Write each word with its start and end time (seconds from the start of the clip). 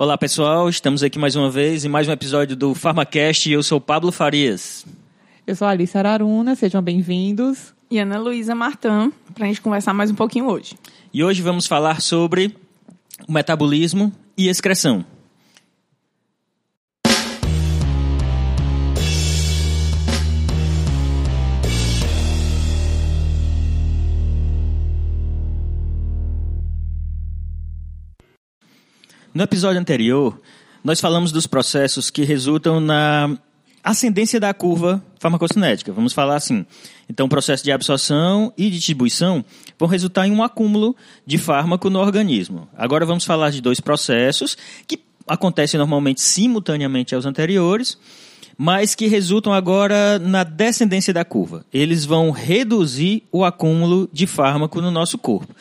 Olá 0.00 0.16
pessoal, 0.16 0.66
estamos 0.66 1.02
aqui 1.02 1.18
mais 1.18 1.36
uma 1.36 1.50
vez 1.50 1.84
em 1.84 1.88
mais 1.90 2.08
um 2.08 2.12
episódio 2.12 2.56
do 2.56 2.74
PharmaCast 2.74 3.50
e 3.50 3.52
eu 3.52 3.62
sou 3.62 3.78
Pablo 3.78 4.10
Farias. 4.10 4.86
Eu 5.46 5.54
sou 5.54 5.68
a 5.68 5.72
Alice 5.72 5.94
Araruna, 5.94 6.54
sejam 6.54 6.80
bem-vindos. 6.80 7.74
E 7.90 7.98
Ana 7.98 8.18
Luísa 8.18 8.54
Martã, 8.54 9.12
para 9.34 9.44
a 9.44 9.48
gente 9.48 9.60
conversar 9.60 9.92
mais 9.92 10.10
um 10.10 10.14
pouquinho 10.14 10.46
hoje. 10.46 10.74
E 11.12 11.22
hoje 11.22 11.42
vamos 11.42 11.66
falar 11.66 12.00
sobre 12.00 12.56
o 13.28 13.32
metabolismo 13.32 14.10
e 14.38 14.48
excreção. 14.48 15.04
No 29.32 29.44
episódio 29.44 29.80
anterior, 29.80 30.40
nós 30.82 31.00
falamos 31.00 31.30
dos 31.30 31.46
processos 31.46 32.10
que 32.10 32.24
resultam 32.24 32.80
na 32.80 33.38
ascendência 33.82 34.40
da 34.40 34.52
curva 34.52 35.00
farmacocinética. 35.20 35.92
Vamos 35.92 36.12
falar 36.12 36.34
assim. 36.34 36.66
Então, 37.08 37.26
o 37.26 37.28
processo 37.28 37.62
de 37.62 37.70
absorção 37.70 38.52
e 38.58 38.68
distribuição 38.68 39.44
vão 39.78 39.88
resultar 39.88 40.26
em 40.26 40.32
um 40.32 40.42
acúmulo 40.42 40.96
de 41.24 41.38
fármaco 41.38 41.88
no 41.88 42.00
organismo. 42.00 42.68
Agora 42.76 43.06
vamos 43.06 43.24
falar 43.24 43.50
de 43.50 43.60
dois 43.60 43.78
processos 43.78 44.56
que 44.84 44.98
acontecem 45.28 45.78
normalmente 45.78 46.20
simultaneamente 46.20 47.14
aos 47.14 47.24
anteriores, 47.24 47.96
mas 48.58 48.96
que 48.96 49.06
resultam 49.06 49.52
agora 49.52 50.18
na 50.18 50.42
descendência 50.42 51.14
da 51.14 51.24
curva. 51.24 51.64
Eles 51.72 52.04
vão 52.04 52.32
reduzir 52.32 53.22
o 53.30 53.44
acúmulo 53.44 54.10
de 54.12 54.26
fármaco 54.26 54.80
no 54.80 54.90
nosso 54.90 55.16
corpo. 55.16 55.54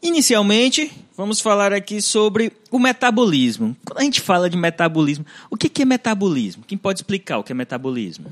Inicialmente, 0.00 0.92
vamos 1.16 1.40
falar 1.40 1.72
aqui 1.72 2.00
sobre 2.00 2.52
o 2.70 2.78
metabolismo. 2.78 3.76
Quando 3.84 3.98
a 3.98 4.04
gente 4.04 4.20
fala 4.20 4.48
de 4.48 4.56
metabolismo, 4.56 5.26
o 5.50 5.56
que 5.56 5.82
é 5.82 5.84
metabolismo? 5.84 6.62
Quem 6.66 6.78
pode 6.78 7.00
explicar 7.00 7.38
o 7.38 7.42
que 7.42 7.50
é 7.50 7.54
metabolismo? 7.54 8.26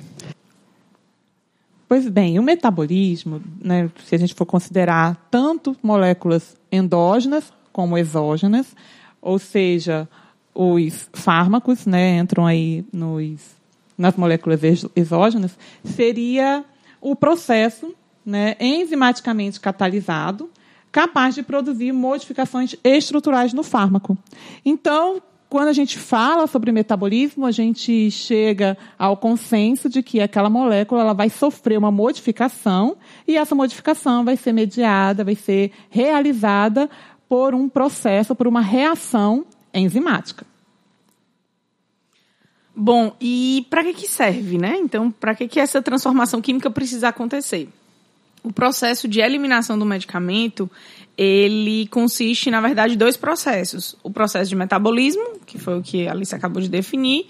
Pois 1.89 2.09
bem, 2.09 2.39
o 2.39 2.43
metabolismo, 2.43 3.43
né, 3.61 3.91
se 4.05 4.15
a 4.15 4.19
gente 4.19 4.35
for 4.35 4.47
considerar 4.47 5.17
tanto 5.31 5.77
moléculas 5.83 6.57
endógenas 6.71 7.53
como 7.73 7.99
exógenas, 7.99 8.75
ou 9.21 9.39
seja, 9.39 10.09
os 10.55 11.09
fármacos 11.13 11.85
né, 11.85 12.17
entram 12.19 12.47
aí 12.47 12.85
nos, 12.93 13.41
nas 13.99 14.17
moléculas 14.17 14.61
exógenas, 14.95 15.59
seria 15.85 16.65
o 17.01 17.15
processo 17.15 17.95
né, 18.25 18.57
enzimaticamente 18.59 19.61
catalisado 19.61 20.51
capaz 20.97 21.35
de 21.35 21.43
produzir 21.43 21.93
modificações 21.93 22.75
estruturais 22.83 23.53
no 23.53 23.63
fármaco. 23.63 24.17
Então, 24.65 25.21
quando 25.47 25.69
a 25.69 25.73
gente 25.75 25.99
fala 25.99 26.47
sobre 26.47 26.73
metabolismo, 26.73 27.45
a 27.45 27.51
gente 27.51 28.11
chega 28.11 28.79
ao 28.99 29.15
consenso 29.15 29.91
de 29.91 30.03
que 30.03 30.23
aquela 30.23 30.49
molécula 30.49 31.03
ela 31.03 31.13
vai 31.13 31.29
sofrer 31.29 31.77
uma 31.77 31.91
modificação 31.91 32.97
e 33.29 33.37
essa 33.37 33.55
modificação 33.55 34.25
vai 34.25 34.39
ser 34.39 34.53
mediada, 34.53 35.23
vai 35.23 35.35
ser 35.35 35.71
realizada 35.91 36.89
por 37.29 37.55
um 37.55 37.69
processo, 37.69 38.35
por 38.35 38.47
uma 38.47 38.63
reação 38.63 39.45
enzimática. 39.75 40.47
Bom, 42.75 43.15
e 43.21 43.67
para 43.69 43.85
que, 43.85 43.93
que 43.93 44.09
serve, 44.09 44.57
né? 44.57 44.79
Então, 44.79 45.11
para 45.11 45.35
que, 45.35 45.47
que 45.47 45.61
essa 45.61 45.83
transformação 45.83 46.41
química 46.41 46.71
precisa 46.71 47.09
acontecer? 47.09 47.69
O 48.47 48.53
processo 48.53 49.09
de 49.09 49.21
eliminação 49.21 49.77
do 49.77 49.85
medicamento, 49.85 50.71
ele 51.19 51.89
consiste, 51.89 52.49
na 52.49 52.61
verdade, 52.61 52.95
em 52.95 52.97
dois 52.97 53.17
processos. 53.17 53.97
O 54.05 54.11
processo 54.11 54.49
de 54.49 54.55
metabolismo, 54.55 55.41
que 55.45 55.59
foi 55.59 55.77
o 55.77 55.83
que 55.83 56.07
a 56.07 56.13
Alice 56.13 56.33
acabou 56.33 56.63
de 56.63 56.69
definir, 56.69 57.27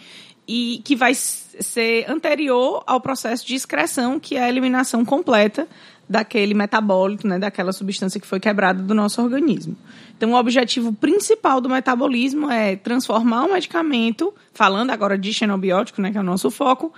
e 0.47 0.83
que 0.85 0.95
vai 0.95 1.15
ser 1.15 2.05
anterior 2.07 2.85
ao 2.87 3.01
processo 3.01 3.47
de 3.47 3.55
excreção, 3.55 4.21
que 4.21 4.37
é 4.37 4.45
a 4.45 4.49
eliminação 4.49 5.07
completa 5.07 5.67
daquele 6.07 6.53
metabólito, 6.53 7.27
né, 7.27 7.39
daquela 7.39 7.73
substância 7.73 8.21
que 8.21 8.27
foi 8.27 8.39
quebrada 8.39 8.83
do 8.83 8.95
nosso 8.95 9.23
organismo. 9.23 9.75
Então, 10.19 10.33
o 10.33 10.37
objetivo 10.37 10.93
principal 10.93 11.63
do 11.63 11.69
metabolismo 11.71 12.51
é 12.51 12.77
transformar 12.77 13.47
o 13.47 13.53
medicamento, 13.55 14.35
falando 14.53 14.91
agora 14.91 15.17
de 15.17 15.33
xenobiótico, 15.33 16.03
né, 16.03 16.13
que 16.13 16.19
é 16.19 16.21
o 16.21 16.25
nosso 16.25 16.51
foco, 16.51 16.93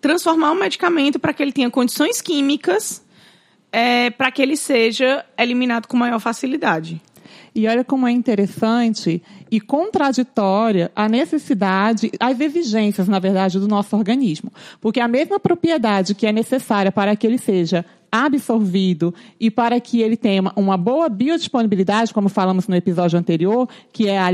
transformar 0.00 0.50
o 0.50 0.56
medicamento 0.56 1.20
para 1.20 1.32
que 1.32 1.40
ele 1.40 1.52
tenha 1.52 1.70
condições 1.70 2.20
químicas 2.20 3.02
é, 3.72 4.10
para 4.10 4.30
que 4.30 4.42
ele 4.42 4.56
seja 4.56 5.24
eliminado 5.36 5.86
com 5.86 5.96
maior 5.96 6.20
facilidade. 6.20 7.00
E 7.54 7.66
olha 7.66 7.84
como 7.84 8.06
é 8.06 8.10
interessante 8.10 9.22
e 9.50 9.60
contraditória 9.60 10.90
a 10.96 11.08
necessidade, 11.08 12.10
as 12.18 12.40
exigências, 12.40 13.08
na 13.08 13.18
verdade, 13.18 13.58
do 13.58 13.68
nosso 13.68 13.94
organismo. 13.96 14.50
Porque 14.80 15.00
a 15.00 15.08
mesma 15.08 15.38
propriedade 15.38 16.14
que 16.14 16.26
é 16.26 16.32
necessária 16.32 16.90
para 16.90 17.14
que 17.14 17.26
ele 17.26 17.38
seja 17.38 17.84
absorvido 18.10 19.14
e 19.40 19.50
para 19.50 19.78
que 19.80 20.00
ele 20.00 20.16
tenha 20.16 20.42
uma 20.54 20.76
boa 20.76 21.08
biodisponibilidade, 21.08 22.12
como 22.12 22.28
falamos 22.28 22.68
no 22.68 22.76
episódio 22.76 23.18
anterior, 23.18 23.68
que 23.92 24.08
é 24.08 24.18
a 24.18 24.30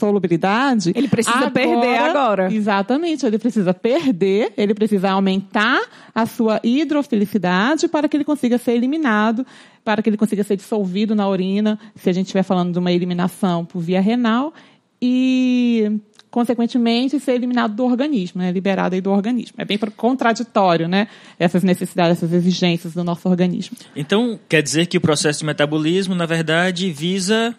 lipossolubilidade. 0.00 0.92
Ele 0.94 1.08
precisa 1.08 1.36
agora, 1.36 1.50
perder 1.50 1.98
agora. 1.98 2.52
Exatamente, 2.52 3.26
ele 3.26 3.38
precisa 3.38 3.74
perder, 3.74 4.52
ele 4.56 4.74
precisa 4.74 5.10
aumentar 5.10 5.80
a 6.14 6.26
sua 6.26 6.60
hidrofilicidade 6.64 7.88
para 7.88 8.08
que 8.08 8.16
ele 8.16 8.24
consiga 8.24 8.56
ser 8.58 8.72
eliminado, 8.72 9.46
para 9.84 10.02
que 10.02 10.08
ele 10.08 10.16
consiga 10.16 10.42
ser 10.42 10.56
dissolvido 10.56 11.14
na 11.14 11.28
urina, 11.28 11.78
se 11.94 12.08
a 12.08 12.12
gente 12.12 12.26
estiver 12.26 12.42
falando 12.42 12.72
de 12.72 12.78
uma 12.78 12.90
eliminação 12.90 13.64
por 13.64 13.80
via 13.80 14.00
renal. 14.00 14.54
E 15.02 16.00
consequentemente, 16.30 17.18
ser 17.18 17.32
eliminado 17.32 17.74
do 17.74 17.84
organismo, 17.84 18.40
né? 18.40 18.52
liberado 18.52 18.94
aí 18.94 19.00
do 19.00 19.10
organismo. 19.10 19.54
É 19.58 19.64
bem 19.64 19.76
contraditório, 19.96 20.86
né? 20.86 21.08
Essas 21.36 21.64
necessidades, 21.64 22.18
essas 22.18 22.32
exigências 22.32 22.94
do 22.94 23.02
nosso 23.02 23.28
organismo. 23.28 23.76
Então, 23.96 24.38
quer 24.48 24.62
dizer 24.62 24.86
que 24.86 24.96
o 24.96 25.00
processo 25.00 25.40
de 25.40 25.46
metabolismo, 25.46 26.14
na 26.14 26.26
verdade, 26.26 26.92
visa 26.92 27.52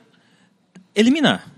eliminar. 0.96 1.51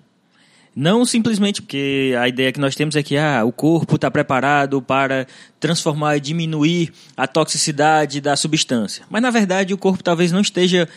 Não 0.75 1.05
simplesmente 1.05 1.61
porque 1.61 2.15
a 2.19 2.27
ideia 2.27 2.51
que 2.51 2.59
nós 2.59 2.75
temos 2.75 2.95
é 2.95 3.03
que 3.03 3.15
ah, 3.15 3.43
o 3.45 3.51
corpo 3.51 3.95
está 3.95 4.09
preparado 4.09 4.81
para 4.81 5.27
transformar 5.59 6.17
e 6.17 6.19
diminuir 6.19 6.91
a 7.15 7.27
toxicidade 7.27 8.19
da 8.19 8.35
substância. 8.35 9.05
Mas, 9.09 9.21
na 9.21 9.29
verdade, 9.29 9.73
o 9.73 9.77
corpo 9.77 10.03
talvez 10.03 10.31
não 10.31 10.41
esteja 10.41 10.89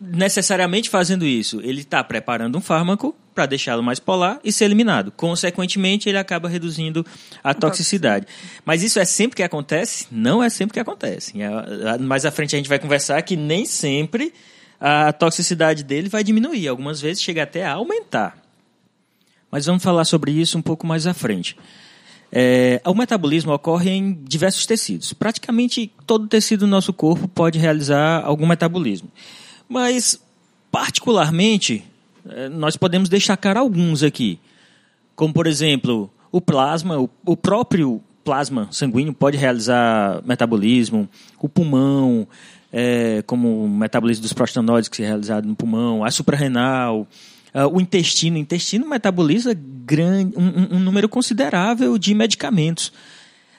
necessariamente 0.00 0.90
fazendo 0.90 1.24
isso. 1.24 1.60
Ele 1.62 1.80
está 1.80 2.04
preparando 2.04 2.58
um 2.58 2.60
fármaco 2.60 3.16
para 3.34 3.46
deixá-lo 3.46 3.82
mais 3.82 3.98
polar 3.98 4.38
e 4.44 4.52
ser 4.52 4.66
eliminado. 4.66 5.10
Consequentemente, 5.10 6.08
ele 6.08 6.18
acaba 6.18 6.48
reduzindo 6.48 7.04
a 7.42 7.54
toxicidade. 7.54 8.26
Mas 8.64 8.82
isso 8.82 8.98
é 8.98 9.04
sempre 9.04 9.36
que 9.36 9.42
acontece? 9.42 10.06
Não 10.10 10.42
é 10.42 10.48
sempre 10.48 10.74
que 10.74 10.80
acontece. 10.80 11.34
É, 11.40 11.98
mais 11.98 12.24
à 12.24 12.30
frente 12.30 12.54
a 12.54 12.58
gente 12.58 12.68
vai 12.68 12.78
conversar 12.78 13.20
que 13.22 13.36
nem 13.36 13.64
sempre 13.64 14.32
a 14.80 15.12
toxicidade 15.12 15.82
dele 15.82 16.08
vai 16.08 16.22
diminuir. 16.22 16.68
Algumas 16.68 17.00
vezes 17.00 17.22
chega 17.22 17.42
até 17.42 17.64
a 17.64 17.72
aumentar. 17.72 18.45
Mas 19.56 19.64
vamos 19.64 19.82
falar 19.82 20.04
sobre 20.04 20.32
isso 20.32 20.58
um 20.58 20.60
pouco 20.60 20.86
mais 20.86 21.06
à 21.06 21.14
frente. 21.14 21.56
É, 22.30 22.78
o 22.84 22.92
metabolismo 22.92 23.54
ocorre 23.54 23.88
em 23.88 24.12
diversos 24.12 24.66
tecidos. 24.66 25.14
Praticamente 25.14 25.90
todo 26.06 26.26
tecido 26.26 26.60
do 26.60 26.66
nosso 26.66 26.92
corpo 26.92 27.26
pode 27.26 27.58
realizar 27.58 28.22
algum 28.22 28.46
metabolismo. 28.46 29.10
Mas, 29.66 30.20
particularmente, 30.70 31.82
eh, 32.28 32.50
nós 32.50 32.76
podemos 32.76 33.08
destacar 33.08 33.56
alguns 33.56 34.02
aqui. 34.02 34.38
Como, 35.14 35.32
por 35.32 35.46
exemplo, 35.46 36.10
o 36.30 36.38
plasma, 36.38 36.98
o 37.24 37.34
próprio 37.34 38.02
plasma 38.22 38.68
sanguíneo 38.70 39.14
pode 39.14 39.38
realizar 39.38 40.20
metabolismo, 40.26 41.08
o 41.40 41.48
pulmão, 41.48 42.28
é, 42.70 43.22
como 43.26 43.64
o 43.64 43.70
metabolismo 43.70 44.20
dos 44.20 44.34
prostanóides 44.34 44.90
que 44.90 45.02
é 45.02 45.06
realizado 45.06 45.48
no 45.48 45.56
pulmão, 45.56 46.04
a 46.04 46.10
suprarrenal, 46.10 47.08
uh, 47.56 47.66
o 47.72 47.80
intestino. 47.80 48.36
O 48.36 48.40
intestino 48.40 48.86
metaboliza 48.86 49.56
grande, 49.56 50.36
um, 50.36 50.76
um 50.76 50.78
número 50.78 51.08
considerável 51.08 51.96
de 51.96 52.14
medicamentos 52.14 52.92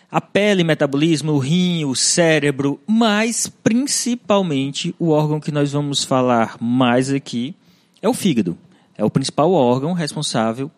a 0.10 0.22
pele, 0.22 0.64
metabolismo, 0.64 1.34
o 1.34 1.38
rim, 1.38 1.84
o 1.84 1.94
cérebro, 1.94 2.80
mas 2.88 3.48
principalmente 3.48 4.96
o 4.98 5.10
órgão 5.10 5.40
que 5.40 5.52
nós 5.52 5.74
vamos 5.74 6.04
falar 6.04 6.56
mais 6.62 7.12
aqui 7.12 7.54
é 8.02 8.08
o 8.08 8.14
fígado. 8.14 8.58
É 8.98 9.04
o 9.04 9.10
principal 9.10 9.52
órgão 9.52 9.94
responsável 9.94 10.72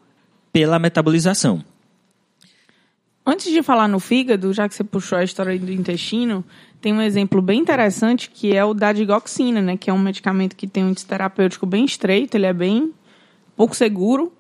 pela 0.51 0.80
metabolização. 0.80 1.63
Antes 3.25 3.51
de 3.51 3.62
falar 3.62 3.88
no 3.88 4.00
fígado, 4.00 4.51
já 4.51 4.68
que 4.68 4.74
você 4.74 4.83
puxou 4.83 5.19
a 5.19 5.24
história 5.24 5.57
do 5.60 5.71
intestino, 5.71 6.44
tem 6.81 6.92
um 6.92 7.01
exemplo 7.01 7.39
bem 7.42 7.60
interessante 7.60 8.31
que 8.31 8.56
é 8.56 8.66
o 8.66 8.74
da 8.74 8.92
digoxina, 8.92 9.62
né, 9.62 9.77
que 9.77 9.92
é 9.92 9.94
um 9.94 10.00
medicamento 10.00 10.56
que 10.56 10.68
tem 10.68 10.83
um 10.83 10.94
terapêutico 10.94 11.68
bem 11.68 11.86
estreito, 11.86 12.36
ele 12.36 12.48
é 12.48 12.54
bem 12.54 12.92
pouco 13.59 13.75
seguro 13.75 14.31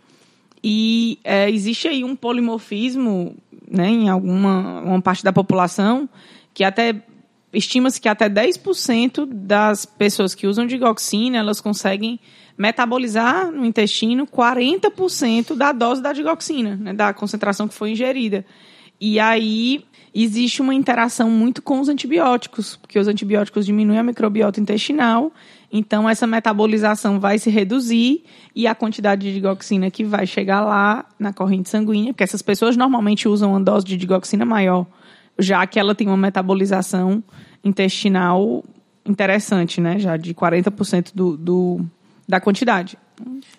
e 0.63 1.19
é, 1.25 1.51
existe 1.51 1.89
aí 1.89 2.05
um 2.05 2.15
polimorfismo 2.15 3.35
né, 3.69 3.89
em 3.89 4.07
alguma 4.07 4.79
uma 4.79 5.01
parte 5.01 5.25
da 5.25 5.33
população 5.33 6.07
que 6.53 6.63
até 6.63 7.03
estima-se 7.51 7.99
que 7.99 8.07
até 8.07 8.29
10% 8.29 9.25
das 9.25 9.85
pessoas 9.85 10.33
que 10.33 10.47
usam 10.47 10.65
digoxina, 10.65 11.37
elas 11.37 11.59
conseguem 11.59 12.17
metabolizar 12.57 13.51
no 13.51 13.65
intestino 13.65 14.25
40% 14.25 15.53
da 15.53 15.73
dose 15.73 16.01
da 16.01 16.13
digoxina, 16.13 16.77
né, 16.77 16.93
da 16.93 17.13
concentração 17.13 17.67
que 17.67 17.73
foi 17.73 17.91
ingerida. 17.91 18.45
E 19.01 19.19
aí 19.19 19.83
existe 20.23 20.61
uma 20.61 20.73
interação 20.73 21.29
muito 21.29 21.61
com 21.61 21.79
os 21.79 21.89
antibióticos, 21.89 22.75
porque 22.75 22.97
os 22.97 23.07
antibióticos 23.07 23.65
diminuem 23.65 23.99
a 23.99 24.03
microbiota 24.03 24.59
intestinal, 24.59 25.31
então 25.71 26.09
essa 26.09 26.25
metabolização 26.25 27.19
vai 27.19 27.37
se 27.37 27.49
reduzir 27.49 28.23
e 28.55 28.65
a 28.65 28.73
quantidade 28.73 29.21
de 29.21 29.33
digoxina 29.33 29.91
que 29.91 30.03
vai 30.03 30.25
chegar 30.25 30.61
lá 30.61 31.05
na 31.19 31.31
corrente 31.31 31.69
sanguínea, 31.69 32.11
porque 32.13 32.23
essas 32.23 32.41
pessoas 32.41 32.75
normalmente 32.75 33.27
usam 33.27 33.51
uma 33.51 33.59
dose 33.59 33.85
de 33.85 33.95
digoxina 33.95 34.45
maior, 34.45 34.85
já 35.37 35.65
que 35.67 35.79
ela 35.79 35.93
tem 35.93 36.07
uma 36.07 36.17
metabolização 36.17 37.23
intestinal 37.63 38.63
interessante, 39.05 39.79
né? 39.81 39.99
Já 39.99 40.17
de 40.17 40.33
40% 40.33 41.11
do, 41.13 41.37
do, 41.37 41.85
da 42.27 42.39
quantidade. 42.39 42.97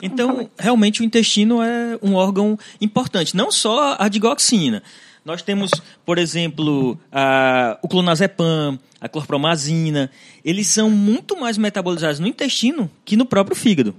Então, 0.02 0.48
realmente 0.58 1.02
o 1.02 1.04
intestino 1.04 1.62
é 1.62 1.98
um 2.02 2.14
órgão 2.14 2.58
importante, 2.80 3.36
não 3.36 3.50
só 3.50 3.96
a 3.98 4.08
digoxina. 4.08 4.82
Nós 5.30 5.42
temos, 5.42 5.70
por 6.04 6.18
exemplo, 6.18 6.98
a, 7.12 7.78
o 7.82 7.86
clonazepam, 7.86 8.76
a 9.00 9.08
clorpromazina. 9.08 10.10
Eles 10.44 10.66
são 10.66 10.90
muito 10.90 11.38
mais 11.38 11.56
metabolizados 11.56 12.18
no 12.18 12.26
intestino 12.26 12.90
que 13.04 13.16
no 13.16 13.24
próprio 13.24 13.56
fígado. 13.56 13.94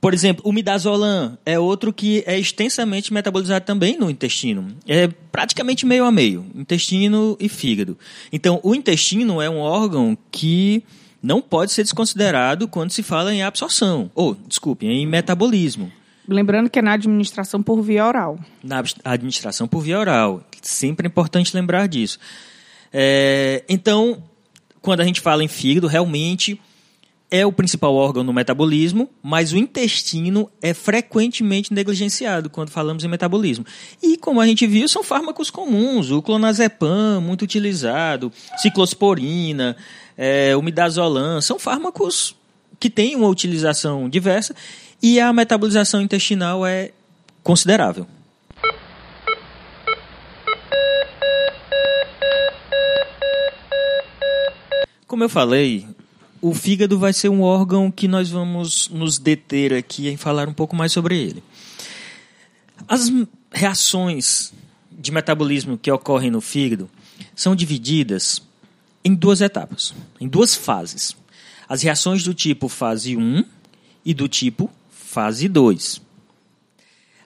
Por 0.00 0.14
exemplo, 0.14 0.42
o 0.46 0.50
midazolam 0.50 1.36
é 1.44 1.58
outro 1.58 1.92
que 1.92 2.24
é 2.26 2.38
extensamente 2.38 3.12
metabolizado 3.12 3.66
também 3.66 3.98
no 3.98 4.08
intestino. 4.08 4.74
É 4.88 5.08
praticamente 5.30 5.84
meio 5.84 6.06
a 6.06 6.10
meio, 6.10 6.46
intestino 6.54 7.36
e 7.38 7.46
fígado. 7.46 7.98
Então, 8.32 8.60
o 8.62 8.74
intestino 8.74 9.42
é 9.42 9.50
um 9.50 9.58
órgão 9.58 10.16
que 10.32 10.82
não 11.22 11.42
pode 11.42 11.70
ser 11.70 11.82
desconsiderado 11.82 12.66
quando 12.66 12.92
se 12.92 13.02
fala 13.02 13.34
em 13.34 13.42
absorção, 13.42 14.10
ou, 14.14 14.34
desculpe, 14.48 14.86
em 14.86 15.06
metabolismo. 15.06 15.92
Lembrando 16.30 16.70
que 16.70 16.78
é 16.78 16.82
na 16.82 16.92
administração 16.92 17.60
por 17.60 17.82
via 17.82 18.06
oral. 18.06 18.38
Na 18.62 18.82
administração 19.04 19.66
por 19.66 19.80
via 19.80 19.98
oral. 19.98 20.42
Sempre 20.62 21.06
é 21.06 21.08
importante 21.08 21.54
lembrar 21.54 21.88
disso. 21.88 22.20
É, 22.92 23.64
então, 23.68 24.22
quando 24.80 25.00
a 25.00 25.04
gente 25.04 25.20
fala 25.20 25.42
em 25.42 25.48
fígado, 25.48 25.88
realmente 25.88 26.60
é 27.30 27.44
o 27.44 27.52
principal 27.52 27.94
órgão 27.94 28.22
no 28.22 28.32
metabolismo, 28.32 29.08
mas 29.20 29.52
o 29.52 29.56
intestino 29.56 30.48
é 30.62 30.72
frequentemente 30.72 31.72
negligenciado 31.72 32.48
quando 32.48 32.70
falamos 32.70 33.02
em 33.02 33.08
metabolismo. 33.08 33.66
E 34.00 34.16
como 34.16 34.40
a 34.40 34.46
gente 34.46 34.66
viu, 34.66 34.88
são 34.88 35.02
fármacos 35.02 35.50
comuns, 35.50 36.10
o 36.10 36.22
clonazepam, 36.22 37.20
muito 37.20 37.42
utilizado, 37.42 38.32
ciclosporina, 38.58 39.76
é, 40.16 40.56
o 40.56 40.62
midazolam, 40.62 41.40
são 41.40 41.58
fármacos 41.58 42.36
que 42.80 42.88
têm 42.88 43.14
uma 43.14 43.28
utilização 43.28 44.08
diversa 44.08 44.54
e 45.02 45.18
a 45.18 45.32
metabolização 45.32 46.00
intestinal 46.00 46.66
é 46.66 46.92
considerável. 47.42 48.06
Como 55.06 55.24
eu 55.24 55.28
falei, 55.28 55.86
o 56.40 56.54
fígado 56.54 56.98
vai 56.98 57.12
ser 57.12 57.28
um 57.28 57.42
órgão 57.42 57.90
que 57.90 58.06
nós 58.06 58.30
vamos 58.30 58.88
nos 58.88 59.18
deter 59.18 59.74
aqui 59.74 60.08
em 60.08 60.16
falar 60.16 60.48
um 60.48 60.54
pouco 60.54 60.76
mais 60.76 60.92
sobre 60.92 61.18
ele. 61.18 61.42
As 62.86 63.10
reações 63.50 64.52
de 64.90 65.10
metabolismo 65.10 65.76
que 65.76 65.90
ocorrem 65.90 66.30
no 66.30 66.40
fígado 66.40 66.88
são 67.34 67.56
divididas 67.56 68.42
em 69.04 69.14
duas 69.14 69.40
etapas, 69.40 69.94
em 70.20 70.28
duas 70.28 70.54
fases. 70.54 71.16
As 71.68 71.82
reações 71.82 72.22
do 72.22 72.34
tipo 72.34 72.68
fase 72.68 73.16
1 73.16 73.44
e 74.04 74.14
do 74.14 74.28
tipo 74.28 74.70
fase 75.10 75.48
2. 75.48 76.00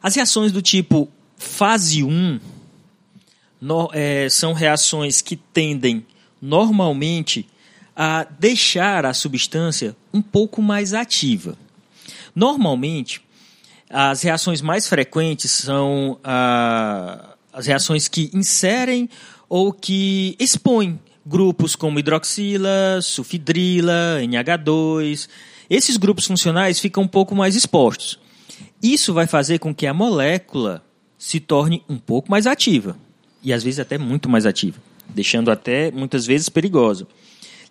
As 0.02 0.14
reações 0.14 0.50
do 0.50 0.62
tipo 0.62 1.08
fase 1.36 2.02
1 2.02 2.40
no, 3.60 3.90
é, 3.92 4.26
são 4.30 4.54
reações 4.54 5.20
que 5.20 5.36
tendem 5.36 6.06
normalmente 6.40 7.46
a 7.94 8.24
deixar 8.38 9.04
a 9.04 9.12
substância 9.12 9.94
um 10.12 10.22
pouco 10.22 10.62
mais 10.62 10.94
ativa. 10.94 11.58
Normalmente, 12.34 13.22
as 13.90 14.22
reações 14.22 14.62
mais 14.62 14.88
frequentes 14.88 15.50
são 15.50 16.18
ah, 16.24 17.34
as 17.52 17.66
reações 17.66 18.08
que 18.08 18.30
inserem 18.32 19.08
ou 19.48 19.72
que 19.72 20.34
expõem 20.40 20.98
grupos 21.24 21.76
como 21.76 21.98
hidroxila, 21.98 23.00
sulfidrila, 23.02 24.18
NH2. 24.22 25.28
Esses 25.68 25.96
grupos 25.96 26.26
funcionais 26.26 26.78
ficam 26.78 27.04
um 27.04 27.08
pouco 27.08 27.34
mais 27.34 27.56
expostos. 27.56 28.18
Isso 28.82 29.14
vai 29.14 29.26
fazer 29.26 29.58
com 29.58 29.74
que 29.74 29.86
a 29.86 29.94
molécula 29.94 30.84
se 31.18 31.40
torne 31.40 31.82
um 31.88 31.98
pouco 31.98 32.30
mais 32.30 32.46
ativa 32.46 32.96
e 33.42 33.52
às 33.52 33.62
vezes 33.62 33.80
até 33.80 33.98
muito 33.98 34.28
mais 34.28 34.46
ativa, 34.46 34.80
deixando 35.08 35.50
até 35.50 35.90
muitas 35.90 36.26
vezes 36.26 36.48
perigosa. 36.48 37.06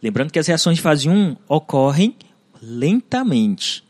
Lembrando 0.02 0.32
que 0.32 0.40
as 0.40 0.48
reações 0.48 0.78
de 0.78 0.84
fase 0.84 1.10
1 1.10 1.36
ocorrem 1.48 2.16
lentamente. 2.62 3.84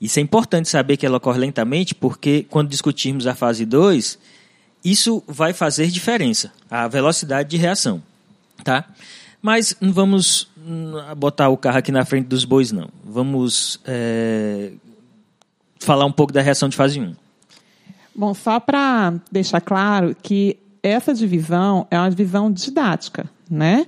Isso 0.00 0.18
é 0.18 0.22
importante 0.22 0.68
saber 0.68 0.96
que 0.96 1.06
ela 1.06 1.18
ocorre 1.18 1.38
lentamente, 1.38 1.94
porque 1.94 2.44
quando 2.50 2.68
discutirmos 2.68 3.26
a 3.26 3.34
fase 3.34 3.64
2, 3.64 4.18
isso 4.84 5.22
vai 5.26 5.52
fazer 5.52 5.86
diferença, 5.88 6.52
a 6.68 6.88
velocidade 6.88 7.50
de 7.50 7.56
reação. 7.56 8.02
Tá? 8.64 8.84
Mas 9.42 9.76
não 9.80 9.92
vamos 9.92 10.48
hum, 10.56 10.92
botar 11.16 11.48
o 11.48 11.56
carro 11.56 11.78
aqui 11.78 11.90
na 11.90 12.04
frente 12.04 12.26
dos 12.26 12.44
bois, 12.44 12.70
não. 12.70 12.88
Vamos 13.04 13.80
é, 13.84 14.70
falar 15.80 16.06
um 16.06 16.12
pouco 16.12 16.32
da 16.32 16.40
reação 16.40 16.68
de 16.68 16.76
fase 16.76 17.00
1. 17.00 17.14
Bom, 18.14 18.32
só 18.34 18.60
para 18.60 19.14
deixar 19.30 19.60
claro 19.60 20.16
que 20.22 20.56
essa 20.80 21.12
divisão 21.12 21.86
é 21.90 21.98
uma 21.98 22.10
divisão 22.10 22.52
didática, 22.52 23.28
né? 23.50 23.86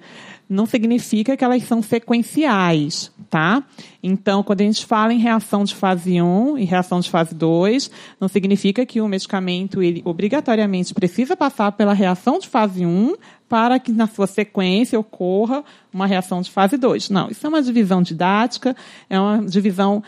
Não 0.48 0.66
significa 0.66 1.36
que 1.36 1.44
elas 1.44 1.62
são 1.64 1.82
sequenciais, 1.82 3.10
tá? 3.30 3.62
Então, 4.02 4.42
quando 4.42 4.60
a 4.60 4.64
gente 4.64 4.84
fala 4.84 5.12
em 5.12 5.18
reação 5.18 5.64
de 5.64 5.74
fase 5.74 6.20
1 6.20 6.58
e 6.58 6.64
reação 6.64 7.00
de 7.00 7.10
fase 7.10 7.34
2, 7.34 7.90
não 8.20 8.28
significa 8.28 8.84
que 8.84 9.00
o 9.00 9.08
medicamento 9.08 9.82
ele 9.82 10.02
obrigatoriamente 10.04 10.92
precisa 10.92 11.36
passar 11.36 11.72
pela 11.72 11.94
reação 11.94 12.38
de 12.38 12.48
fase 12.48 12.84
1 12.84 13.14
para 13.48 13.78
que 13.78 13.92
na 13.92 14.06
sua 14.06 14.26
sequência 14.26 14.98
ocorra 14.98 15.64
uma 15.92 16.06
reação 16.06 16.40
de 16.40 16.50
fase 16.50 16.76
2. 16.76 17.10
Não, 17.10 17.28
isso 17.30 17.46
é 17.46 17.48
uma 17.48 17.62
divisão 17.62 18.02
didática, 18.02 18.76
é 19.08 19.18
uma 19.18 19.44
divisão 19.44 20.02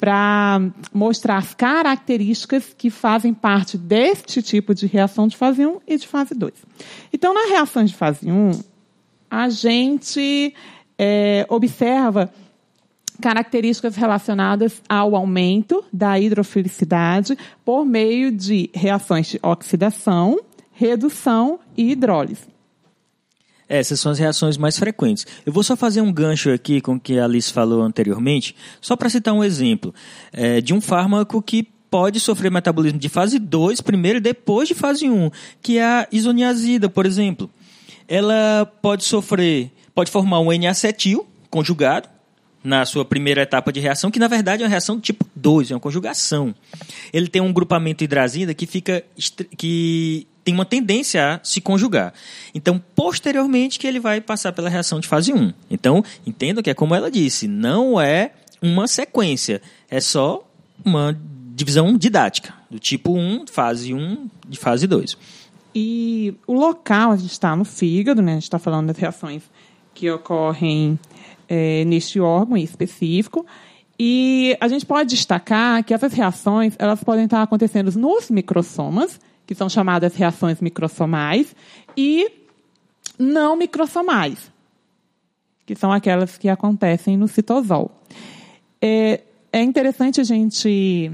para 0.00 0.58
mostrar 0.94 1.36
as 1.36 1.52
características 1.52 2.74
que 2.76 2.88
fazem 2.88 3.34
parte 3.34 3.76
deste 3.76 4.40
tipo 4.40 4.74
de 4.74 4.86
reação 4.86 5.28
de 5.28 5.36
fase 5.36 5.66
1 5.66 5.78
e 5.86 5.98
de 5.98 6.08
fase 6.08 6.34
2. 6.34 6.54
Então, 7.12 7.34
na 7.34 7.46
reação 7.50 7.84
de 7.84 7.94
fase 7.94 8.32
1, 8.32 8.50
a 9.30 9.48
gente 9.48 10.54
é, 10.98 11.46
observa 11.48 12.30
características 13.20 13.96
relacionadas 13.96 14.82
ao 14.88 15.14
aumento 15.14 15.84
da 15.92 16.18
hidrofilicidade 16.18 17.36
por 17.64 17.84
meio 17.84 18.32
de 18.32 18.70
reações 18.74 19.28
de 19.28 19.38
oxidação, 19.42 20.40
redução 20.72 21.60
e 21.76 21.92
hidrólise. 21.92 22.48
Essas 23.68 24.00
são 24.00 24.10
as 24.10 24.18
reações 24.18 24.56
mais 24.56 24.76
frequentes. 24.76 25.24
Eu 25.46 25.52
vou 25.52 25.62
só 25.62 25.76
fazer 25.76 26.00
um 26.00 26.12
gancho 26.12 26.50
aqui 26.50 26.80
com 26.80 26.94
o 26.94 27.00
que 27.00 27.20
a 27.20 27.24
Alice 27.24 27.52
falou 27.52 27.82
anteriormente, 27.82 28.56
só 28.80 28.96
para 28.96 29.08
citar 29.08 29.32
um 29.32 29.44
exemplo 29.44 29.94
é, 30.32 30.60
de 30.60 30.74
um 30.74 30.80
fármaco 30.80 31.40
que 31.40 31.68
pode 31.88 32.18
sofrer 32.18 32.50
metabolismo 32.50 32.98
de 32.98 33.08
fase 33.08 33.38
2 33.38 33.80
primeiro 33.80 34.18
e 34.18 34.20
depois 34.20 34.66
de 34.66 34.74
fase 34.74 35.08
1, 35.08 35.12
um, 35.12 35.30
que 35.62 35.78
é 35.78 35.84
a 35.84 36.08
isoniazida, 36.10 36.88
por 36.88 37.06
exemplo 37.06 37.50
ela 38.10 38.66
pode 38.82 39.04
sofrer, 39.04 39.70
pode 39.94 40.10
formar 40.10 40.40
um 40.40 40.52
N-acetil 40.52 41.24
conjugado 41.48 42.08
na 42.62 42.84
sua 42.84 43.04
primeira 43.04 43.42
etapa 43.42 43.72
de 43.72 43.78
reação, 43.78 44.10
que 44.10 44.18
na 44.18 44.26
verdade 44.26 44.62
é 44.62 44.66
uma 44.66 44.70
reação 44.70 45.00
tipo 45.00 45.24
2, 45.36 45.70
é 45.70 45.74
uma 45.74 45.80
conjugação. 45.80 46.52
Ele 47.12 47.28
tem 47.28 47.40
um 47.40 47.52
grupamento 47.52 48.02
hidrazida 48.02 48.52
que 48.52 48.66
fica 48.66 49.04
que 49.56 50.26
tem 50.44 50.52
uma 50.52 50.64
tendência 50.64 51.34
a 51.34 51.40
se 51.44 51.60
conjugar. 51.60 52.12
Então, 52.52 52.82
posteriormente 52.96 53.78
que 53.78 53.86
ele 53.86 54.00
vai 54.00 54.20
passar 54.20 54.52
pela 54.52 54.68
reação 54.68 54.98
de 54.98 55.06
fase 55.06 55.32
1. 55.32 55.52
Então, 55.70 56.04
entenda 56.26 56.62
que 56.62 56.70
é 56.70 56.74
como 56.74 56.94
ela 56.94 57.10
disse, 57.10 57.46
não 57.46 58.00
é 58.00 58.32
uma 58.60 58.88
sequência, 58.88 59.62
é 59.88 60.00
só 60.00 60.44
uma 60.84 61.16
divisão 61.54 61.96
didática, 61.96 62.52
do 62.70 62.78
tipo 62.78 63.16
1, 63.16 63.46
fase 63.46 63.94
1, 63.94 64.28
de 64.48 64.58
fase 64.58 64.86
2. 64.86 65.16
E 65.74 66.34
o 66.46 66.54
local, 66.54 67.12
a 67.12 67.16
gente 67.16 67.32
está 67.32 67.54
no 67.54 67.64
fígado, 67.64 68.20
né? 68.20 68.32
A 68.32 68.34
gente 68.34 68.44
está 68.44 68.58
falando 68.58 68.88
das 68.88 68.96
reações 68.96 69.42
que 69.94 70.10
ocorrem 70.10 70.98
é, 71.48 71.84
neste 71.84 72.20
órgão 72.20 72.56
específico. 72.56 73.46
E 73.98 74.56
a 74.60 74.66
gente 74.68 74.86
pode 74.86 75.10
destacar 75.10 75.84
que 75.84 75.92
essas 75.92 76.12
reações 76.12 76.74
elas 76.78 77.04
podem 77.04 77.24
estar 77.26 77.42
acontecendo 77.42 77.92
nos 77.98 78.30
microsomas, 78.30 79.20
que 79.46 79.54
são 79.54 79.68
chamadas 79.68 80.14
reações 80.14 80.60
microsomais, 80.60 81.54
e 81.96 82.30
não 83.18 83.56
microsomais, 83.56 84.50
que 85.66 85.76
são 85.76 85.92
aquelas 85.92 86.38
que 86.38 86.48
acontecem 86.48 87.16
no 87.16 87.28
citosol. 87.28 87.90
É, 88.80 89.20
é 89.52 89.62
interessante 89.62 90.20
a 90.20 90.24
gente 90.24 91.12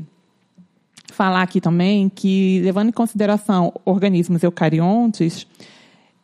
falar 1.17 1.43
aqui 1.43 1.61
também 1.61 2.09
que, 2.09 2.61
levando 2.63 2.91
em 2.91 2.93
consideração 2.93 3.73
organismos 3.85 4.43
eucariontes, 4.43 5.47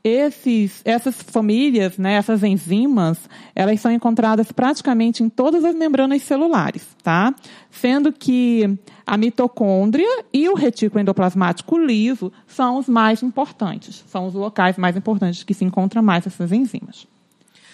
esses, 0.04 0.82
essas 0.84 1.14
famílias, 1.22 1.96
né, 1.96 2.14
essas 2.14 2.42
enzimas, 2.42 3.18
elas 3.54 3.80
são 3.80 3.90
encontradas 3.90 4.52
praticamente 4.52 5.22
em 5.22 5.28
todas 5.28 5.64
as 5.64 5.74
membranas 5.74 6.22
celulares, 6.22 6.86
tá? 7.02 7.34
Sendo 7.70 8.12
que 8.12 8.78
a 9.06 9.16
mitocôndria 9.16 10.24
e 10.32 10.48
o 10.48 10.54
retículo 10.54 11.00
endoplasmático 11.00 11.78
liso 11.78 12.32
são 12.46 12.78
os 12.78 12.88
mais 12.88 13.22
importantes, 13.22 14.04
são 14.08 14.26
os 14.26 14.34
locais 14.34 14.76
mais 14.76 14.96
importantes 14.96 15.42
que 15.44 15.54
se 15.54 15.64
encontram 15.64 16.02
mais 16.02 16.26
essas 16.26 16.52
enzimas. 16.52 17.06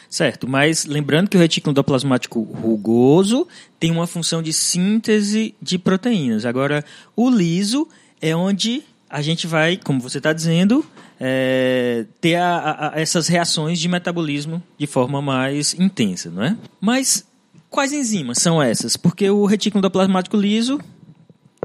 Certo, 0.08 0.48
mas 0.48 0.86
lembrando 0.86 1.28
que 1.28 1.36
o 1.36 1.40
retículo 1.40 1.72
endoplasmático 1.72 2.40
rugoso 2.40 3.46
tem 3.78 3.90
uma 3.90 4.06
função 4.06 4.42
de 4.42 4.52
síntese 4.52 5.54
de 5.60 5.78
proteínas. 5.78 6.46
Agora, 6.46 6.84
o 7.14 7.28
liso 7.28 7.86
é 8.20 8.34
onde 8.34 8.82
a 9.08 9.20
gente 9.20 9.46
vai, 9.46 9.76
como 9.76 10.00
você 10.00 10.18
está 10.18 10.32
dizendo, 10.32 10.84
é, 11.20 12.06
ter 12.20 12.36
a, 12.36 12.92
a, 12.94 13.00
essas 13.00 13.28
reações 13.28 13.78
de 13.78 13.88
metabolismo 13.88 14.62
de 14.78 14.86
forma 14.86 15.20
mais 15.20 15.74
intensa, 15.74 16.30
não 16.30 16.42
é? 16.42 16.56
Mas 16.80 17.26
quais 17.68 17.92
enzimas 17.92 18.38
são 18.38 18.62
essas? 18.62 18.96
Porque 18.96 19.28
o 19.28 19.44
retículo 19.44 19.80
endoplasmático 19.80 20.36
liso 20.36 20.80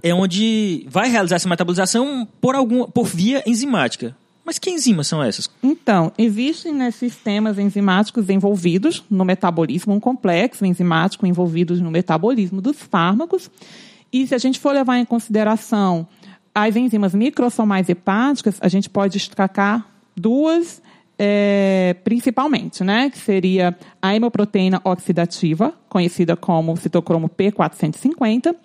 é 0.01 0.13
onde 0.13 0.85
vai 0.89 1.09
realizar 1.09 1.38
essa 1.38 1.47
metabolização 1.47 2.27
por 2.41 2.55
algum 2.55 2.85
por 2.85 3.05
via 3.05 3.41
enzimática. 3.45 4.15
Mas 4.45 4.59
que 4.59 4.69
enzimas 4.69 5.07
são 5.07 5.23
essas? 5.23 5.50
Então, 5.62 6.12
existem 6.17 6.73
né, 6.73 6.91
sistemas 6.91 7.57
enzimáticos 7.57 8.29
envolvidos 8.29 9.03
no 9.09 9.23
metabolismo, 9.23 9.93
um 9.93 10.00
complexo 10.00 10.65
enzimático 10.65 11.25
envolvido 11.25 11.75
no 11.81 11.89
metabolismo 11.89 12.62
dos 12.62 12.77
fármacos. 12.77 13.50
E 14.12 14.27
se 14.27 14.35
a 14.35 14.38
gente 14.38 14.59
for 14.59 14.73
levar 14.73 14.97
em 14.97 15.05
consideração 15.05 16.07
as 16.53 16.75
enzimas 16.75 17.13
microsomais 17.15 17.89
hepáticas, 17.89 18.57
a 18.59 18.67
gente 18.67 18.89
pode 18.89 19.17
destacar 19.17 19.88
duas 20.15 20.81
é, 21.17 21.95
principalmente, 22.03 22.83
né? 22.83 23.09
Que 23.09 23.17
seria 23.17 23.77
a 24.01 24.15
hemoproteína 24.15 24.81
oxidativa, 24.83 25.73
conhecida 25.88 26.35
como 26.35 26.75
citocromo 26.75 27.29
P450, 27.29 28.55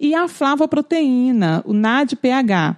e 0.00 0.14
a 0.14 0.26
flavoproteína, 0.26 1.62
o 1.64 1.72
NADPH, 1.72 2.76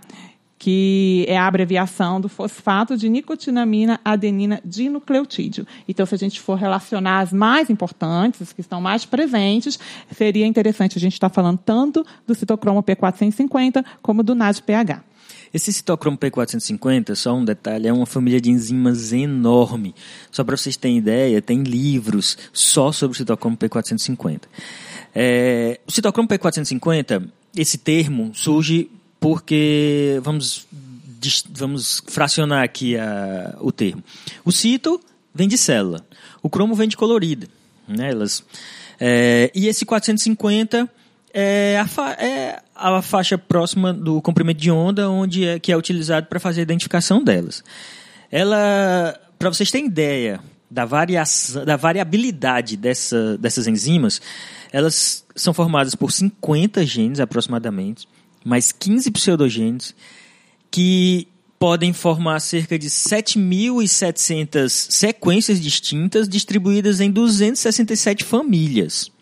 que 0.61 1.25
é 1.27 1.39
a 1.39 1.47
abreviação 1.47 2.21
do 2.21 2.29
fosfato 2.29 2.95
de 2.95 3.09
nicotinamina 3.09 3.99
adenina 4.05 4.61
dinucleotídeo. 4.63 5.67
Então, 5.89 6.05
se 6.05 6.15
a 6.15 6.19
gente 6.19 6.39
for 6.39 6.55
relacionar 6.55 7.21
as 7.21 7.33
mais 7.33 7.71
importantes, 7.71 8.43
as 8.43 8.53
que 8.53 8.61
estão 8.61 8.79
mais 8.79 9.07
presentes, 9.07 9.79
seria 10.15 10.47
interessante 10.47 10.99
a 10.99 11.01
gente 11.01 11.15
estar 11.15 11.31
falando 11.31 11.59
tanto 11.65 12.05
do 12.27 12.35
citocromo 12.35 12.83
P450 12.83 13.83
como 14.03 14.23
do 14.23 14.35
NADPH. 14.35 15.03
Esse 15.53 15.73
citocromo 15.73 16.19
P450, 16.19 17.15
só 17.15 17.35
um 17.35 17.45
detalhe, 17.45 17.89
é 17.89 17.93
uma 17.93 18.05
família 18.05 18.39
de 18.39 18.51
enzimas 18.51 19.15
enorme. 19.15 19.95
Só 20.31 20.45
para 20.45 20.59
vocês 20.59 20.77
terem 20.77 20.99
ideia, 20.99 21.41
tem 21.41 21.63
livros 21.63 22.37
só 22.53 22.93
sobre 22.93 23.15
o 23.15 23.19
citocromo 23.19 23.57
P450. 23.57 24.43
É, 25.15 25.81
o 25.87 25.91
citocromo 25.91 26.29
P450, 26.29 27.27
esse 27.57 27.79
termo 27.79 28.31
surge 28.35 28.91
porque 29.21 30.19
vamos 30.23 30.67
vamos 31.51 32.03
fracionar 32.09 32.65
aqui 32.65 32.97
a, 32.97 33.55
o 33.61 33.71
termo. 33.71 34.03
O 34.43 34.51
cito 34.51 34.99
vem 35.35 35.47
de 35.47 35.59
célula, 35.59 36.05
o 36.43 36.49
cromo 36.49 36.75
vem 36.75 36.89
de 36.89 36.97
colorida, 36.97 37.47
né? 37.87 38.11
Elas 38.11 38.43
é, 39.01 39.51
e 39.55 39.67
esse 39.67 39.87
450 39.87 40.89
é 41.33 41.79
a, 41.79 41.87
fa, 41.87 42.13
é 42.13 42.61
a 42.75 43.01
faixa 43.01 43.39
próxima 43.39 43.95
do 43.95 44.21
comprimento 44.21 44.61
de 44.61 44.71
onda, 44.71 45.09
onde 45.09 45.47
é 45.47 45.59
que 45.59 45.73
é 45.73 45.77
utilizado 45.77 46.27
para 46.27 46.39
fazer 46.39 46.61
a 46.61 46.63
identificação 46.63 47.25
delas. 47.25 47.65
Ela, 48.31 49.19
para 49.39 49.49
vocês 49.49 49.71
terem 49.71 49.87
ideia 49.87 50.41
da 50.71 50.85
variação, 50.85 51.65
da 51.65 51.77
variabilidade 51.77 52.77
dessa, 52.77 53.39
dessas 53.39 53.67
enzimas, 53.67 54.21
elas 54.71 55.25
são 55.35 55.55
formadas 55.55 55.95
por 55.95 56.13
50 56.13 56.85
genes 56.85 57.21
aproximadamente 57.21 58.07
mais 58.45 58.73
15 58.73 59.11
pseudogenes 59.11 59.95
que 60.71 61.27
podem 61.59 61.93
formar 61.93 62.41
cerca 62.41 62.79
de 62.79 62.89
7.700 62.89 64.69
sequências 64.71 65.61
distintas 65.61 66.27
distribuídas 66.29 67.01
em 67.01 67.11
267 67.11 68.25
famílias, 68.25 69.13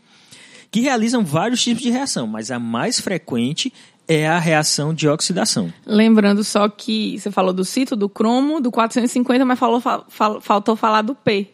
que 0.70 0.80
realizam 0.80 1.25
vários 1.25 1.60
tipos 1.62 1.82
de 1.82 1.90
reação, 1.90 2.28
mas 2.28 2.52
a 2.52 2.58
mais 2.60 3.00
frequente 3.00 3.72
é 4.06 4.28
a 4.28 4.38
reação 4.38 4.94
de 4.94 5.08
oxidação. 5.08 5.72
Lembrando 5.84 6.44
só 6.44 6.68
que 6.68 7.18
você 7.18 7.30
falou 7.30 7.52
do 7.52 7.64
cito, 7.64 7.96
do 7.96 8.08
cromo, 8.08 8.60
do 8.60 8.70
450, 8.70 9.44
mas 9.44 9.58
falou, 9.58 9.80
fal, 9.80 10.06
faltou 10.40 10.76
falar 10.76 11.02
do 11.02 11.16
P, 11.16 11.50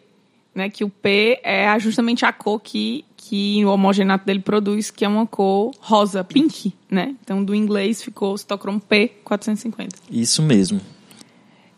né? 0.55 0.69
Que 0.69 0.83
o 0.83 0.89
P 0.89 1.39
é 1.43 1.77
justamente 1.77 2.25
a 2.25 2.31
cor 2.33 2.59
que 2.59 3.05
que 3.27 3.65
o 3.65 3.69
homogenato 3.69 4.23
dele 4.23 4.39
produz, 4.39 4.91
que 4.91 5.03
é 5.03 5.07
uma 5.07 5.25
cor 5.25 5.71
rosa, 5.79 6.23
pink, 6.23 6.71
né? 6.89 7.15
Então, 7.23 7.43
do 7.43 7.55
inglês 7.55 8.03
ficou 8.03 8.37
citocromo 8.37 8.79
P450. 8.79 9.89
Isso 10.11 10.43
mesmo. 10.43 10.79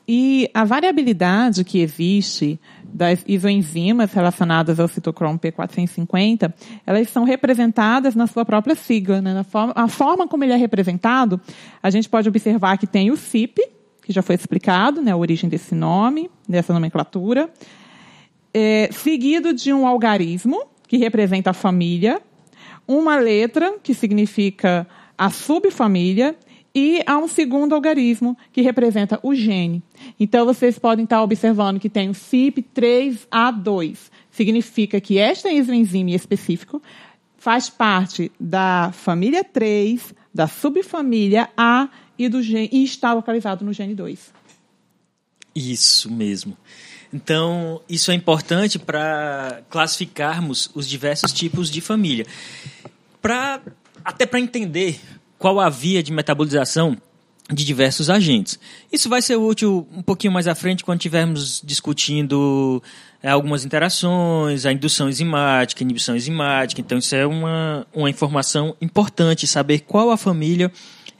E 0.05 0.49
a 0.53 0.65
variabilidade 0.65 1.63
que 1.63 1.79
existe 1.79 2.59
das 2.83 3.23
isoenzimas 3.27 4.11
relacionadas 4.11 4.79
ao 4.79 4.87
citocromo 4.89 5.39
P450, 5.39 6.53
elas 6.85 7.09
são 7.09 7.23
representadas 7.23 8.13
na 8.13 8.27
sua 8.27 8.43
própria 8.43 8.75
sigla. 8.75 9.21
Né? 9.21 9.33
Na 9.33 9.43
forma, 9.43 9.73
a 9.75 9.87
forma 9.87 10.27
como 10.27 10.43
ele 10.43 10.53
é 10.53 10.57
representado, 10.57 11.39
a 11.81 11.89
gente 11.89 12.09
pode 12.09 12.27
observar 12.27 12.77
que 12.77 12.87
tem 12.87 13.09
o 13.09 13.15
CIP, 13.15 13.61
que 14.01 14.11
já 14.11 14.21
foi 14.21 14.35
explicado, 14.35 15.01
né, 15.01 15.11
a 15.11 15.17
origem 15.17 15.49
desse 15.49 15.75
nome, 15.75 16.29
dessa 16.47 16.73
nomenclatura, 16.73 17.49
é, 18.53 18.89
seguido 18.91 19.53
de 19.53 19.71
um 19.73 19.85
algarismo, 19.85 20.63
que 20.87 20.97
representa 20.97 21.49
a 21.51 21.53
família, 21.53 22.21
uma 22.87 23.17
letra, 23.17 23.77
que 23.83 23.93
significa 23.93 24.87
a 25.17 25.29
subfamília, 25.29 26.35
e 26.73 27.01
há 27.07 27.17
um 27.17 27.27
segundo 27.27 27.73
algarismo, 27.73 28.37
que 28.53 28.61
representa 28.61 29.19
o 29.23 29.33
gene. 29.33 29.81
Então, 30.19 30.45
vocês 30.45 30.77
podem 30.77 31.03
estar 31.05 31.23
observando 31.23 31.79
que 31.79 31.89
tem 31.89 32.09
o 32.09 32.13
CYP3A2. 32.13 33.97
Significa 34.29 35.01
que 35.01 35.17
esta 35.17 35.49
enzima 35.49 36.11
específico 36.11 36.81
faz 37.37 37.69
parte 37.69 38.31
da 38.39 38.91
família 38.93 39.43
3, 39.43 40.13
da 40.33 40.47
subfamília 40.47 41.49
A 41.57 41.89
e, 42.17 42.29
do 42.29 42.43
gene, 42.43 42.69
e 42.71 42.83
está 42.83 43.11
localizado 43.11 43.65
no 43.65 43.73
gene 43.73 43.95
2. 43.95 44.33
Isso 45.55 46.11
mesmo. 46.11 46.55
Então, 47.13 47.81
isso 47.87 48.11
é 48.11 48.13
importante 48.13 48.77
para 48.77 49.61
classificarmos 49.69 50.69
os 50.73 50.87
diversos 50.87 51.31
tipos 51.31 51.69
de 51.69 51.79
família. 51.81 52.25
Pra, 53.21 53.61
até 54.03 54.25
para 54.25 54.39
entender 54.39 54.99
qual 55.37 55.59
a 55.59 55.69
via 55.69 56.03
de 56.03 56.11
metabolização 56.11 56.97
de 57.51 57.63
diversos 57.63 58.09
agentes. 58.09 58.59
Isso 58.91 59.07
vai 59.07 59.21
ser 59.21 59.37
útil 59.37 59.87
um 59.93 60.01
pouquinho 60.01 60.33
mais 60.33 60.47
à 60.47 60.55
frente 60.55 60.83
quando 60.83 60.99
estivermos 60.99 61.61
discutindo 61.63 62.83
é, 63.23 63.29
algumas 63.29 63.63
interações, 63.63 64.65
a 64.65 64.71
indução 64.73 65.07
enzimática, 65.07 65.81
inibição 65.81 66.15
enzimática. 66.15 66.81
Então, 66.81 66.97
isso 66.97 67.15
é 67.15 67.25
uma, 67.25 67.87
uma 67.93 68.09
informação 68.09 68.75
importante, 68.81 69.47
saber 69.47 69.79
qual 69.79 70.11
a 70.11 70.17
família 70.17 70.69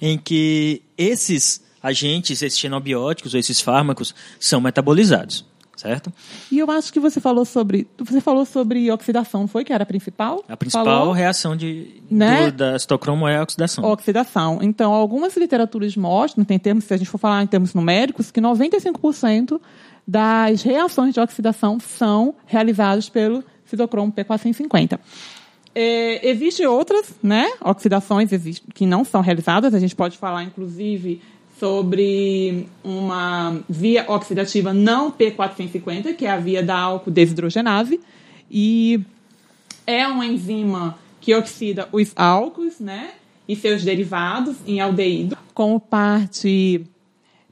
em 0.01 0.17
que 0.17 0.81
esses 0.97 1.63
agentes, 1.81 2.41
esses 2.41 2.59
xenobióticos 2.59 3.33
ou 3.33 3.39
esses 3.39 3.61
fármacos 3.61 4.13
são 4.37 4.59
metabolizados 4.59 5.45
certo? 5.77 6.11
E 6.51 6.59
eu 6.59 6.69
acho 6.69 6.91
que 6.91 6.99
você 6.99 7.21
falou 7.21 7.45
sobre, 7.45 7.87
você 7.97 8.19
falou 8.19 8.45
sobre 8.45 8.91
oxidação, 8.91 9.47
foi 9.47 9.63
que 9.63 9.71
era 9.71 9.83
a 9.83 9.85
principal? 9.85 10.43
A 10.49 10.57
principal 10.57 10.85
falou, 10.85 11.13
reação 11.13 11.55
de, 11.55 12.01
né? 12.09 12.51
do, 12.51 12.57
da 12.57 12.79
citocromo 12.79 13.27
é 13.27 13.37
a 13.37 13.43
oxidação. 13.43 13.85
Oxidação. 13.85 14.59
Então, 14.61 14.93
algumas 14.93 15.37
literaturas 15.37 15.95
mostram, 15.95 16.43
tem 16.43 16.59
termos, 16.59 16.85
se 16.85 16.93
a 16.93 16.97
gente 16.97 17.09
for 17.09 17.17
falar 17.17 17.43
em 17.43 17.47
termos 17.47 17.73
numéricos, 17.73 18.31
que 18.31 18.41
95% 18.41 19.61
das 20.07 20.61
reações 20.63 21.13
de 21.13 21.19
oxidação 21.19 21.79
são 21.79 22.35
realizadas 22.45 23.07
pelo 23.09 23.43
citocromo 23.65 24.11
P450. 24.11 24.99
É, 25.75 26.27
Existem 26.27 26.65
outras 26.65 27.13
né, 27.21 27.45
oxidações 27.63 28.31
que 28.73 28.85
não 28.85 29.05
são 29.05 29.21
realizadas, 29.21 29.73
a 29.75 29.79
gente 29.79 29.95
pode 29.95 30.17
falar, 30.17 30.43
inclusive, 30.43 31.21
sobre 31.59 32.67
uma 32.83 33.59
via 33.67 34.05
oxidativa 34.07 34.73
não 34.73 35.11
P450, 35.11 36.15
que 36.15 36.25
é 36.25 36.31
a 36.31 36.37
via 36.37 36.61
da 36.61 36.77
álcool 36.77 37.11
desidrogenase, 37.11 37.99
e 38.49 38.99
é 39.85 40.07
uma 40.07 40.25
enzima 40.25 40.97
que 41.19 41.33
oxida 41.33 41.89
os 41.91 42.13
álcools, 42.15 42.79
né, 42.79 43.11
e 43.47 43.55
seus 43.55 43.83
derivados 43.83 44.57
em 44.65 44.79
aldeído, 44.79 45.37
como 45.53 45.79
parte 45.79 46.85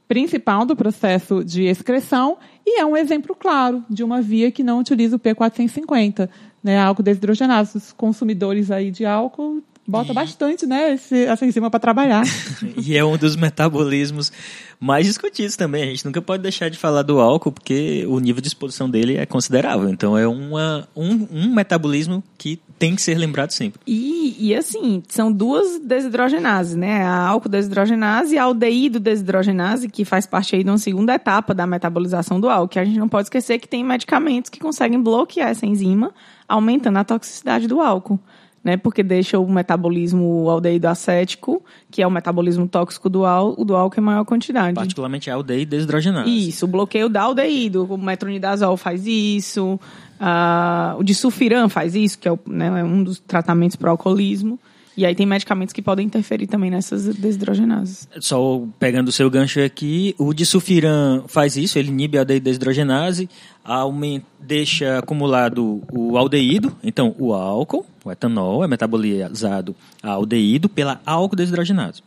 principal 0.06 0.64
do 0.64 0.76
processo 0.76 1.44
de 1.44 1.64
excreção 1.64 2.38
e 2.64 2.80
é 2.80 2.84
um 2.84 2.96
exemplo 2.96 3.34
claro 3.34 3.84
de 3.88 4.02
uma 4.02 4.20
via 4.20 4.50
que 4.50 4.62
não 4.62 4.80
utiliza 4.80 5.16
o 5.16 5.20
P450, 5.20 6.28
né, 6.62 6.78
álcool 6.78 7.02
desidrogenado. 7.02 7.68
Os 7.74 7.92
consumidores 7.92 8.70
aí 8.70 8.90
de 8.90 9.04
álcool 9.04 9.62
bota 9.86 10.12
bastante, 10.12 10.66
né, 10.66 10.94
esse, 10.94 11.24
essa 11.24 11.46
enzima 11.46 11.70
para 11.70 11.80
trabalhar. 11.80 12.24
e 12.76 12.96
é 12.96 13.04
um 13.04 13.16
dos 13.16 13.36
metabolismos 13.36 14.32
mais 14.80 15.06
discutidos 15.06 15.56
também. 15.56 15.82
A 15.84 15.86
gente 15.86 16.04
nunca 16.04 16.20
pode 16.20 16.42
deixar 16.42 16.68
de 16.68 16.76
falar 16.76 17.02
do 17.02 17.20
álcool, 17.20 17.52
porque 17.52 18.04
o 18.08 18.18
nível 18.18 18.42
de 18.42 18.48
exposição 18.48 18.90
dele 18.90 19.16
é 19.16 19.24
considerável. 19.24 19.88
Então 19.88 20.16
é 20.18 20.26
uma, 20.26 20.88
um, 20.94 21.26
um 21.30 21.54
metabolismo 21.54 22.22
que 22.36 22.60
tem 22.78 22.94
que 22.94 23.00
ser 23.00 23.16
lembrado 23.16 23.52
sempre. 23.52 23.80
E, 23.86 24.36
e 24.38 24.54
assim, 24.54 25.02
são 25.08 25.32
duas 25.32 25.80
desidrogenases, 25.80 26.76
né? 26.76 27.02
A 27.02 27.28
álcool 27.28 27.48
desidrogenase 27.48 28.34
e 28.34 28.38
a 28.38 28.42
aldeído 28.42 29.00
desidrogenase, 29.00 29.88
que 29.88 30.04
faz 30.04 30.26
parte 30.26 30.54
aí 30.56 30.62
de 30.62 30.70
uma 30.70 30.78
segunda 30.78 31.14
etapa 31.14 31.54
da 31.54 31.66
metabolização 31.66 32.38
do 32.38 32.48
álcool. 32.48 32.68
Que 32.68 32.78
a 32.78 32.84
gente 32.84 32.98
não 32.98 33.08
pode 33.08 33.26
esquecer 33.26 33.58
que 33.58 33.68
tem 33.68 33.82
medicamentos 33.82 34.50
que 34.50 34.60
conseguem 34.60 35.00
bloquear 35.00 35.48
essa 35.48 35.64
enzima, 35.64 36.12
aumentando 36.46 36.98
a 36.98 37.04
toxicidade 37.04 37.66
do 37.66 37.80
álcool 37.80 38.20
né? 38.66 38.76
Porque 38.76 39.00
deixa 39.00 39.38
o 39.38 39.48
metabolismo 39.48 40.50
aldeído 40.50 40.88
acético, 40.88 41.64
que 41.88 42.02
é 42.02 42.06
o 42.06 42.10
metabolismo 42.10 42.66
tóxico 42.66 43.08
do, 43.08 43.24
álcool, 43.24 43.64
do 43.64 43.76
álcool 43.76 44.00
em 44.00 44.02
maior 44.02 44.24
quantidade. 44.24 44.74
Particularmente 44.74 45.30
a 45.30 45.34
aldeído 45.34 45.70
desidrogenase. 45.70 46.48
Isso, 46.48 46.64
o 46.64 46.68
bloqueio 46.68 47.08
da 47.08 47.22
aldeído. 47.22 47.84
O 47.84 47.96
metronidazol 47.96 48.76
faz 48.76 49.06
isso, 49.06 49.78
uh, 50.20 50.98
o 50.98 51.04
disulfiram 51.04 51.68
faz 51.68 51.94
isso, 51.94 52.18
que 52.18 52.26
é, 52.26 52.32
o, 52.32 52.40
né, 52.44 52.66
é 52.66 52.82
um 52.82 53.04
dos 53.04 53.20
tratamentos 53.20 53.76
para 53.76 53.86
o 53.86 53.90
alcoolismo. 53.92 54.58
E 54.96 55.04
aí 55.04 55.14
tem 55.14 55.26
medicamentos 55.26 55.72
que 55.72 55.82
podem 55.82 56.06
interferir 56.06 56.46
também 56.46 56.70
nessas 56.70 57.04
desidrogenases. 57.14 58.08
Só 58.18 58.62
pegando 58.78 59.08
o 59.08 59.12
seu 59.12 59.28
gancho 59.28 59.60
aqui, 59.60 60.14
o 60.18 60.32
disulfiram 60.32 61.24
faz 61.28 61.56
isso, 61.56 61.78
ele 61.78 61.88
inibe 61.88 62.18
a 62.18 62.24
desidrogenase, 62.24 63.28
aumenta, 63.62 64.24
deixa 64.40 64.98
acumulado 64.98 65.82
o 65.92 66.16
aldeído, 66.16 66.74
então 66.82 67.14
o 67.18 67.34
álcool, 67.34 67.84
o 68.04 68.10
etanol 68.10 68.64
é 68.64 68.68
metabolizado 68.68 69.76
a 70.02 70.12
aldeído 70.12 70.68
pela 70.68 71.00
álcool 71.04 71.36
desidrogenase. 71.36 72.02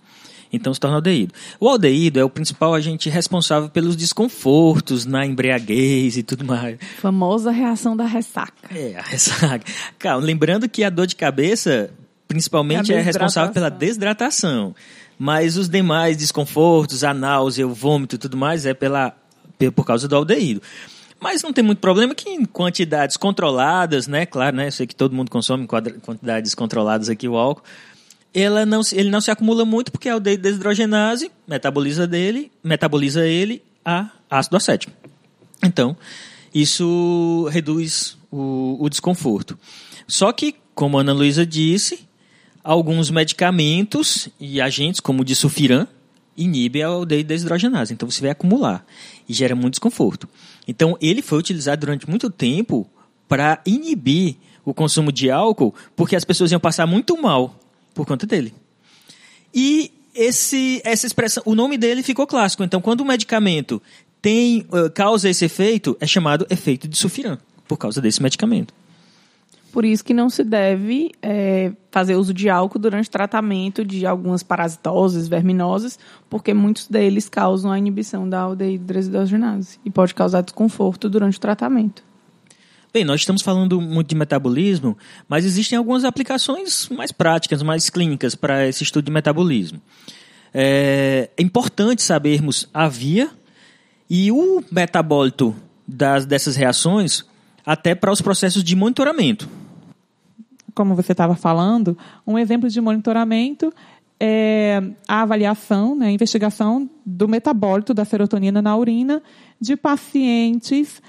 Então 0.51 0.73
se 0.73 0.79
torna 0.79 0.97
aldeído. 0.97 1.33
O 1.59 1.69
aldeído 1.69 2.19
é 2.19 2.23
o 2.23 2.29
principal 2.29 2.73
agente 2.73 3.07
responsável 3.07 3.69
pelos 3.69 3.95
desconfortos 3.95 5.05
na 5.05 5.23
embriaguez 5.25 6.17
e 6.17 6.23
tudo 6.23 6.43
mais. 6.43 6.79
Famosa 6.97 7.51
reação 7.51 7.95
da 7.95 8.05
ressaca. 8.05 8.67
É, 8.75 8.97
a 8.97 9.01
ressaca. 9.03 9.63
Calma, 9.99 10.25
lembrando 10.25 10.67
que 10.67 10.83
a 10.83 10.89
dor 10.89 11.05
de 11.05 11.15
cabeça 11.15 11.91
principalmente 12.29 12.93
é 12.93 13.01
responsável 13.01 13.51
pela 13.51 13.69
desidratação. 13.69 14.73
Mas 15.17 15.57
os 15.57 15.67
demais 15.67 16.15
desconfortos, 16.15 17.03
a 17.03 17.13
náusea, 17.13 17.67
o 17.67 17.73
vômito 17.73 18.15
e 18.15 18.17
tudo 18.19 18.37
mais 18.37 18.65
é 18.65 18.73
pela, 18.73 19.13
por 19.75 19.83
causa 19.83 20.07
do 20.07 20.15
aldeído. 20.15 20.61
Mas 21.19 21.43
não 21.43 21.51
tem 21.51 21.63
muito 21.63 21.79
problema 21.79 22.15
que 22.15 22.29
em 22.29 22.45
quantidades 22.45 23.17
controladas, 23.17 24.07
né? 24.07 24.25
Claro, 24.25 24.55
né? 24.55 24.67
Eu 24.67 24.71
sei 24.71 24.87
que 24.87 24.95
todo 24.95 25.13
mundo 25.13 25.29
consome 25.29 25.67
quantidades 25.67 26.55
controladas 26.55 27.09
aqui 27.09 27.27
o 27.27 27.35
álcool. 27.35 27.63
Ela 28.33 28.65
não, 28.65 28.81
ele 28.93 29.09
não 29.09 29.19
se 29.19 29.31
acumula 29.31 29.65
muito 29.65 29.91
porque 29.91 30.07
a 30.07 30.13
aldeído 30.13 30.43
desidrogenase 30.43 31.31
metaboliza 31.47 32.07
dele, 32.07 32.51
metaboliza 32.63 33.25
ele 33.25 33.61
a 33.83 34.09
ácido 34.29 34.55
acético. 34.55 34.93
Então, 35.63 35.97
isso 36.53 37.49
reduz 37.51 38.17
o, 38.31 38.77
o 38.79 38.87
desconforto. 38.87 39.57
Só 40.07 40.31
que, 40.31 40.55
como 40.73 40.97
a 40.97 41.01
Ana 41.01 41.11
Luísa 41.11 41.45
disse, 41.45 42.07
alguns 42.69 43.09
medicamentos 43.09 44.29
e 44.39 44.61
agentes, 44.61 44.99
como 44.99 45.23
o 45.23 45.25
disulfiram, 45.25 45.87
inibe 46.37 46.83
a 46.83 46.87
aldeia 46.87 47.23
desidrogenase. 47.23 47.95
Então 47.95 48.07
você 48.07 48.21
vai 48.21 48.29
acumular 48.29 48.85
e 49.27 49.33
gera 49.33 49.55
muito 49.55 49.71
desconforto. 49.71 50.29
Então 50.67 50.95
ele 51.01 51.23
foi 51.23 51.39
utilizado 51.39 51.79
durante 51.79 52.07
muito 52.07 52.29
tempo 52.29 52.87
para 53.27 53.59
inibir 53.65 54.35
o 54.63 54.71
consumo 54.71 55.11
de 55.11 55.31
álcool, 55.31 55.73
porque 55.95 56.15
as 56.15 56.23
pessoas 56.23 56.51
iam 56.51 56.59
passar 56.59 56.85
muito 56.85 57.19
mal 57.19 57.59
por 57.95 58.05
conta 58.05 58.27
dele. 58.27 58.53
E 59.51 59.91
esse, 60.13 60.79
essa 60.85 61.07
expressão, 61.07 61.41
o 61.47 61.55
nome 61.55 61.75
dele 61.75 62.03
ficou 62.03 62.27
clássico. 62.27 62.63
Então, 62.63 62.79
quando 62.79 63.01
o 63.01 63.05
medicamento 63.05 63.81
tem 64.21 64.67
uh, 64.71 64.91
causa 64.93 65.27
esse 65.27 65.43
efeito, 65.43 65.97
é 65.99 66.05
chamado 66.05 66.45
efeito 66.51 66.87
de 66.87 66.95
sulfiram, 66.95 67.39
por 67.67 67.77
causa 67.77 67.99
desse 67.99 68.21
medicamento. 68.21 68.71
Por 69.71 69.85
isso 69.85 70.03
que 70.03 70.13
não 70.13 70.29
se 70.29 70.43
deve 70.43 71.11
é, 71.21 71.71
fazer 71.91 72.15
uso 72.15 72.33
de 72.33 72.49
álcool 72.49 72.79
durante 72.79 73.09
tratamento 73.09 73.85
de 73.85 74.05
algumas 74.05 74.41
parasitoses, 74.41 75.27
verminoses, 75.27 75.99
porque 76.29 76.53
muitos 76.53 76.87
deles 76.87 77.29
causam 77.29 77.71
a 77.71 77.77
inibição 77.77 78.27
da 78.27 78.41
aldeído 78.41 78.85
desidrogenase 78.85 79.79
e 79.85 79.91
pode 79.91 80.15
causar 80.15 80.41
desconforto 80.41 81.09
durante 81.09 81.37
o 81.37 81.41
tratamento. 81.41 82.03
Bem, 82.91 83.05
nós 83.05 83.21
estamos 83.21 83.43
falando 83.43 83.79
muito 83.79 84.09
de 84.09 84.15
metabolismo, 84.15 84.97
mas 85.27 85.45
existem 85.45 85.77
algumas 85.77 86.03
aplicações 86.03 86.89
mais 86.89 87.11
práticas, 87.11 87.61
mais 87.61 87.87
clínicas 87.87 88.33
para 88.33 88.67
esse 88.67 88.83
estudo 88.83 89.05
de 89.05 89.11
metabolismo. 89.11 89.79
É, 90.51 91.29
é 91.37 91.43
importante 91.43 92.01
sabermos 92.01 92.67
a 92.73 92.87
via 92.87 93.29
e 94.09 94.31
o 94.31 94.63
metabólito 94.71 95.55
das, 95.87 96.25
dessas 96.25 96.55
reações 96.55 97.23
até 97.63 97.93
para 97.93 98.11
os 98.11 98.21
processos 98.21 98.63
de 98.63 98.75
monitoramento. 98.75 99.47
Como 100.79 100.95
você 100.95 101.11
estava 101.11 101.35
falando, 101.35 101.97
um 102.25 102.39
exemplo 102.39 102.69
de 102.69 102.79
monitoramento 102.79 103.69
é 104.17 104.81
a 105.09 105.23
avaliação, 105.23 105.93
né, 105.93 106.05
a 106.07 106.11
investigação 106.11 106.89
do 107.05 107.27
metabólito 107.27 107.93
da 107.93 108.05
serotonina 108.05 108.61
na 108.61 108.77
urina 108.77 109.21
de 109.59 109.75
pacientes 109.75 111.01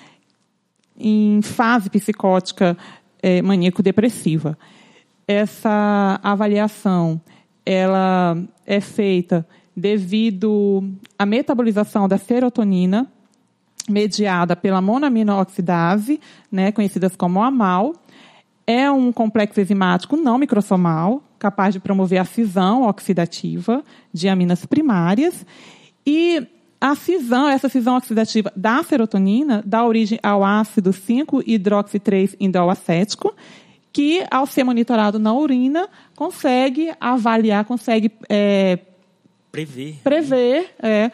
em 0.98 1.40
fase 1.40 1.88
psicótica 1.88 2.76
é, 3.22 3.40
maníaco-depressiva. 3.42 4.59
Essa 5.24 6.18
avaliação 6.20 7.20
ela 7.64 8.37
é 8.66 8.80
feita 8.80 9.46
devido 9.76 10.83
à 11.16 11.24
metabolização 11.24 12.09
da 12.09 12.18
serotonina 12.18 13.09
mediada 13.88 14.56
pela 14.56 14.80
monoaminooxidase, 14.80 16.20
né, 16.50 16.72
conhecidas 16.72 17.14
como 17.14 17.40
AMAL. 17.40 17.94
É 18.72 18.88
um 18.88 19.11
complexo 19.11 19.61
enzimático 19.61 20.16
não 20.16 20.38
microsomal, 20.38 21.24
capaz 21.40 21.74
de 21.74 21.80
promover 21.80 22.20
a 22.20 22.24
cisão 22.24 22.85
oxidativa 22.85 23.83
de 24.14 24.28
aminas 24.28 24.64
primárias. 24.64 25.44
E 26.06 26.46
a 26.80 26.94
cisão, 26.94 27.48
essa 27.48 27.68
cisão 27.68 27.96
oxidativa 27.96 28.52
da 28.54 28.80
serotonina, 28.85 29.61
dá 29.66 29.85
origem 29.85 30.20
ao 30.22 30.44
ácido 30.44 30.92
5-hidroxi-3-indolacético, 30.92 33.35
que, 33.92 34.24
ao 34.30 34.46
ser 34.46 34.62
monitorado 34.62 35.18
na 35.18 35.35
urina, 35.35 35.88
consegue 36.14 36.92
avaliar, 37.00 37.64
consegue 37.64 38.12
é, 38.28 38.78
prever, 39.50 39.98
prever 40.04 40.72
é, 40.80 41.11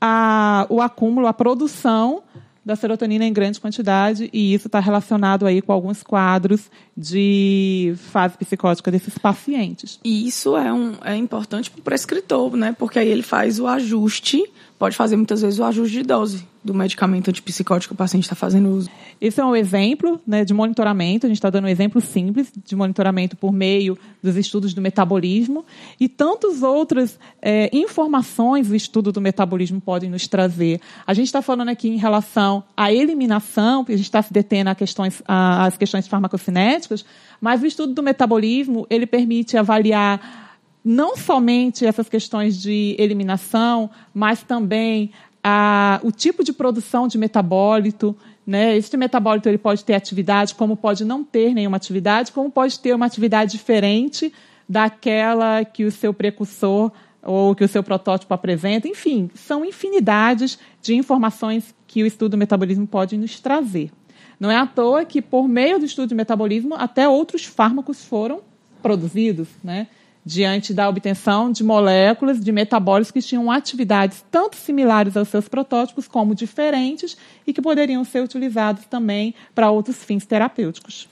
a, 0.00 0.66
o 0.70 0.80
acúmulo, 0.80 1.26
a 1.26 1.34
produção 1.34 2.22
da 2.64 2.74
serotonina 2.74 3.24
em 3.24 3.32
grande 3.32 3.60
quantidade 3.60 4.30
e 4.32 4.54
isso 4.54 4.68
está 4.68 4.80
relacionado 4.80 5.46
aí 5.46 5.60
com 5.60 5.72
alguns 5.72 6.02
quadros 6.02 6.70
de 6.96 7.94
fase 8.10 8.38
psicótica 8.38 8.90
desses 8.90 9.18
pacientes. 9.18 9.98
E 10.02 10.26
isso 10.26 10.56
é, 10.56 10.72
um, 10.72 10.94
é 11.04 11.14
importante 11.14 11.70
para 11.70 11.80
o 11.80 11.82
prescritor, 11.82 12.56
né? 12.56 12.74
Porque 12.78 12.98
aí 12.98 13.08
ele 13.08 13.22
faz 13.22 13.60
o 13.60 13.66
ajuste 13.66 14.44
pode 14.78 14.96
fazer 14.96 15.16
muitas 15.16 15.42
vezes 15.42 15.58
o 15.58 15.64
ajuste 15.64 15.98
de 15.98 16.02
dose 16.02 16.46
do 16.62 16.74
medicamento 16.74 17.28
antipsicótico 17.28 17.90
que 17.90 17.94
o 17.94 17.96
paciente 17.96 18.24
está 18.24 18.34
fazendo 18.34 18.70
uso. 18.70 18.88
Esse 19.20 19.40
é 19.40 19.44
um 19.44 19.54
exemplo 19.54 20.20
né, 20.26 20.44
de 20.44 20.54
monitoramento, 20.54 21.26
a 21.26 21.28
gente 21.28 21.36
está 21.36 21.50
dando 21.50 21.66
um 21.66 21.68
exemplo 21.68 22.00
simples 22.00 22.50
de 22.64 22.74
monitoramento 22.74 23.36
por 23.36 23.52
meio 23.52 23.98
dos 24.22 24.34
estudos 24.36 24.72
do 24.72 24.80
metabolismo 24.80 25.64
e 26.00 26.08
tantas 26.08 26.62
outras 26.62 27.18
é, 27.40 27.68
informações 27.72 28.70
o 28.70 28.74
estudo 28.74 29.12
do 29.12 29.20
metabolismo 29.20 29.80
podem 29.80 30.08
nos 30.08 30.26
trazer. 30.26 30.80
A 31.06 31.12
gente 31.12 31.26
está 31.26 31.42
falando 31.42 31.68
aqui 31.68 31.88
em 31.88 31.98
relação 31.98 32.64
à 32.76 32.92
eliminação, 32.92 33.84
porque 33.84 33.92
a 33.92 33.96
gente 33.96 34.06
está 34.06 34.22
se 34.22 34.32
detendo 34.32 34.74
questões, 34.74 35.22
às 35.26 35.76
questões 35.76 36.08
farmacocinéticas, 36.08 37.04
mas 37.40 37.62
o 37.62 37.66
estudo 37.66 37.92
do 37.92 38.02
metabolismo 38.02 38.86
ele 38.88 39.06
permite 39.06 39.56
avaliar 39.56 40.43
não 40.84 41.16
somente 41.16 41.86
essas 41.86 42.08
questões 42.08 42.60
de 42.60 42.94
eliminação, 42.98 43.88
mas 44.12 44.42
também 44.42 45.10
a, 45.42 45.98
o 46.02 46.12
tipo 46.12 46.44
de 46.44 46.52
produção 46.52 47.08
de 47.08 47.16
metabólito. 47.16 48.14
Né? 48.46 48.76
Esse 48.76 48.94
metabólito 48.96 49.48
ele 49.48 49.56
pode 49.56 49.82
ter 49.84 49.94
atividade, 49.94 50.54
como 50.54 50.76
pode 50.76 51.04
não 51.04 51.24
ter 51.24 51.54
nenhuma 51.54 51.78
atividade, 51.78 52.32
como 52.32 52.50
pode 52.50 52.78
ter 52.78 52.94
uma 52.94 53.06
atividade 53.06 53.52
diferente 53.52 54.32
daquela 54.68 55.64
que 55.64 55.84
o 55.84 55.90
seu 55.90 56.12
precursor 56.12 56.92
ou 57.22 57.54
que 57.54 57.64
o 57.64 57.68
seu 57.68 57.82
protótipo 57.82 58.34
apresenta. 58.34 58.86
Enfim, 58.86 59.30
são 59.34 59.64
infinidades 59.64 60.58
de 60.82 60.94
informações 60.94 61.74
que 61.86 62.02
o 62.02 62.06
estudo 62.06 62.32
do 62.32 62.38
metabolismo 62.38 62.86
pode 62.86 63.16
nos 63.16 63.40
trazer. 63.40 63.90
Não 64.38 64.50
é 64.50 64.56
à 64.56 64.66
toa 64.66 65.04
que, 65.04 65.22
por 65.22 65.48
meio 65.48 65.78
do 65.78 65.84
estudo 65.84 66.08
de 66.08 66.14
metabolismo, 66.14 66.74
até 66.74 67.08
outros 67.08 67.44
fármacos 67.44 68.04
foram 68.04 68.40
produzidos. 68.82 69.48
Né? 69.62 69.86
Diante 70.24 70.72
da 70.72 70.88
obtenção 70.88 71.52
de 71.52 71.62
moléculas 71.62 72.40
de 72.40 72.50
metabólicos 72.50 73.10
que 73.10 73.20
tinham 73.20 73.50
atividades 73.50 74.24
tanto 74.30 74.56
similares 74.56 75.16
aos 75.16 75.28
seus 75.28 75.48
protótipos 75.48 76.08
como 76.08 76.34
diferentes 76.34 77.16
e 77.46 77.52
que 77.52 77.60
poderiam 77.60 78.02
ser 78.04 78.22
utilizados 78.22 78.86
também 78.86 79.34
para 79.54 79.70
outros 79.70 80.02
fins 80.02 80.24
terapêuticos. 80.24 81.08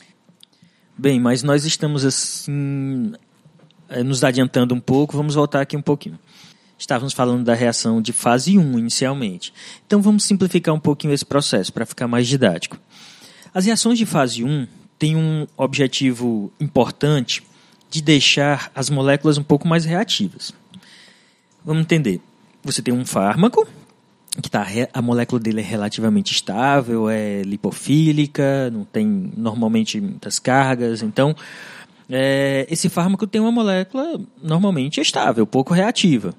Bem, 0.97 1.21
mas 1.21 1.43
nós 1.43 1.65
estamos 1.65 2.05
assim 2.05 3.13
eh, 3.89 4.03
nos 4.03 4.25
adiantando 4.25 4.75
um 4.75 4.81
pouco, 4.81 5.17
vamos 5.17 5.35
voltar 5.35 5.61
aqui 5.61 5.77
um 5.77 5.83
pouquinho. 5.83 6.19
Estávamos 6.79 7.13
falando 7.13 7.45
da 7.45 7.55
reação 7.55 8.03
de 8.03 8.13
fase 8.13 8.59
1 8.59 8.79
inicialmente. 8.79 9.53
Então 9.87 10.03
vamos 10.03 10.25
simplificar 10.25 10.75
um 10.75 10.81
pouquinho 10.81 11.13
esse 11.13 11.25
processo 11.25 11.73
para 11.73 11.87
ficar 11.87 12.09
mais 12.09 12.27
didático. 12.27 12.79
As 13.55 13.67
reações 13.67 13.99
de 13.99 14.07
fase 14.07 14.43
1 14.43 14.67
têm 14.99 15.15
um 15.15 15.47
objetivo 15.57 16.53
importante 16.59 17.43
de 17.93 18.01
deixar 18.01 18.73
as 18.75 18.89
moléculas 18.89 19.37
um 19.37 19.43
pouco 19.43 19.69
mais 19.69 19.85
reativas. 19.85 20.55
Vamos 21.63 21.83
entender. 21.83 22.23
Você 22.65 22.81
tem 22.81 22.93
um 22.93 23.05
fármaco 23.05 23.69
que 24.41 24.51
tá, 24.51 24.67
a 24.95 25.03
molécula 25.03 25.39
dele 25.39 25.61
é 25.61 25.63
relativamente 25.63 26.33
estável, 26.33 27.11
é 27.11 27.43
lipofílica, 27.43 28.71
não 28.71 28.83
tem 28.83 29.31
normalmente 29.37 30.01
muitas 30.01 30.39
cargas, 30.39 31.03
então 31.03 31.37
é, 32.09 32.67
esse 32.71 32.89
fármaco 32.89 33.27
tem 33.27 33.43
uma 33.43 33.53
molécula 33.53 34.19
normalmente 34.43 34.99
estável, 34.99 35.47
pouco 35.47 35.75
reativa. 35.75 36.35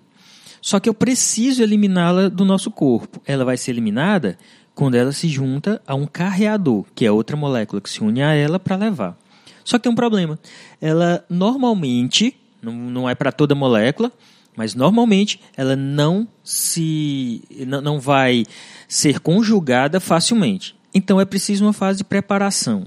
Só 0.60 0.80
que 0.80 0.89
eu 0.89 0.94
preciso 0.94 1.62
eliminá-la 1.62 2.30
do 2.30 2.44
nosso 2.44 2.72
corpo. 2.72 3.22
Ela 3.28 3.46
vai 3.46 3.58
ser 3.58 3.72
eliminada 3.72 4.39
quando 4.74 4.96
ela 4.96 5.12
se 5.12 5.28
junta 5.28 5.80
a 5.86 5.94
um 5.94 6.08
carreador, 6.08 6.86
que 6.96 7.06
é 7.06 7.12
outra 7.12 7.38
molécula 7.38 7.80
que 7.80 7.89
se 7.89 8.04
une 8.04 8.24
a 8.24 8.34
ela 8.34 8.58
para 8.58 8.76
levar. 8.76 9.23
Só 9.63 9.78
que 9.78 9.84
tem 9.84 9.91
um 9.91 9.95
problema. 9.95 10.38
Ela 10.82 11.23
normalmente, 11.30 12.36
não, 12.62 12.73
não 12.73 13.10
é 13.10 13.15
para 13.15 13.32
toda 13.32 13.56
molécula, 13.56 14.12
mas 14.56 14.76
normalmente 14.76 15.39
ela 15.58 15.76
não 15.76 16.28
se 16.43 17.41
não, 17.65 17.82
não 17.82 17.99
vai 17.99 18.45
ser 18.88 19.19
conjugada 19.19 19.99
facilmente. 19.99 20.76
Então 20.93 21.19
é 21.19 21.26
preciso 21.26 21.65
uma 21.65 21.73
fase 21.73 21.99
de 21.99 22.04
preparação. 22.04 22.86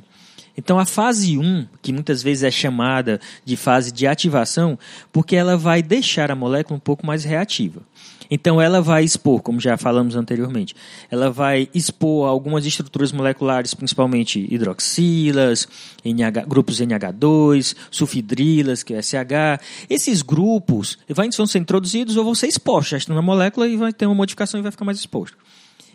Então 0.56 0.78
a 0.78 0.86
fase 0.86 1.36
1, 1.36 1.66
que 1.82 1.92
muitas 1.92 2.22
vezes 2.22 2.42
é 2.42 2.50
chamada 2.50 3.20
de 3.44 3.56
fase 3.56 3.92
de 3.92 4.06
ativação, 4.06 4.78
porque 5.12 5.36
ela 5.36 5.56
vai 5.56 5.82
deixar 5.82 6.30
a 6.30 6.36
molécula 6.36 6.76
um 6.76 6.80
pouco 6.80 7.06
mais 7.06 7.24
reativa. 7.24 7.82
Então 8.30 8.60
ela 8.60 8.80
vai 8.80 9.04
expor, 9.04 9.40
como 9.40 9.60
já 9.60 9.76
falamos 9.76 10.16
anteriormente, 10.16 10.74
ela 11.10 11.30
vai 11.30 11.68
expor 11.74 12.28
algumas 12.28 12.66
estruturas 12.66 13.12
moleculares, 13.12 13.74
principalmente 13.74 14.46
hidroxilas, 14.50 15.68
NH, 16.04 16.46
grupos 16.46 16.80
NH2, 16.80 17.76
sulfidrilas, 17.90 18.82
que 18.82 18.94
é 18.94 19.02
SH. 19.02 19.62
Esses 19.88 20.22
grupos 20.22 20.98
vão 21.36 21.46
ser 21.46 21.58
introduzidos 21.58 22.16
ou 22.16 22.24
vão 22.24 22.34
ser 22.34 22.48
expostos, 22.48 23.06
na 23.06 23.22
molécula 23.22 23.66
e 23.68 23.76
vai 23.76 23.92
ter 23.92 24.06
uma 24.06 24.14
modificação 24.14 24.58
e 24.60 24.62
vai 24.62 24.72
ficar 24.72 24.84
mais 24.84 24.98
exposto. 24.98 25.36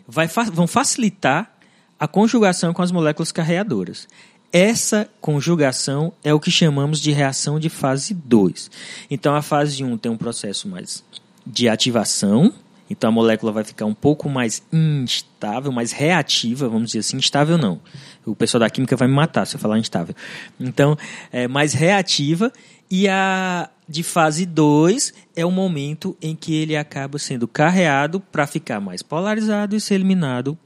Vai, 0.06 0.26
vão 0.52 0.66
facilitar 0.66 1.52
a 1.98 2.08
conjugação 2.08 2.72
com 2.72 2.82
as 2.82 2.90
moléculas 2.90 3.30
carreadoras. 3.30 4.08
Essa 4.52 5.08
conjugação 5.20 6.12
é 6.22 6.34
o 6.34 6.40
que 6.40 6.50
chamamos 6.50 7.00
de 7.00 7.10
reação 7.10 7.58
de 7.58 7.70
fase 7.70 8.12
2. 8.12 8.70
Então 9.10 9.34
a 9.34 9.40
fase 9.40 9.82
1 9.82 9.90
um 9.90 9.96
tem 9.96 10.12
um 10.12 10.16
processo 10.16 10.68
mais 10.68 11.02
de 11.46 11.68
ativação. 11.68 12.52
Então 12.88 13.08
a 13.08 13.12
molécula 13.12 13.52
vai 13.52 13.64
ficar 13.64 13.86
um 13.86 13.94
pouco 13.94 14.28
mais 14.28 14.62
instável, 14.72 15.72
mais 15.72 15.92
reativa, 15.92 16.68
vamos 16.68 16.88
dizer 16.88 16.98
assim, 16.98 17.16
instável 17.16 17.56
não. 17.56 17.80
O 18.24 18.34
pessoal 18.34 18.60
da 18.60 18.70
química 18.70 18.96
vai 18.96 19.08
me 19.08 19.14
matar 19.14 19.46
se 19.46 19.56
eu 19.56 19.60
falar 19.60 19.78
instável. 19.78 20.14
Então, 20.60 20.96
é 21.32 21.48
mais 21.48 21.72
reativa 21.72 22.52
e 22.90 23.08
a 23.08 23.70
de 23.88 24.02
fase 24.02 24.46
2 24.46 25.12
é 25.34 25.44
o 25.44 25.50
momento 25.50 26.16
em 26.20 26.36
que 26.36 26.54
ele 26.54 26.76
acaba 26.76 27.18
sendo 27.18 27.48
carreado 27.48 28.20
para 28.20 28.46
ficar 28.46 28.80
mais 28.80 29.02
polarizado 29.02 29.74
e 29.74 29.80
ser 29.80 29.94
eliminado, 29.94 30.56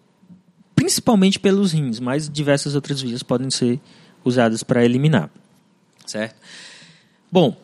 principalmente 0.74 1.38
pelos 1.38 1.72
rins, 1.72 1.98
mas 1.98 2.28
diversas 2.28 2.74
outras 2.74 3.00
vias 3.00 3.22
podem 3.22 3.50
ser 3.50 3.80
usadas 4.24 4.62
para 4.62 4.84
eliminar. 4.84 5.30
Certo? 6.04 6.36
Bom, 7.30 7.56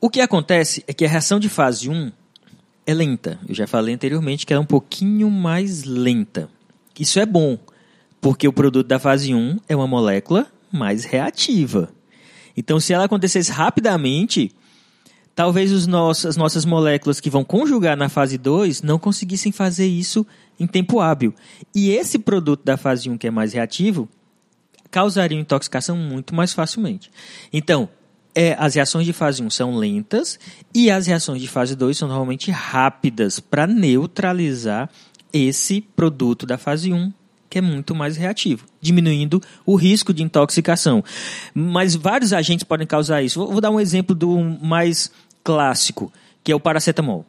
o 0.00 0.10
que 0.10 0.20
acontece 0.20 0.84
é 0.86 0.92
que 0.92 1.04
a 1.04 1.08
reação 1.08 1.38
de 1.38 1.48
fase 1.48 1.88
1 1.88 1.92
um 1.92 2.12
é 2.86 2.94
lenta. 2.94 3.38
Eu 3.48 3.54
já 3.54 3.66
falei 3.66 3.94
anteriormente 3.94 4.46
que 4.46 4.52
ela 4.52 4.60
é 4.60 4.62
um 4.62 4.66
pouquinho 4.66 5.30
mais 5.30 5.84
lenta. 5.84 6.48
Isso 6.98 7.18
é 7.18 7.26
bom, 7.26 7.58
porque 8.20 8.46
o 8.46 8.52
produto 8.52 8.86
da 8.86 8.98
fase 8.98 9.34
1 9.34 9.58
é 9.68 9.74
uma 9.74 9.86
molécula 9.86 10.46
mais 10.70 11.04
reativa. 11.04 11.90
Então, 12.56 12.78
se 12.78 12.92
ela 12.92 13.04
acontecesse 13.04 13.50
rapidamente, 13.50 14.52
talvez 15.34 15.72
os 15.72 15.86
nossos, 15.86 16.26
as 16.26 16.36
nossas 16.36 16.64
moléculas 16.64 17.20
que 17.20 17.30
vão 17.30 17.44
conjugar 17.44 17.96
na 17.96 18.08
fase 18.08 18.36
2 18.36 18.82
não 18.82 18.98
conseguissem 18.98 19.52
fazer 19.52 19.86
isso 19.86 20.26
em 20.60 20.66
tempo 20.66 21.00
hábil. 21.00 21.34
E 21.74 21.90
esse 21.90 22.18
produto 22.18 22.62
da 22.64 22.76
fase 22.76 23.08
1, 23.08 23.16
que 23.16 23.26
é 23.26 23.30
mais 23.30 23.52
reativo, 23.52 24.08
causaria 24.90 25.38
intoxicação 25.38 25.96
muito 25.96 26.34
mais 26.34 26.52
facilmente. 26.52 27.10
Então, 27.52 27.88
é, 28.34 28.56
as 28.58 28.74
reações 28.74 29.04
de 29.04 29.12
fase 29.12 29.42
1 29.42 29.50
são 29.50 29.76
lentas 29.76 30.38
e 30.74 30.90
as 30.90 31.06
reações 31.06 31.40
de 31.40 31.48
fase 31.48 31.76
2 31.76 31.96
são 31.96 32.08
normalmente 32.08 32.50
rápidas 32.50 33.38
para 33.38 33.66
neutralizar 33.66 34.88
esse 35.32 35.80
produto 35.80 36.46
da 36.46 36.58
fase 36.58 36.92
1, 36.92 37.12
que 37.48 37.58
é 37.58 37.60
muito 37.60 37.94
mais 37.94 38.16
reativo, 38.16 38.66
diminuindo 38.80 39.42
o 39.64 39.74
risco 39.74 40.12
de 40.12 40.22
intoxicação. 40.22 41.02
Mas 41.54 41.94
vários 41.94 42.32
agentes 42.32 42.64
podem 42.64 42.86
causar 42.86 43.22
isso. 43.22 43.38
Vou, 43.38 43.52
vou 43.52 43.60
dar 43.60 43.70
um 43.70 43.80
exemplo 43.80 44.14
do 44.14 44.38
mais 44.62 45.10
clássico, 45.44 46.12
que 46.42 46.52
é 46.52 46.54
o 46.54 46.60
paracetamol. 46.60 47.26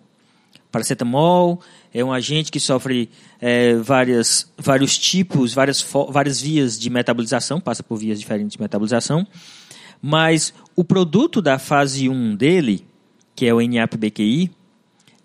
Paracetamol 0.72 1.62
é 1.94 2.04
um 2.04 2.12
agente 2.12 2.52
que 2.52 2.60
sofre 2.60 3.10
é, 3.40 3.76
várias, 3.76 4.52
vários 4.58 4.98
tipos, 4.98 5.54
várias, 5.54 5.86
várias 6.10 6.42
vias 6.42 6.80
de 6.80 6.90
metabolização, 6.90 7.62
passa 7.62 7.84
por 7.84 7.98
vias 7.98 8.20
diferentes 8.20 8.54
de 8.54 8.62
metabolização. 8.62 9.28
Mas 10.02 10.54
o 10.76 10.84
produto 10.84 11.42
da 11.42 11.60
fase 11.60 12.10
1 12.10 12.36
dele, 12.36 12.86
que 13.36 13.46
é 13.46 13.54
o 13.54 13.62
NAP-BQI, 13.62 14.52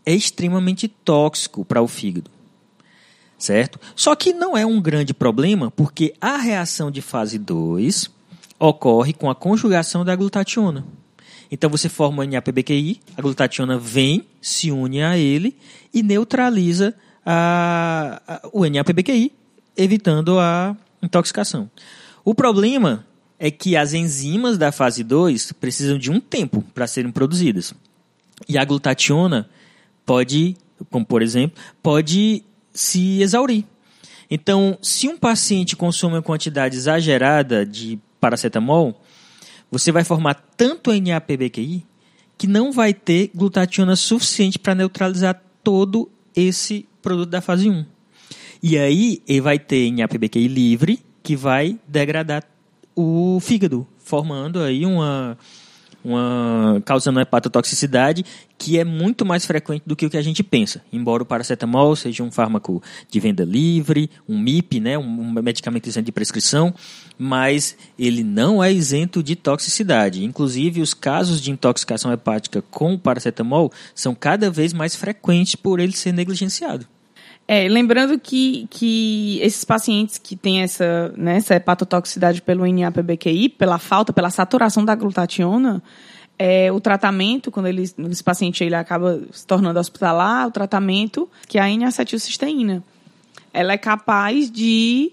é 0.04 0.14
extremamente 0.14 0.88
tóxico 0.88 1.64
para 1.64 1.82
o 1.82 1.88
fígado. 1.88 2.30
Certo? 3.38 3.78
Só 3.94 4.16
que 4.16 4.32
não 4.32 4.56
é 4.56 4.66
um 4.66 4.80
grande 4.80 5.14
problema, 5.14 5.70
porque 5.70 6.14
a 6.20 6.36
reação 6.36 6.90
de 6.90 7.00
fase 7.00 7.38
2 7.38 8.10
ocorre 8.58 9.12
com 9.12 9.30
a 9.30 9.34
conjugação 9.34 10.04
da 10.04 10.16
glutationa. 10.16 10.84
Então 11.50 11.70
você 11.70 11.88
forma 11.88 12.22
o 12.22 12.26
NAP-BQI, 12.26 13.00
a 13.16 13.22
glutationa 13.22 13.78
vem, 13.78 14.26
se 14.40 14.70
une 14.70 15.02
a 15.02 15.16
ele 15.16 15.56
e 15.94 16.02
neutraliza 16.02 16.94
a, 17.24 18.20
a, 18.26 18.48
o 18.52 18.66
NAP-BQI, 18.66 19.32
evitando 19.76 20.38
a 20.38 20.76
intoxicação. 21.02 21.70
O 22.24 22.34
problema 22.34 23.06
é 23.38 23.50
que 23.50 23.76
as 23.76 23.92
enzimas 23.92 24.58
da 24.58 24.72
fase 24.72 25.04
2 25.04 25.52
precisam 25.52 25.98
de 25.98 26.10
um 26.10 26.20
tempo 26.20 26.62
para 26.74 26.86
serem 26.86 27.10
produzidas. 27.10 27.72
E 28.48 28.58
a 28.58 28.64
glutationa 28.64 29.48
pode, 30.04 30.56
como 30.90 31.06
por 31.06 31.22
exemplo, 31.22 31.60
pode 31.82 32.42
se 32.72 33.22
exaurir. 33.22 33.64
Então, 34.30 34.76
se 34.82 35.08
um 35.08 35.16
paciente 35.16 35.76
consome 35.76 36.16
uma 36.16 36.22
quantidade 36.22 36.76
exagerada 36.76 37.64
de 37.64 37.98
paracetamol, 38.20 39.00
você 39.70 39.90
vai 39.92 40.04
formar 40.04 40.34
tanto 40.56 40.92
NAPBQI 40.92 41.84
que 42.36 42.46
não 42.46 42.70
vai 42.72 42.92
ter 42.92 43.30
glutationa 43.34 43.96
suficiente 43.96 44.58
para 44.58 44.74
neutralizar 44.74 45.42
todo 45.62 46.10
esse 46.34 46.86
produto 47.00 47.30
da 47.30 47.40
fase 47.40 47.68
1. 47.68 47.84
E 48.62 48.76
aí, 48.76 49.22
ele 49.26 49.40
vai 49.40 49.58
ter 49.58 49.90
NAPBQI 49.90 50.48
livre 50.48 51.00
que 51.22 51.34
vai 51.36 51.78
degradar 51.86 52.44
o 53.00 53.38
fígado, 53.38 53.86
formando 53.96 54.60
aí 54.60 54.84
uma, 54.84 55.38
uma 56.04 56.82
causando 56.84 57.20
hepatotoxicidade 57.20 58.24
que 58.58 58.76
é 58.76 58.82
muito 58.82 59.24
mais 59.24 59.46
frequente 59.46 59.84
do 59.86 59.94
que 59.94 60.04
o 60.04 60.10
que 60.10 60.16
a 60.16 60.22
gente 60.22 60.42
pensa. 60.42 60.82
Embora 60.92 61.22
o 61.22 61.26
paracetamol 61.26 61.94
seja 61.94 62.24
um 62.24 62.30
fármaco 62.32 62.82
de 63.08 63.20
venda 63.20 63.44
livre, 63.44 64.10
um 64.28 64.36
MIP, 64.36 64.80
né, 64.80 64.98
um 64.98 65.30
medicamento 65.40 65.86
isento 65.86 66.06
de 66.06 66.12
prescrição, 66.12 66.74
mas 67.16 67.76
ele 67.96 68.24
não 68.24 68.60
é 68.60 68.72
isento 68.72 69.22
de 69.22 69.36
toxicidade. 69.36 70.24
Inclusive, 70.24 70.80
os 70.80 70.92
casos 70.92 71.40
de 71.40 71.52
intoxicação 71.52 72.12
hepática 72.12 72.62
com 72.62 72.94
o 72.94 72.98
paracetamol 72.98 73.72
são 73.94 74.12
cada 74.12 74.50
vez 74.50 74.72
mais 74.72 74.96
frequentes 74.96 75.54
por 75.54 75.78
ele 75.78 75.92
ser 75.92 76.12
negligenciado. 76.12 76.84
É, 77.50 77.66
lembrando 77.66 78.18
que, 78.18 78.66
que 78.68 79.40
esses 79.40 79.64
pacientes 79.64 80.18
que 80.18 80.36
têm 80.36 80.60
essa, 80.60 81.14
né, 81.16 81.38
essa 81.38 81.54
hepatotoxicidade 81.54 82.42
pelo 82.42 82.66
NAPBQI, 82.66 83.48
pela 83.48 83.78
falta, 83.78 84.12
pela 84.12 84.28
saturação 84.28 84.84
da 84.84 84.94
glutationa, 84.94 85.82
é, 86.38 86.70
o 86.70 86.78
tratamento, 86.78 87.50
quando 87.50 87.66
ele, 87.66 87.82
esse 87.82 88.22
paciente 88.22 88.62
ele 88.62 88.74
acaba 88.74 89.22
se 89.32 89.46
tornando 89.46 89.80
hospitalar, 89.80 90.46
o 90.46 90.50
tratamento, 90.50 91.26
que 91.48 91.56
é 91.56 91.62
a 91.62 91.70
N-acetilcisteína. 91.70 92.84
Ela 93.50 93.72
é 93.72 93.78
capaz 93.78 94.50
de 94.50 95.10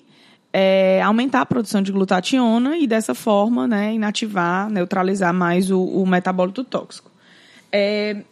é, 0.51 1.01
aumentar 1.01 1.39
a 1.39 1.45
produção 1.45 1.81
de 1.81 1.93
glutationa 1.93 2.77
e, 2.77 2.85
dessa 2.85 3.15
forma, 3.15 3.65
né, 3.65 3.93
inativar, 3.93 4.69
neutralizar 4.69 5.33
mais 5.33 5.71
o, 5.71 5.81
o 5.81 6.05
metabólito 6.05 6.65
tóxico. 6.65 7.09
É, 7.71 8.23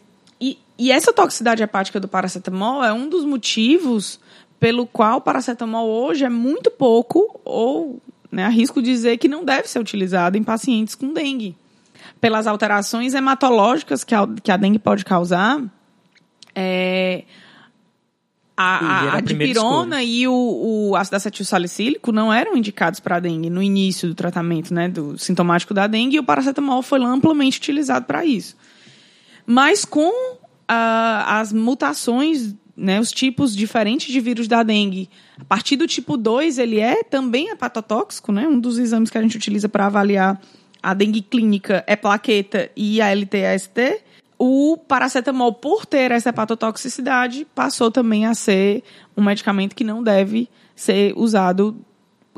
e, 0.78 0.90
essa 0.90 1.12
toxicidade 1.12 1.62
hepática 1.62 2.00
do 2.00 2.08
paracetamol 2.08 2.82
é 2.84 2.92
um 2.92 3.08
dos 3.08 3.24
motivos 3.24 4.20
pelo 4.58 4.86
qual 4.86 5.18
o 5.18 5.20
paracetamol 5.20 5.88
hoje 5.88 6.24
é 6.24 6.28
muito 6.28 6.70
pouco, 6.70 7.40
ou 7.44 8.00
né, 8.30 8.44
arrisco 8.44 8.82
dizer 8.82 9.18
que 9.18 9.28
não 9.28 9.44
deve 9.44 9.68
ser 9.68 9.78
utilizado 9.78 10.36
em 10.36 10.42
pacientes 10.42 10.94
com 10.94 11.12
dengue. 11.12 11.56
Pelas 12.20 12.46
alterações 12.46 13.14
hematológicas 13.14 14.02
que 14.02 14.14
a, 14.14 14.26
que 14.42 14.50
a 14.50 14.56
dengue 14.56 14.78
pode 14.78 15.04
causar, 15.04 15.62
é, 16.54 17.24
a, 18.56 18.76
a, 18.76 19.16
a 19.16 19.20
dipirona 19.20 20.02
e 20.02 20.28
o, 20.28 20.90
o 20.90 20.96
ácido 20.96 21.16
acetil 21.16 21.44
salicílico 21.44 22.12
não 22.12 22.32
eram 22.32 22.56
indicados 22.56 23.00
para 23.00 23.18
dengue 23.18 23.50
no 23.50 23.62
início 23.62 24.08
do 24.08 24.14
tratamento 24.14 24.72
né, 24.72 24.88
do 24.88 25.18
sintomático 25.18 25.74
da 25.74 25.86
dengue 25.86 26.16
e 26.16 26.20
o 26.20 26.24
paracetamol 26.24 26.80
foi 26.80 27.02
amplamente 27.02 27.58
utilizado 27.58 28.06
para 28.06 28.24
isso. 28.24 28.56
Mas 29.44 29.84
com 29.84 30.38
as 30.68 31.52
mutações, 31.52 32.54
né, 32.76 32.98
os 32.98 33.12
tipos 33.12 33.54
diferentes 33.54 34.12
de 34.12 34.20
vírus 34.20 34.48
da 34.48 34.62
dengue, 34.62 35.08
a 35.38 35.44
partir 35.44 35.76
do 35.76 35.86
tipo 35.86 36.16
2, 36.16 36.58
ele 36.58 36.80
é 36.80 37.02
também 37.02 37.50
hepatotóxico, 37.50 38.32
né? 38.32 38.48
Um 38.48 38.58
dos 38.58 38.78
exames 38.78 39.10
que 39.10 39.18
a 39.18 39.22
gente 39.22 39.36
utiliza 39.36 39.68
para 39.68 39.86
avaliar 39.86 40.40
a 40.82 40.94
dengue 40.94 41.22
clínica 41.22 41.84
é 41.86 41.96
plaqueta 41.96 42.70
e 42.76 43.00
a 43.00 43.10
LTST 43.10 44.02
o 44.38 44.76
paracetamol, 44.76 45.52
por 45.52 45.86
ter 45.86 46.10
essa 46.10 46.30
hepatotoxicidade, 46.30 47.46
passou 47.54 47.90
também 47.90 48.26
a 48.26 48.34
ser 48.34 48.82
um 49.16 49.22
medicamento 49.22 49.74
que 49.74 49.84
não 49.84 50.02
deve 50.02 50.48
ser 50.74 51.14
usado 51.16 51.76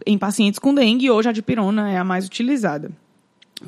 em 0.07 0.19
pacientes 0.19 0.59
com 0.59 0.75
dengue. 0.75 1.11
Hoje 1.11 1.29
a 1.29 1.33
dipirona 1.33 1.91
é 1.91 1.97
a 1.97 2.05
mais 2.05 2.27
utilizada. 2.27 2.91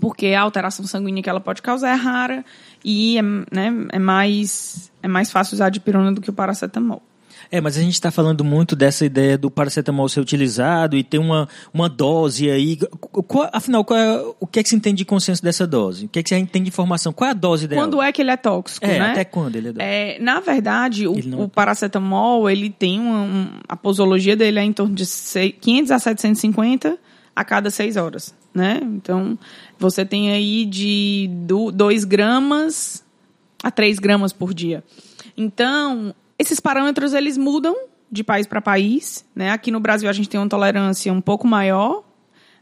Porque 0.00 0.26
a 0.28 0.40
alteração 0.42 0.86
sanguínea 0.86 1.22
que 1.22 1.30
ela 1.30 1.40
pode 1.40 1.62
causar 1.62 1.90
é 1.90 1.94
rara 1.94 2.44
e 2.84 3.18
é, 3.18 3.22
né, 3.22 3.86
é, 3.90 3.98
mais, 3.98 4.92
é 5.02 5.08
mais 5.08 5.30
fácil 5.30 5.54
usar 5.54 5.66
a 5.66 5.70
dipirona 5.70 6.12
do 6.12 6.20
que 6.20 6.30
o 6.30 6.32
paracetamol. 6.32 7.02
É, 7.50 7.60
mas 7.60 7.78
a 7.78 7.80
gente 7.80 7.94
está 7.94 8.10
falando 8.10 8.44
muito 8.44 8.76
dessa 8.76 9.06
ideia 9.06 9.38
do 9.38 9.50
paracetamol 9.50 10.08
ser 10.08 10.20
utilizado 10.20 10.96
e 10.96 11.02
ter 11.02 11.18
uma, 11.18 11.48
uma 11.72 11.88
dose 11.88 12.50
aí. 12.50 12.76
Qual, 13.00 13.48
afinal, 13.52 13.84
qual 13.84 13.98
é, 13.98 14.22
o 14.38 14.46
que 14.46 14.58
é 14.58 14.62
que 14.62 14.68
se 14.68 14.76
entende 14.76 14.98
de 14.98 15.04
consenso 15.06 15.42
dessa 15.42 15.66
dose? 15.66 16.04
O 16.04 16.08
que 16.08 16.18
é 16.18 16.22
que 16.22 16.34
gente 16.34 16.50
tem 16.50 16.62
de 16.62 16.68
informação? 16.68 17.12
Qual 17.12 17.26
é 17.26 17.30
a 17.30 17.34
dose 17.34 17.66
dela? 17.66 17.80
Quando 17.80 18.02
é 18.02 18.12
que 18.12 18.20
ele 18.20 18.30
é 18.30 18.36
tóxico, 18.36 18.84
é, 18.84 18.98
né? 18.98 19.10
até 19.10 19.24
quando 19.24 19.56
ele 19.56 19.68
é 19.68 19.72
tóxico? 19.72 19.90
É, 19.90 20.18
na 20.18 20.40
verdade, 20.40 21.06
o, 21.08 21.14
não... 21.26 21.44
o, 21.44 21.48
paracetamol, 21.48 22.50
ele 22.50 22.68
tem 22.68 23.00
uma, 23.00 23.22
um, 23.22 23.48
a 23.66 23.76
posologia 23.76 24.36
dele 24.36 24.58
é 24.58 24.64
em 24.64 24.72
torno 24.72 24.94
de 24.94 25.04
500 25.06 25.90
a 25.90 25.98
750 25.98 26.98
a 27.38 27.44
cada 27.44 27.70
6 27.70 27.96
horas, 27.96 28.34
né? 28.52 28.80
Então, 28.82 29.38
você 29.78 30.04
tem 30.04 30.32
aí 30.32 30.66
de 30.66 31.30
2 31.72 32.04
gramas 32.04 33.04
a 33.62 33.70
3 33.70 34.00
gramas 34.00 34.32
por 34.32 34.52
dia. 34.52 34.82
Então, 35.36 36.12
esses 36.36 36.58
parâmetros 36.58 37.14
eles 37.14 37.38
mudam 37.38 37.76
de 38.10 38.24
país 38.24 38.44
para 38.44 38.60
país. 38.60 39.24
Né? 39.36 39.52
Aqui 39.52 39.70
no 39.70 39.78
Brasil 39.78 40.10
a 40.10 40.12
gente 40.12 40.28
tem 40.28 40.40
uma 40.40 40.48
tolerância 40.48 41.12
um 41.12 41.20
pouco 41.20 41.46
maior. 41.46 42.02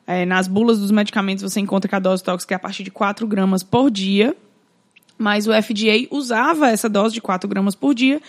É, 0.06 0.26
nas 0.26 0.46
bulas 0.46 0.78
dos 0.78 0.90
medicamentos 0.90 1.42
você 1.42 1.58
encontra 1.58 1.88
que 1.88 1.94
a 1.94 1.98
dose 1.98 2.22
tóxica 2.22 2.54
é 2.54 2.56
a 2.56 2.58
partir 2.58 2.82
de 2.82 2.90
4 2.90 3.26
gramas 3.26 3.62
por 3.62 3.90
dia. 3.90 4.36
Mas 5.16 5.46
o 5.46 5.52
FDA 5.54 6.06
usava 6.10 6.68
essa 6.68 6.86
dose 6.86 7.14
de 7.14 7.22
4 7.22 7.48
gramas 7.48 7.74
por 7.74 7.94
dia 7.94 8.20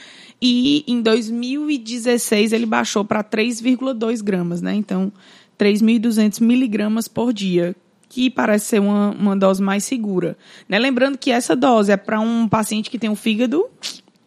e 0.41 0.85
em 0.87 1.01
2016 1.01 2.53
ele 2.53 2.65
baixou 2.65 3.03
para 3.03 3.21
3,2 3.21 4.23
gramas, 4.23 4.61
né? 4.61 4.73
Então, 4.73 5.11
3.200 5.59 6.41
miligramas 6.41 7.07
por 7.07 7.33
dia, 7.33 7.75
que 8.09 8.29
parece 8.29 8.65
ser 8.65 8.79
uma, 8.79 9.11
uma 9.11 9.35
dose 9.35 9.61
mais 9.61 9.83
segura. 9.83 10.37
Né? 10.67 10.79
Lembrando 10.79 11.17
que 11.17 11.31
essa 11.31 11.55
dose 11.55 11.91
é 11.91 11.97
para 11.97 12.19
um 12.19 12.47
paciente 12.47 12.89
que 12.89 12.99
tem 12.99 13.09
um 13.09 13.15
fígado 13.15 13.65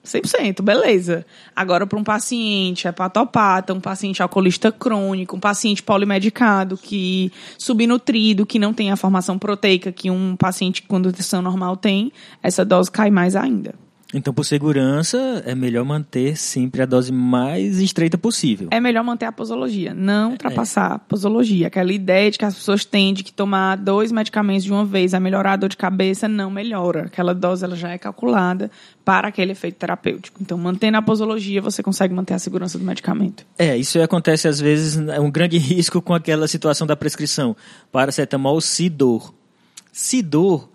100%, 0.05 0.63
beleza. 0.63 1.25
Agora, 1.55 1.87
para 1.87 1.99
um 1.99 2.05
paciente 2.05 2.89
hepatopata, 2.89 3.73
um 3.73 3.81
paciente 3.81 4.23
alcoolista 4.23 4.73
crônico, 4.73 5.37
um 5.37 5.41
paciente 5.41 5.83
polimedicado, 5.83 6.77
que 6.77 7.33
subnutrido, 7.59 8.47
que 8.47 8.59
não 8.59 8.73
tem 8.73 8.91
a 8.91 8.97
formação 8.97 9.39
proteica 9.39 9.93
que 9.93 10.11
um 10.11 10.37
paciente 10.37 10.83
com 10.83 10.99
nutrição 10.99 11.43
normal 11.43 11.77
tem, 11.77 12.13
essa 12.43 12.65
dose 12.65 12.91
cai 12.91 13.11
mais 13.11 13.37
ainda. 13.37 13.75
Então, 14.13 14.35
por 14.35 14.45
segurança, 14.45 15.43
é 15.47 15.55
melhor 15.55 15.85
manter 15.85 16.37
sempre 16.37 16.83
a 16.83 16.87
dose 16.87 17.13
mais 17.13 17.79
estreita 17.79 18.19
possível. 18.19 18.69
É 18.71 18.81
melhor 18.81 19.05
manter 19.05 19.27
a 19.27 19.33
posologia, 19.33 19.95
não 19.95 20.33
ultrapassar 20.33 20.91
é. 20.91 20.95
a 20.95 20.99
posologia. 20.99 21.69
Aquela 21.69 21.93
ideia 21.93 22.31
de 22.31 22.39
que 22.39 22.45
as 22.45 22.55
pessoas 22.55 22.85
têm 22.85 23.15
de 23.15 23.23
que 23.23 23.33
tomar 23.33 23.77
dois 23.77 24.11
medicamentos 24.11 24.65
de 24.65 24.73
uma 24.73 24.85
vez 24.85 25.15
a 25.15 25.21
melhorar 25.21 25.53
a 25.53 25.57
dor 25.57 25.69
de 25.69 25.77
cabeça, 25.77 26.27
não 26.27 26.51
melhora. 26.51 27.03
Aquela 27.03 27.35
dose 27.35 27.65
ela 27.65 27.77
já 27.77 27.91
é 27.91 27.99
calculada 27.99 28.71
para 29.05 29.29
aquele 29.29 29.53
efeito 29.53 29.77
terapêutico. 29.77 30.39
Então, 30.43 30.59
mantendo 30.59 30.97
a 30.97 31.03
posologia, 31.03 31.63
você 31.63 31.83
consegue 31.83 32.13
manter 32.13 32.35
a 32.35 32.39
segurança 32.39 32.79
do 32.79 32.85
medicamento. 32.85 33.47
É, 33.57 33.77
isso 33.77 34.01
acontece 34.01 34.49
às 34.49 34.61
vezes, 34.61 34.97
é 35.09 35.21
um 35.21 35.31
grande 35.31 35.57
risco 35.59 36.03
com 36.03 36.15
aquela 36.15 36.49
situação 36.49 36.87
da 36.87 36.97
prescrição. 36.97 37.57
Paracetamol, 37.93 38.61
Sidor. 38.61 39.33
Sidor 39.93 40.70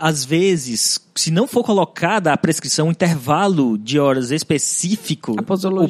às 0.00 0.24
vezes, 0.24 0.98
se 1.14 1.30
não 1.30 1.46
for 1.46 1.62
colocada 1.62 2.32
a 2.32 2.36
prescrição, 2.36 2.88
um 2.88 2.90
intervalo 2.90 3.76
de 3.76 3.98
horas 3.98 4.30
específico, 4.30 5.36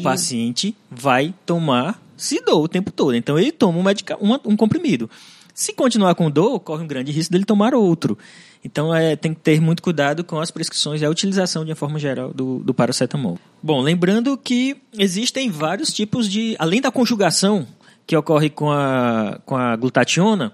o 0.01 0.03
paciente 0.03 0.77
vai 0.91 1.33
tomar 1.47 2.03
Sidor 2.17 2.61
o 2.61 2.69
tempo 2.69 2.91
todo. 2.91 3.15
Então, 3.15 3.39
ele 3.39 3.53
toma 3.53 3.79
um, 3.79 3.83
medica 3.83 4.19
um, 4.21 4.35
um 4.45 4.57
comprimido. 4.57 5.09
Se 5.55 5.73
continuar 5.73 6.15
com 6.15 6.31
dor, 6.31 6.61
corre 6.61 6.83
um 6.83 6.87
grande 6.87 7.11
risco 7.13 7.33
dele 7.33 7.45
tomar 7.45 7.73
outro. 7.73 8.19
Então, 8.63 8.95
é, 8.95 9.17
tem 9.17 9.33
que 9.33 9.41
ter 9.41 9.61
muito 9.61 9.83
cuidado 9.83 10.23
com 10.23 10.39
as 10.39 10.51
prescrições 10.51 11.01
e 11.01 11.05
a 11.05 11.09
utilização, 11.09 11.65
de 11.65 11.71
uma 11.71 11.77
forma 11.77 11.99
geral, 11.99 12.33
do, 12.35 12.59
do 12.59 12.75
paracetamol. 12.75 13.39
Bom, 13.63 13.81
lembrando 13.81 14.37
que 14.37 14.77
existem 14.99 15.51
vários 15.51 15.93
tipos 15.93 16.29
de... 16.29 16.57
Além 16.59 16.81
da 16.81 16.91
conjugação, 16.91 17.67
que 18.07 18.17
ocorre 18.17 18.51
com 18.51 18.71
a, 18.71 19.41
com 19.47 19.57
a 19.57 19.77
glutationa, 19.77 20.53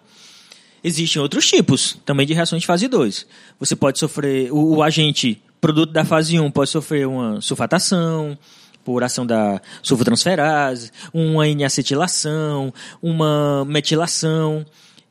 Existem 0.87 1.20
outros 1.20 1.49
tipos 1.49 1.99
também 2.05 2.25
de 2.25 2.33
reações 2.33 2.61
de 2.61 2.66
fase 2.66 2.87
2. 2.87 3.27
Você 3.59 3.75
pode 3.75 3.99
sofrer, 3.99 4.53
o, 4.53 4.77
o 4.77 4.83
agente 4.85 5.42
produto 5.61 5.92
da 5.92 6.05
fase 6.05 6.38
1 6.38 6.49
pode 6.53 6.70
sofrer 6.70 7.09
uma 7.09 7.40
sulfatação, 7.40 8.38
por 8.85 9.03
ação 9.03 9.27
da 9.27 9.61
sulfotransferase, 9.83 10.92
uma 11.12 11.49
N-acetilação, 11.49 12.72
uma 13.03 13.64
metilação 13.64 14.64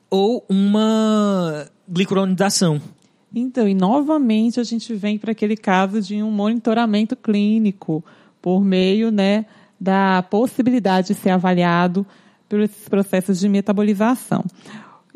ou 0.10 0.46
uma 0.48 1.68
glicuronidação. 1.90 2.82
Então, 3.36 3.68
e 3.68 3.74
novamente 3.74 4.62
a 4.62 4.64
gente 4.64 4.94
vem 4.94 5.18
para 5.18 5.34
aquele 5.34 5.58
caso 5.58 6.02
de 6.02 6.24
um 6.24 6.32
monitoramento 6.32 7.18
clínico 7.18 8.02
por 8.42 8.64
meio 8.64 9.12
né, 9.12 9.46
da 9.78 10.24
possibilidade 10.24 11.08
de 11.08 11.16
ser 11.16 11.32
avaliado 11.32 12.08
pelos 12.48 12.72
processos 12.90 13.42
de 13.42 13.50
metabolização. 13.50 14.42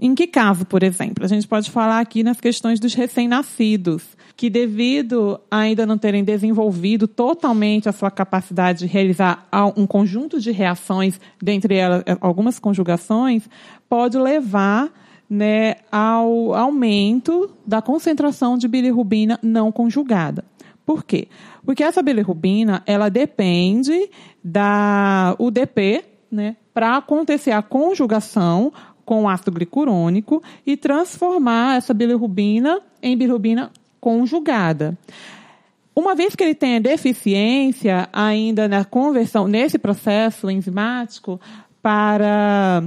Em 0.02 0.16
que 0.16 0.28
caso, 0.28 0.66
por 0.66 0.82
exemplo? 0.82 1.26
A 1.26 1.28
gente 1.28 1.46
pode 1.46 1.70
falar 1.70 2.00
aqui 2.00 2.24
nas 2.24 2.40
questões 2.40 2.80
dos 2.80 2.94
recém-nascidos, 2.94 4.04
que 4.38 4.50
devido 4.50 5.40
a 5.52 5.60
ainda 5.60 5.86
não 5.86 5.98
terem 5.98 6.24
desenvolvido 6.24 7.06
totalmente 7.06 7.90
a 7.90 7.92
sua 7.92 8.10
capacidade 8.10 8.80
de 8.80 8.86
realizar 8.86 9.46
um 9.76 9.86
conjunto 9.86 10.40
de 10.40 10.52
reações, 10.52 11.20
dentre 11.42 11.76
elas 11.76 12.04
eh, 12.06 12.18
algumas 12.22 12.58
conjugações, 12.60 13.50
pode 13.90 14.18
levar 14.18 14.90
né, 15.30 15.76
ao 15.92 16.54
aumento 16.54 17.52
da 17.68 17.82
concentração 17.82 18.58
de 18.58 18.70
bilirrubina 18.70 19.38
não 19.44 19.70
conjugada. 19.70 20.46
Por 20.86 21.04
quê? 21.04 21.28
Porque 21.66 21.84
essa 21.84 22.02
bilirrubina, 22.02 22.82
ela 22.86 23.10
depende 23.10 24.10
da 24.42 25.36
UDP, 25.38 26.06
né, 26.32 26.56
para 26.74 26.98
acontecer 26.98 27.52
a 27.52 27.62
conjugação 27.62 28.72
com 29.10 29.28
ácido 29.28 29.54
glicurônico 29.54 30.40
e 30.64 30.78
transformar 30.78 31.78
essa 31.78 31.96
bilirrubina 31.96 32.80
em 33.02 33.18
bilirrubina 33.18 33.72
conjugada. 34.00 34.96
Uma 35.96 36.14
vez 36.14 36.36
que 36.36 36.44
ele 36.44 36.54
tenha 36.54 36.80
deficiência 36.80 38.08
ainda 38.14 38.68
na 38.68 38.86
conversão, 38.86 39.48
nesse 39.48 39.80
processo 39.80 40.48
enzimático, 40.48 41.42
para 41.82 42.84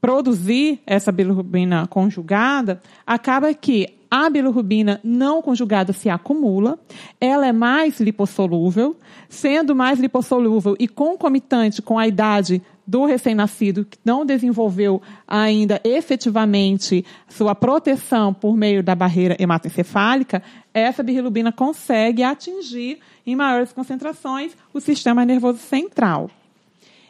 produzir 0.00 0.80
essa 0.84 1.12
bilirrubina 1.12 1.86
conjugada, 1.86 2.82
acaba 3.06 3.54
que 3.54 3.94
a 4.10 4.28
bilirrubina 4.28 4.98
não 5.04 5.40
conjugada 5.40 5.92
se 5.92 6.08
acumula, 6.08 6.76
ela 7.20 7.46
é 7.46 7.52
mais 7.52 8.00
lipossolúvel, 8.00 8.96
sendo 9.28 9.76
mais 9.76 10.00
lipossolúvel 10.00 10.74
e 10.76 10.88
concomitante 10.88 11.80
com 11.80 11.96
a 11.96 12.08
idade 12.08 12.60
do 12.86 13.04
recém-nascido 13.04 13.84
que 13.84 13.98
não 14.04 14.24
desenvolveu 14.24 15.02
ainda 15.26 15.80
efetivamente 15.82 17.04
sua 17.28 17.54
proteção 17.54 18.32
por 18.32 18.56
meio 18.56 18.82
da 18.82 18.94
barreira 18.94 19.36
hematoencefálica, 19.38 20.42
essa 20.72 21.02
bilirrubina 21.02 21.50
consegue 21.50 22.22
atingir 22.22 23.00
em 23.26 23.34
maiores 23.34 23.72
concentrações 23.72 24.52
o 24.72 24.80
sistema 24.80 25.24
nervoso 25.24 25.58
central. 25.58 26.30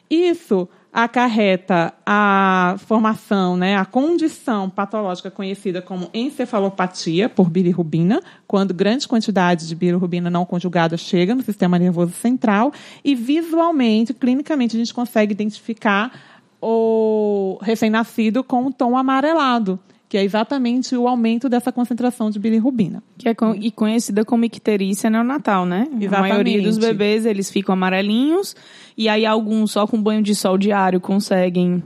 Isso 0.08 0.68
acarreta 0.96 1.92
a 2.06 2.76
formação, 2.78 3.54
né, 3.54 3.76
a 3.76 3.84
condição 3.84 4.70
patológica 4.70 5.30
conhecida 5.30 5.82
como 5.82 6.08
encefalopatia 6.14 7.28
por 7.28 7.50
bilirrubina, 7.50 8.22
quando 8.46 8.72
grande 8.72 9.06
quantidade 9.06 9.68
de 9.68 9.74
bilirrubina 9.74 10.30
não 10.30 10.46
conjugada 10.46 10.96
chega 10.96 11.34
no 11.34 11.42
sistema 11.42 11.78
nervoso 11.78 12.12
central 12.12 12.72
e 13.04 13.14
visualmente, 13.14 14.14
clinicamente, 14.14 14.74
a 14.74 14.78
gente 14.78 14.94
consegue 14.94 15.32
identificar 15.32 16.18
o 16.62 17.58
recém-nascido 17.60 18.42
com 18.42 18.62
um 18.62 18.72
tom 18.72 18.96
amarelado 18.96 19.78
que 20.08 20.16
é 20.16 20.22
exatamente 20.22 20.94
o 20.96 21.08
aumento 21.08 21.48
dessa 21.48 21.72
concentração 21.72 22.30
de 22.30 22.38
bilirrubina. 22.38 23.02
Que 23.18 23.28
é 23.28 23.34
com, 23.34 23.54
e 23.54 23.70
conhecida 23.70 24.24
como 24.24 24.44
icterícia 24.44 25.10
neonatal, 25.10 25.66
né? 25.66 25.88
Exatamente. 26.00 26.14
A 26.14 26.20
maioria 26.20 26.62
dos 26.62 26.78
bebês, 26.78 27.26
eles 27.26 27.50
ficam 27.50 27.72
amarelinhos, 27.72 28.54
e 28.96 29.08
aí 29.08 29.26
alguns 29.26 29.72
só 29.72 29.86
com 29.86 30.00
banho 30.00 30.22
de 30.22 30.34
sol 30.34 30.56
diário 30.56 31.00
conseguem 31.00 31.82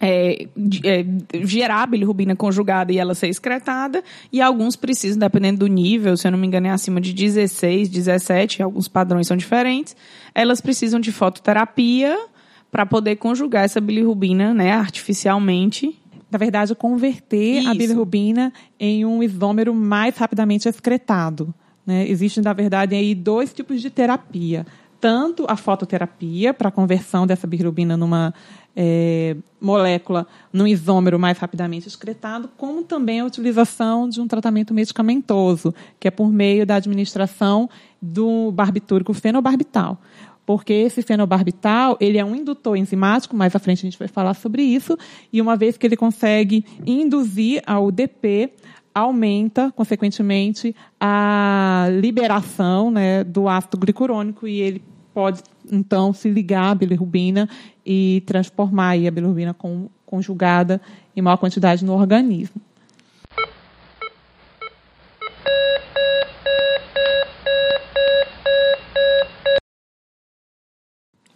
é, 0.00 0.46
é, 0.84 1.06
gerar 1.44 1.86
bilirrubina 1.86 2.36
conjugada 2.36 2.92
e 2.92 2.98
ela 2.98 3.14
ser 3.14 3.28
excretada, 3.28 4.04
e 4.30 4.42
alguns 4.42 4.76
precisam, 4.76 5.18
dependendo 5.18 5.60
do 5.60 5.66
nível, 5.66 6.14
se 6.16 6.26
eu 6.28 6.32
não 6.32 6.38
me 6.38 6.46
engano 6.46 6.66
é 6.66 6.70
acima 6.70 7.00
de 7.00 7.14
16, 7.14 7.88
17, 7.88 8.62
alguns 8.62 8.88
padrões 8.88 9.26
são 9.26 9.36
diferentes, 9.36 9.96
elas 10.34 10.60
precisam 10.60 11.00
de 11.00 11.10
fototerapia 11.10 12.18
para 12.70 12.84
poder 12.84 13.16
conjugar 13.16 13.64
essa 13.64 13.80
bilirrubina 13.80 14.52
né, 14.52 14.72
artificialmente 14.72 15.98
na 16.30 16.38
verdade, 16.38 16.74
converter 16.74 17.60
Isso. 17.60 17.70
a 17.70 17.74
bilirrubina 17.74 18.52
em 18.78 19.04
um 19.04 19.22
isômero 19.22 19.74
mais 19.74 20.16
rapidamente 20.16 20.68
excretado. 20.68 21.54
Né? 21.86 22.08
Existem, 22.08 22.42
na 22.42 22.52
verdade, 22.52 22.94
aí 22.94 23.14
dois 23.14 23.52
tipos 23.52 23.80
de 23.80 23.90
terapia. 23.90 24.66
Tanto 25.00 25.44
a 25.48 25.56
fototerapia, 25.56 26.52
para 26.52 26.68
a 26.68 26.72
conversão 26.72 27.26
dessa 27.26 27.46
bilirrubina 27.46 27.96
numa 27.96 28.34
é, 28.74 29.36
molécula, 29.60 30.26
num 30.52 30.66
isômero 30.66 31.18
mais 31.18 31.38
rapidamente 31.38 31.86
excretado, 31.86 32.48
como 32.56 32.82
também 32.82 33.20
a 33.20 33.24
utilização 33.24 34.08
de 34.08 34.20
um 34.20 34.26
tratamento 34.26 34.74
medicamentoso, 34.74 35.74
que 36.00 36.08
é 36.08 36.10
por 36.10 36.30
meio 36.32 36.66
da 36.66 36.76
administração 36.76 37.70
do 38.02 38.50
barbitúrico 38.52 39.14
fenobarbital 39.14 40.00
porque 40.46 40.72
esse 40.72 41.02
fenobarbital 41.02 41.98
ele 42.00 42.16
é 42.16 42.24
um 42.24 42.34
indutor 42.34 42.76
enzimático, 42.76 43.36
mais 43.36 43.54
à 43.54 43.58
frente 43.58 43.80
a 43.80 43.90
gente 43.90 43.98
vai 43.98 44.08
falar 44.08 44.32
sobre 44.34 44.62
isso, 44.62 44.96
e 45.32 45.42
uma 45.42 45.56
vez 45.56 45.76
que 45.76 45.84
ele 45.84 45.96
consegue 45.96 46.64
induzir 46.86 47.62
a 47.66 47.78
UDP, 47.80 48.52
aumenta, 48.94 49.70
consequentemente, 49.72 50.74
a 50.98 51.88
liberação 52.00 52.90
né, 52.90 53.22
do 53.24 53.46
ácido 53.46 53.76
glicurônico 53.76 54.48
e 54.48 54.60
ele 54.60 54.82
pode, 55.12 55.42
então, 55.70 56.12
se 56.14 56.30
ligar 56.30 56.70
à 56.70 56.74
bilirrubina 56.74 57.48
e 57.84 58.22
transformar 58.24 58.92
a 58.92 59.10
bilirrubina 59.10 59.54
conjugada 60.06 60.80
em 61.14 61.20
maior 61.20 61.36
quantidade 61.36 61.84
no 61.84 61.92
organismo. 61.92 62.60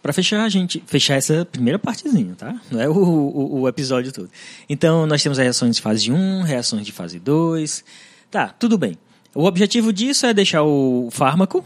Para 0.02 0.12
fechar, 0.12 0.44
a 0.44 0.48
gente 0.48 0.82
fechar 0.86 1.16
essa 1.16 1.44
primeira 1.44 1.78
partezinha, 1.78 2.34
tá? 2.34 2.58
Não 2.70 2.80
é 2.80 2.88
o, 2.88 2.92
o, 2.92 3.60
o, 3.60 3.68
episódio 3.68 4.10
todo. 4.12 4.30
Então, 4.68 5.06
nós 5.06 5.22
temos 5.22 5.38
as 5.38 5.42
reações 5.42 5.76
de 5.76 5.82
fase 5.82 6.10
1, 6.10 6.42
reações 6.42 6.86
de 6.86 6.92
fase 6.92 7.18
2. 7.18 7.84
Tá, 8.30 8.48
tudo 8.48 8.78
bem. 8.78 8.96
O 9.34 9.44
objetivo 9.44 9.92
disso 9.92 10.24
é 10.24 10.32
deixar 10.32 10.62
o 10.62 11.08
fármaco 11.10 11.64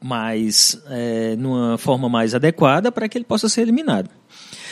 mais 0.00 0.80
é, 0.88 1.36
numa 1.36 1.78
forma 1.78 2.08
mais 2.08 2.34
adequada 2.34 2.90
para 2.90 3.08
que 3.08 3.16
ele 3.16 3.24
possa 3.24 3.48
ser 3.48 3.62
eliminado. 3.62 4.10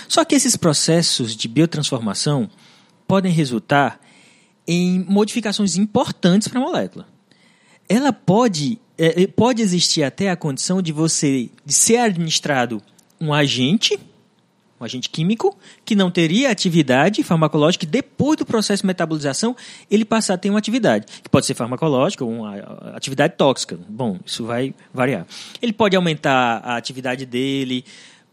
Só 0.09 0.25
que 0.25 0.35
esses 0.35 0.57
processos 0.57 1.37
de 1.37 1.47
biotransformação 1.47 2.51
podem 3.07 3.33
resultar 3.33 4.01
em 4.67 5.05
modificações 5.09 5.77
importantes 5.77 6.49
para 6.49 6.61
a 6.61 6.63
molécula. 6.63 7.07
Ela 7.89 8.13
pode 8.13 8.79
é, 8.99 9.27
pode 9.29 9.63
existir 9.63 10.03
até 10.03 10.29
a 10.29 10.37
condição 10.37 10.83
de 10.83 10.93
você 10.93 11.49
de 11.65 11.73
ser 11.73 11.99
administrado 11.99 12.83
um 13.21 13.33
agente, 13.33 13.99
um 14.81 14.85
agente 14.85 15.09
químico, 15.09 15.57
que 15.85 15.95
não 15.95 16.11
teria 16.11 16.51
atividade 16.51 17.23
farmacológica 17.23 17.85
e 17.85 17.89
depois 17.89 18.37
do 18.37 18.45
processo 18.45 18.83
de 18.83 18.87
metabolização 18.87 19.57
ele 19.91 20.05
passar 20.05 20.35
a 20.35 20.39
ter 20.39 20.51
uma 20.51 20.59
atividade, 20.59 21.07
que 21.23 21.29
pode 21.29 21.47
ser 21.47 21.55
farmacológica 21.55 22.25
ou 22.25 22.31
uma 22.31 22.57
atividade 22.95 23.35
tóxica. 23.37 23.79
Bom, 23.89 24.19
isso 24.27 24.45
vai 24.45 24.75
variar. 24.93 25.27
Ele 25.63 25.73
pode 25.73 25.97
aumentar 25.97 26.61
a 26.65 26.77
atividade 26.77 27.25
dele, 27.25 27.85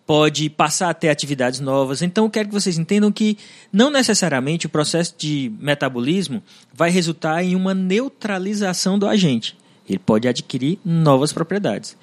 pode 0.06 0.50
passar 0.50 0.90
a 0.90 0.94
ter 0.94 1.10
atividades 1.10 1.60
novas. 1.60 2.02
Então, 2.02 2.26
eu 2.26 2.30
quero 2.30 2.48
que 2.48 2.54
vocês 2.54 2.78
entendam 2.78 3.12
que 3.12 3.38
não 3.74 3.90
necessariamente 3.90 4.68
o 4.68 4.70
processo 4.70 5.16
de 5.18 5.52
metabolismo 5.60 6.44
vai 6.74 6.92
resultar 6.92 7.44
em 7.44 7.56
uma 7.56 7.74
neutralização 7.74 9.00
do 9.00 9.08
agente. 9.08 9.58
Ele 9.88 10.00
pode 10.00 10.28
adquirir 10.28 10.80
novas 10.84 11.32
propriedades. 11.32 11.96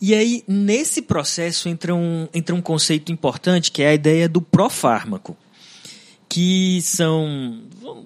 E 0.00 0.14
aí, 0.14 0.42
nesse 0.48 1.00
processo, 1.00 1.68
entra 1.68 1.94
um, 1.94 2.28
entra 2.34 2.54
um 2.54 2.60
conceito 2.60 3.12
importante, 3.12 3.70
que 3.70 3.82
é 3.82 3.90
a 3.90 3.94
ideia 3.94 4.28
do 4.28 4.42
profármaco, 4.42 5.36
que 6.28 6.80
são 6.82 7.62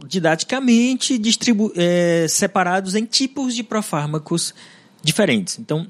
didaticamente 0.06 1.16
distribu 1.16 1.72
é, 1.74 2.26
separados 2.28 2.94
em 2.94 3.06
tipos 3.06 3.54
de 3.54 3.62
profármacos 3.62 4.54
diferentes. 5.02 5.58
Então, 5.58 5.86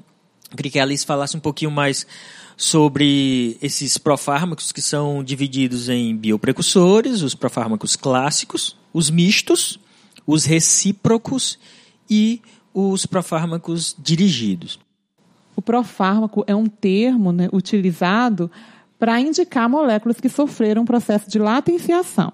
eu 0.49 0.55
queria 0.55 0.71
que 0.71 0.79
a 0.79 0.83
Alice 0.83 1.05
falasse 1.05 1.35
um 1.35 1.41
pouquinho 1.41 1.71
mais 1.71 2.07
sobre 2.55 3.57
esses 3.61 3.97
profármacos 3.97 4.71
que 4.71 4.81
são 4.81 5.23
divididos 5.23 5.89
em 5.89 6.15
bioprecursores, 6.15 7.21
os 7.21 7.35
profármacos 7.35 7.95
clássicos, 7.95 8.77
os 8.93 9.09
mistos, 9.09 9.77
os 10.25 10.45
recíprocos 10.45 11.59
e 12.09 12.41
profármacos 13.05 13.95
dirigidos. 13.97 14.79
O 15.55 15.61
profármaco 15.61 16.43
é 16.45 16.55
um 16.55 16.67
termo 16.67 17.31
né, 17.31 17.49
utilizado 17.51 18.51
para 18.99 19.19
indicar 19.19 19.67
moléculas 19.67 20.19
que 20.19 20.29
sofreram 20.29 20.83
um 20.83 20.85
processo 20.85 21.29
de 21.29 21.39
latenciação. 21.39 22.31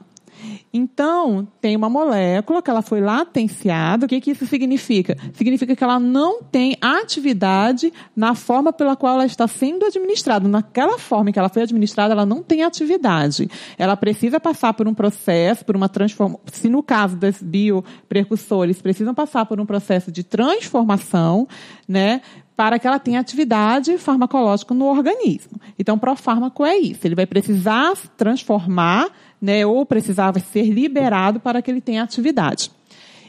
Então, 0.74 1.48
tem 1.62 1.76
uma 1.76 1.90
molécula 1.90 2.62
que 2.62 2.70
ela 2.70 2.82
foi 2.82 3.00
latenciada. 3.00 4.06
O 4.06 4.10
que, 4.10 4.20
que 4.20 4.32
isso 4.32 4.46
significa? 4.46 5.18
Significa 5.34 5.76
que 5.76 5.84
ela 5.84 6.00
não 6.00 6.42
tem 6.42 6.78
atividade 6.82 7.92
na 8.16 8.36
forma 8.36 8.74
pela 8.74 8.96
qual 8.96 9.16
ela 9.16 9.26
está 9.26 9.48
sendo 9.48 9.86
administrada. 9.86 10.48
Naquela 10.48 10.98
forma 10.98 11.30
em 11.30 11.34
que 11.34 11.40
ela 11.40 11.50
foi 11.50 11.64
administrada, 11.64 12.14
ela 12.14 12.26
não 12.26 12.42
tem 12.42 12.64
atividade. 12.64 13.50
Ela 13.78 13.96
precisa 13.96 14.40
passar 14.40 14.74
por 14.74 14.88
um 14.88 14.94
processo, 14.94 15.66
por 15.66 15.76
uma 15.76 15.90
transformação. 15.90 16.42
Se 16.52 16.70
no 16.70 16.82
caso 16.82 17.16
das 17.16 17.42
bioprecursores, 17.42 18.82
precisam 18.82 19.14
passar 19.14 19.46
por 19.46 19.60
um 19.60 19.66
processo 19.66 20.12
de 20.12 20.24
transformação, 20.24 21.48
né? 21.88 22.22
para 22.56 22.78
que 22.78 22.88
ela 22.88 23.00
tenha 23.00 23.20
atividade 23.20 23.98
farmacológica 23.98 24.74
no 24.74 24.86
organismo. 24.86 25.60
Então, 25.78 25.96
o 25.96 26.00
profármaco 26.00 26.64
é 26.64 26.78
isso. 26.78 27.00
Ele 27.06 27.16
vai 27.16 27.26
precisar 27.26 27.96
transformar 28.16 29.10
né, 29.44 29.64
ou 29.66 29.86
precisava 29.86 30.40
ser 30.40 30.70
liberado 30.70 31.38
para 31.38 31.62
que 31.62 31.70
ele 31.70 31.82
tenha 31.82 32.02
atividade. 32.02 32.72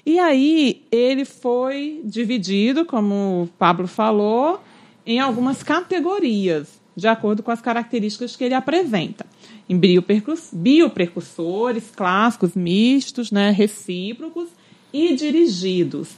E 0.06 0.20
aí 0.20 0.84
ele 0.92 1.24
foi 1.24 2.00
dividido, 2.04 2.84
como 2.84 3.42
o 3.42 3.48
Pablo 3.58 3.88
falou, 3.88 4.60
em 5.04 5.18
algumas 5.18 5.64
categorias, 5.64 6.80
de 6.94 7.08
acordo 7.08 7.42
com 7.42 7.50
as 7.50 7.60
características 7.60 8.36
que 8.36 8.44
ele 8.44 8.54
apresenta. 8.54 9.26
Em 9.68 9.76
bioprecursores, 9.76 11.90
clássicos, 11.90 12.54
mistos, 12.54 13.32
né, 13.32 13.50
recíprocos 13.50 14.50
e 14.92 15.16
dirigidos. 15.16 16.10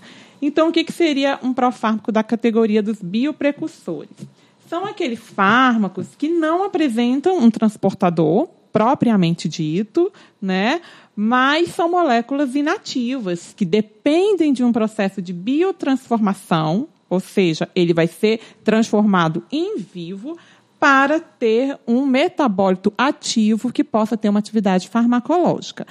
Então, 0.43 0.69
o 0.69 0.73
que, 0.73 0.85
que 0.85 0.93
seria 0.93 1.39
um 1.43 1.55
profármaco 1.55 2.13
da 2.13 2.23
categoria 2.23 2.83
dos 2.83 3.01
bioprecursores? 3.01 4.11
São 4.69 4.85
aqueles 4.85 5.21
fármacos 5.21 6.09
que 6.19 6.29
não 6.29 6.65
apresentam 6.65 7.39
um 7.39 7.51
transportador, 7.51 8.51
propriamente 8.77 9.49
dito, 9.49 10.13
né? 10.41 10.83
mas 11.17 11.71
são 11.71 11.91
moléculas 11.91 12.55
inativas 12.55 13.55
que 13.57 13.65
dependem 13.65 14.53
de 14.53 14.63
um 14.63 14.71
processo 14.71 15.23
de 15.23 15.33
biotransformação, 15.33 16.87
ou 17.09 17.19
seja, 17.19 17.71
ele 17.75 17.95
vai 17.95 18.07
ser 18.07 18.39
transformado 18.63 19.43
em 19.51 19.79
vivo 19.79 20.37
para 20.79 21.19
ter 21.19 21.79
um 21.87 22.05
metabólito 22.05 22.93
ativo 22.99 23.73
que 23.73 23.83
possa 23.83 24.15
ter 24.15 24.29
uma 24.29 24.41
atividade 24.41 24.91
farmacológica. 24.91 25.87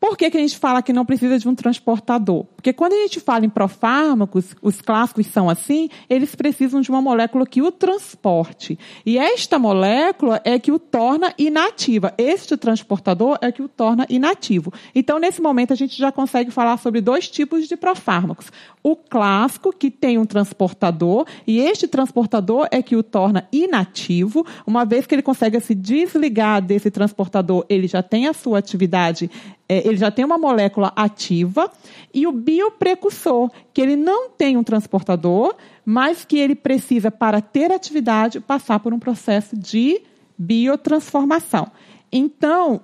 Por 0.00 0.16
que, 0.16 0.30
que 0.30 0.38
a 0.38 0.40
gente 0.40 0.56
fala 0.56 0.82
que 0.82 0.94
não 0.94 1.04
precisa 1.04 1.38
de 1.38 1.46
um 1.46 1.54
transportador? 1.54 2.44
Porque 2.56 2.72
quando 2.72 2.94
a 2.94 3.02
gente 3.02 3.20
fala 3.20 3.44
em 3.44 3.50
profármacos, 3.50 4.56
os 4.62 4.80
clássicos 4.80 5.26
são 5.26 5.50
assim, 5.50 5.90
eles 6.08 6.34
precisam 6.34 6.80
de 6.80 6.90
uma 6.90 7.02
molécula 7.02 7.46
que 7.46 7.60
o 7.60 7.70
transporte. 7.70 8.78
E 9.04 9.18
esta 9.18 9.58
molécula 9.58 10.40
é 10.42 10.58
que 10.58 10.72
o 10.72 10.78
torna 10.78 11.34
inativa. 11.36 12.14
Este 12.16 12.56
transportador 12.56 13.36
é 13.42 13.52
que 13.52 13.60
o 13.60 13.68
torna 13.68 14.06
inativo. 14.08 14.72
Então, 14.94 15.18
nesse 15.18 15.42
momento, 15.42 15.74
a 15.74 15.76
gente 15.76 15.98
já 15.98 16.10
consegue 16.10 16.50
falar 16.50 16.78
sobre 16.78 17.02
dois 17.02 17.28
tipos 17.28 17.68
de 17.68 17.76
profármacos. 17.76 18.50
O 18.82 18.96
clássico, 18.96 19.70
que 19.70 19.90
tem 19.90 20.16
um 20.16 20.24
transportador, 20.24 21.26
e 21.46 21.60
este 21.60 21.86
transportador 21.86 22.66
é 22.70 22.80
que 22.80 22.96
o 22.96 23.02
torna 23.02 23.46
inativo. 23.52 24.46
Uma 24.66 24.86
vez 24.86 25.06
que 25.06 25.14
ele 25.14 25.20
consegue 25.20 25.60
se 25.60 25.74
desligar 25.74 26.62
desse 26.62 26.90
transportador, 26.90 27.66
ele 27.68 27.86
já 27.86 28.02
tem 28.02 28.26
a 28.26 28.32
sua 28.32 28.58
atividade 28.58 29.30
é, 29.70 29.86
ele 29.86 29.96
já 29.96 30.10
tem 30.10 30.24
uma 30.24 30.36
molécula 30.36 30.92
ativa, 30.96 31.70
e 32.12 32.26
o 32.26 32.32
bioprecursor, 32.32 33.52
que 33.72 33.80
ele 33.80 33.94
não 33.94 34.28
tem 34.28 34.56
um 34.56 34.64
transportador, 34.64 35.54
mas 35.84 36.24
que 36.24 36.36
ele 36.36 36.56
precisa, 36.56 37.08
para 37.08 37.40
ter 37.40 37.70
atividade, 37.70 38.40
passar 38.40 38.80
por 38.80 38.92
um 38.92 38.98
processo 38.98 39.56
de 39.56 40.02
biotransformação. 40.36 41.70
Então, 42.10 42.80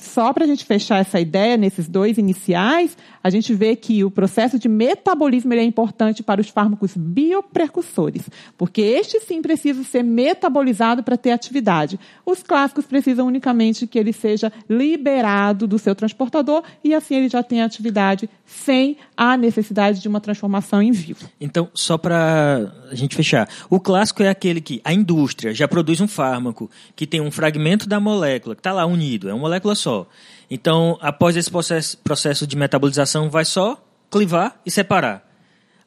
só 0.00 0.32
para 0.32 0.44
a 0.44 0.46
gente 0.46 0.64
fechar 0.64 0.98
essa 0.98 1.20
ideia 1.20 1.56
nesses 1.56 1.86
dois 1.86 2.16
iniciais, 2.16 2.96
a 3.22 3.28
gente 3.28 3.52
vê 3.54 3.76
que 3.76 4.02
o 4.02 4.10
processo 4.10 4.58
de 4.58 4.68
metabolismo 4.68 5.52
é 5.52 5.62
importante 5.62 6.22
para 6.22 6.40
os 6.40 6.48
fármacos 6.48 6.96
bioprecursores, 6.96 8.22
porque 8.56 8.80
este 8.80 9.20
sim 9.20 9.42
precisa 9.42 9.84
ser 9.84 10.02
metabolizado 10.02 11.02
para 11.02 11.18
ter 11.18 11.32
atividade. 11.32 12.00
Os 12.24 12.42
clássicos 12.42 12.86
precisam 12.86 13.26
unicamente 13.26 13.86
que 13.86 13.98
ele 13.98 14.12
seja 14.12 14.50
liberado 14.68 15.66
do 15.66 15.78
seu 15.78 15.94
transportador 15.94 16.62
e 16.82 16.94
assim 16.94 17.16
ele 17.16 17.28
já 17.28 17.42
tem 17.42 17.60
atividade 17.60 18.28
sem 18.46 18.96
a 19.16 19.36
necessidade 19.36 20.00
de 20.00 20.08
uma 20.08 20.20
transformação 20.20 20.82
em 20.82 20.92
vivo. 20.92 21.28
Então, 21.38 21.68
só 21.74 21.98
para 21.98 22.72
a 22.90 22.94
gente 22.94 23.14
fechar, 23.14 23.48
o 23.68 23.78
clássico 23.78 24.22
é 24.22 24.28
aquele 24.28 24.60
que 24.60 24.80
a 24.84 24.92
indústria 24.92 25.54
já 25.54 25.68
produz 25.68 26.00
um 26.00 26.08
fármaco 26.08 26.70
que 26.96 27.06
tem 27.06 27.20
um 27.20 27.30
fragmento 27.30 27.88
da 27.88 28.00
molécula 28.00 28.54
que 28.54 28.60
está 28.60 28.72
lá 28.72 28.84
unido, 28.84 29.28
é 29.28 29.32
uma 29.32 29.40
molécula 29.40 29.74
só. 29.74 30.06
Então, 30.50 30.98
após 31.00 31.36
esse 31.36 31.50
processo, 31.50 31.96
processo 31.98 32.46
de 32.46 32.56
metabolização, 32.56 33.30
vai 33.30 33.44
só 33.44 33.82
clivar 34.10 34.60
e 34.66 34.70
separar. 34.70 35.24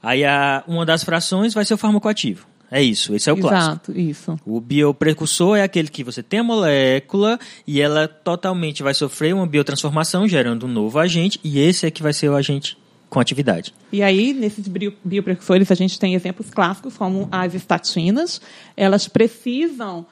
Aí 0.02 0.24
a, 0.24 0.64
uma 0.68 0.86
das 0.86 1.04
frações 1.04 1.54
vai 1.54 1.66
ser 1.66 1.74
o 1.74 1.78
fármaco 1.78 2.08
ativo. 2.08 2.48
É 2.72 2.82
isso, 2.82 3.14
esse 3.14 3.30
é 3.30 3.34
o 3.34 3.38
Exato, 3.38 3.92
clássico. 3.92 4.00
isso. 4.00 4.36
O 4.44 4.60
bioprecursor 4.60 5.58
é 5.58 5.62
aquele 5.62 5.90
que 5.90 6.04
você 6.04 6.24
tem 6.24 6.40
a 6.40 6.44
molécula 6.44 7.40
e 7.68 7.80
ela 7.80 8.08
totalmente 8.08 8.82
vai 8.82 8.96
sofrer 8.96 9.36
uma 9.36 9.46
biotransformação, 9.46 10.28
gerando 10.28 10.66
um 10.66 10.70
novo 10.70 10.98
agente, 10.98 11.40
e 11.44 11.60
esse 11.60 11.86
é 11.86 11.92
que 11.92 12.02
vai 12.02 12.14
ser 12.14 12.30
o 12.30 12.36
agente 12.36 12.76
com 13.14 13.20
atividade. 13.20 13.76
E 13.92 14.02
aí, 14.02 14.34
nesses 14.34 14.68
bio- 14.68 14.96
bioprecursores, 15.06 15.72
a 15.72 15.76
gente 15.76 16.00
tem 16.00 16.16
exemplos 16.16 16.50
clássicos, 16.50 16.98
como 16.98 17.30
as 17.32 17.54
estatinas. 17.54 18.42
Elas 18.76 19.08
precisam, 19.08 20.04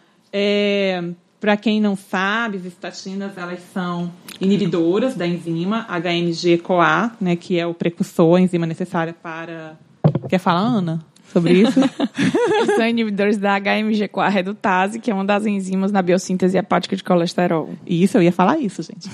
para 1.40 1.58
quem 1.58 1.82
não 1.82 1.96
sabe, 1.96 2.58
as 2.58 2.66
estatinas 2.66 3.36
elas 3.36 3.60
são 3.74 4.12
inibidoras 4.40 5.16
da 5.16 5.26
enzima 5.26 5.88
HMG-CoA, 5.90 7.14
né, 7.20 7.36
que 7.36 7.58
é 7.60 7.66
o 7.66 7.74
precursor, 7.74 8.38
a 8.38 8.42
enzima 8.42 8.68
necessária 8.68 9.14
para... 9.14 9.80
Quer 10.30 10.38
falar, 10.38 10.62
Ana, 10.62 11.04
sobre 11.32 11.54
isso? 11.54 11.80
São 12.76 12.88
inibidores 12.88 13.38
da 13.38 13.60
HMG-CoA 13.60 14.30
redutase, 14.30 15.00
que 15.00 15.10
é 15.10 15.14
uma 15.14 15.26
das 15.26 15.46
enzimas 15.46 15.92
na 15.92 16.02
biossíntese 16.02 16.58
hepática 16.58 16.96
de 16.96 17.04
colesterol. 17.04 17.70
Isso, 17.86 18.18
eu 18.18 18.24
ia 18.24 18.32
falar 18.32 18.58
isso, 18.60 18.84
gente. 18.84 19.10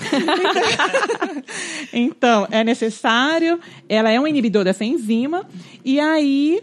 então, 1.92 2.46
é 2.50 2.62
necessário, 2.64 3.58
ela 3.88 4.10
é 4.10 4.20
um 4.20 4.26
inibidor 4.26 4.64
dessa 4.64 4.84
enzima, 4.84 5.46
e 5.84 6.00
aí, 6.00 6.60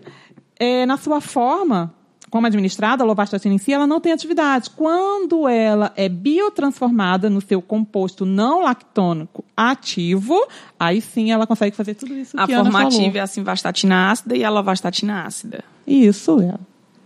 é, 0.60 0.86
na 0.86 0.98
sua 0.98 1.22
forma, 1.22 1.94
como 2.30 2.48
administrada, 2.48 3.04
a 3.04 3.06
lovastatina 3.06 3.54
em 3.54 3.58
si, 3.58 3.72
ela 3.72 3.88
não 3.88 4.02
tem 4.02 4.12
atividade. 4.12 4.70
Quando 4.72 5.48
ela 5.48 5.94
é 5.96 6.10
biotransformada 6.10 7.30
no 7.30 7.40
seu 7.40 7.62
composto 7.62 8.26
não 8.26 8.64
lactônico 8.64 9.44
ativo, 9.56 10.36
aí 10.80 11.02
sim 11.02 11.32
ela 11.32 11.46
consegue 11.48 11.76
fazer 11.76 11.94
tudo 11.94 12.14
isso 12.14 12.38
A 12.40 12.46
que 12.46 12.54
a 12.54 12.60
Ana 12.60 12.72
forma 12.72 12.92
falou. 12.92 13.12
é 13.14 13.20
a 13.20 13.28
simvastatina 13.28 14.12
ácida 14.12 14.36
e 14.36 14.44
a 14.44 14.50
lovastatina 14.50 15.24
ácida. 15.24 15.64
Isso, 15.88 16.42
é. 16.42 16.56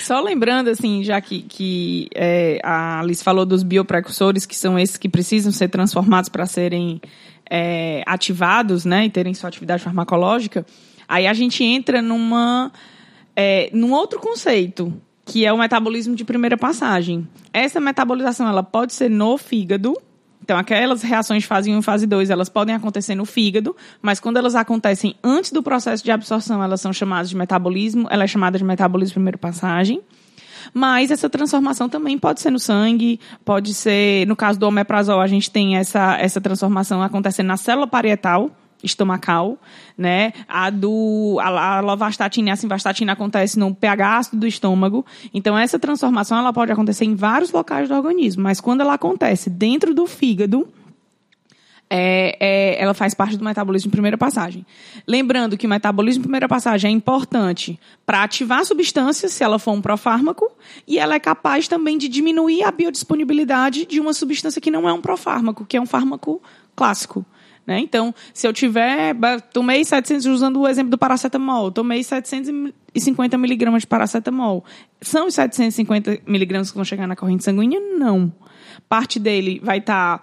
Só 0.00 0.20
lembrando, 0.20 0.68
assim, 0.68 1.02
já 1.04 1.20
que, 1.20 1.42
que 1.42 2.08
é, 2.14 2.58
a 2.62 3.00
Alice 3.00 3.22
falou 3.22 3.44
dos 3.44 3.62
bioprecursores, 3.62 4.46
que 4.46 4.56
são 4.56 4.78
esses 4.78 4.96
que 4.96 5.08
precisam 5.08 5.52
ser 5.52 5.68
transformados 5.68 6.28
para 6.28 6.46
serem 6.46 7.00
é, 7.50 8.02
ativados, 8.06 8.84
né, 8.84 9.06
e 9.06 9.10
terem 9.10 9.34
sua 9.34 9.48
atividade 9.48 9.82
farmacológica, 9.82 10.64
aí 11.08 11.26
a 11.26 11.34
gente 11.34 11.62
entra 11.62 12.00
numa, 12.00 12.72
é, 13.36 13.70
num 13.72 13.92
outro 13.92 14.18
conceito, 14.18 14.92
que 15.24 15.44
é 15.44 15.52
o 15.52 15.58
metabolismo 15.58 16.16
de 16.16 16.24
primeira 16.24 16.56
passagem. 16.56 17.28
Essa 17.52 17.78
metabolização, 17.78 18.48
ela 18.48 18.62
pode 18.62 18.94
ser 18.94 19.10
no 19.10 19.36
fígado, 19.36 19.94
então, 20.46 20.56
aquelas 20.56 21.02
reações 21.02 21.42
de 21.42 21.48
fase 21.48 21.72
1 21.72 21.80
e 21.80 21.82
fase 21.82 22.06
2, 22.06 22.30
elas 22.30 22.48
podem 22.48 22.72
acontecer 22.72 23.16
no 23.16 23.24
fígado, 23.24 23.74
mas 24.00 24.20
quando 24.20 24.36
elas 24.36 24.54
acontecem 24.54 25.16
antes 25.20 25.50
do 25.50 25.60
processo 25.60 26.04
de 26.04 26.10
absorção, 26.12 26.62
elas 26.62 26.80
são 26.80 26.92
chamadas 26.92 27.28
de 27.28 27.36
metabolismo, 27.36 28.06
ela 28.08 28.22
é 28.22 28.26
chamada 28.28 28.56
de 28.56 28.62
metabolismo 28.62 29.08
de 29.08 29.14
primeira 29.14 29.38
passagem. 29.38 30.00
Mas 30.72 31.10
essa 31.10 31.28
transformação 31.28 31.88
também 31.88 32.16
pode 32.16 32.40
ser 32.40 32.52
no 32.52 32.60
sangue, 32.60 33.18
pode 33.44 33.74
ser, 33.74 34.24
no 34.28 34.36
caso 34.36 34.56
do 34.56 34.68
omeprazol, 34.68 35.20
a 35.20 35.26
gente 35.26 35.50
tem 35.50 35.76
essa, 35.76 36.16
essa 36.16 36.40
transformação 36.40 37.02
acontecendo 37.02 37.48
na 37.48 37.56
célula 37.56 37.88
parietal, 37.88 38.48
estomacal, 38.86 39.58
né? 39.96 40.32
A 40.48 40.70
do 40.70 41.38
a, 41.40 41.76
a 41.76 41.80
lovastatina 41.80 42.48
e 42.48 42.52
a 42.52 42.56
simvastatina 42.56 43.12
acontece 43.12 43.58
no 43.58 43.74
pH 43.74 44.16
ácido 44.16 44.38
do 44.38 44.46
estômago. 44.46 45.04
Então 45.34 45.58
essa 45.58 45.78
transformação 45.78 46.38
ela 46.38 46.52
pode 46.52 46.72
acontecer 46.72 47.04
em 47.04 47.14
vários 47.14 47.52
locais 47.52 47.88
do 47.88 47.94
organismo, 47.94 48.42
mas 48.42 48.60
quando 48.60 48.80
ela 48.80 48.94
acontece 48.94 49.50
dentro 49.50 49.92
do 49.92 50.06
fígado, 50.06 50.66
é, 51.88 52.36
é, 52.40 52.82
ela 52.82 52.94
faz 52.94 53.14
parte 53.14 53.36
do 53.36 53.44
metabolismo 53.44 53.88
de 53.88 53.92
primeira 53.92 54.18
passagem. 54.18 54.66
Lembrando 55.06 55.56
que 55.56 55.66
o 55.66 55.70
metabolismo 55.70 56.22
de 56.22 56.26
primeira 56.26 56.48
passagem 56.48 56.90
é 56.90 56.92
importante 56.92 57.78
para 58.04 58.22
ativar 58.22 58.60
a 58.60 58.64
substância, 58.64 59.28
se 59.28 59.42
ela 59.44 59.58
for 59.58 59.72
um 59.72 59.80
profármaco, 59.80 60.50
e 60.86 60.98
ela 60.98 61.14
é 61.14 61.20
capaz 61.20 61.68
também 61.68 61.96
de 61.96 62.08
diminuir 62.08 62.64
a 62.64 62.70
biodisponibilidade 62.70 63.86
de 63.86 64.00
uma 64.00 64.12
substância 64.12 64.60
que 64.60 64.70
não 64.70 64.88
é 64.88 64.92
um 64.92 65.00
profármaco, 65.00 65.64
que 65.64 65.76
é 65.76 65.80
um 65.80 65.86
fármaco 65.86 66.42
clássico. 66.74 67.24
Né? 67.66 67.80
Então, 67.80 68.14
se 68.32 68.46
eu 68.46 68.52
tiver, 68.52 69.14
tomei 69.52 69.84
700, 69.84 70.26
usando 70.26 70.60
o 70.60 70.68
exemplo 70.68 70.90
do 70.90 70.98
paracetamol, 70.98 71.72
tomei 71.72 72.02
750 72.04 73.36
miligramas 73.36 73.82
de 73.82 73.88
paracetamol. 73.88 74.64
São 75.00 75.26
os 75.26 75.34
750 75.34 76.20
miligramas 76.26 76.70
que 76.70 76.76
vão 76.76 76.84
chegar 76.84 77.08
na 77.08 77.16
corrente 77.16 77.42
sanguínea? 77.42 77.80
Não. 77.80 78.32
Parte 78.88 79.18
dele 79.18 79.60
vai 79.62 79.78
estar 79.78 80.22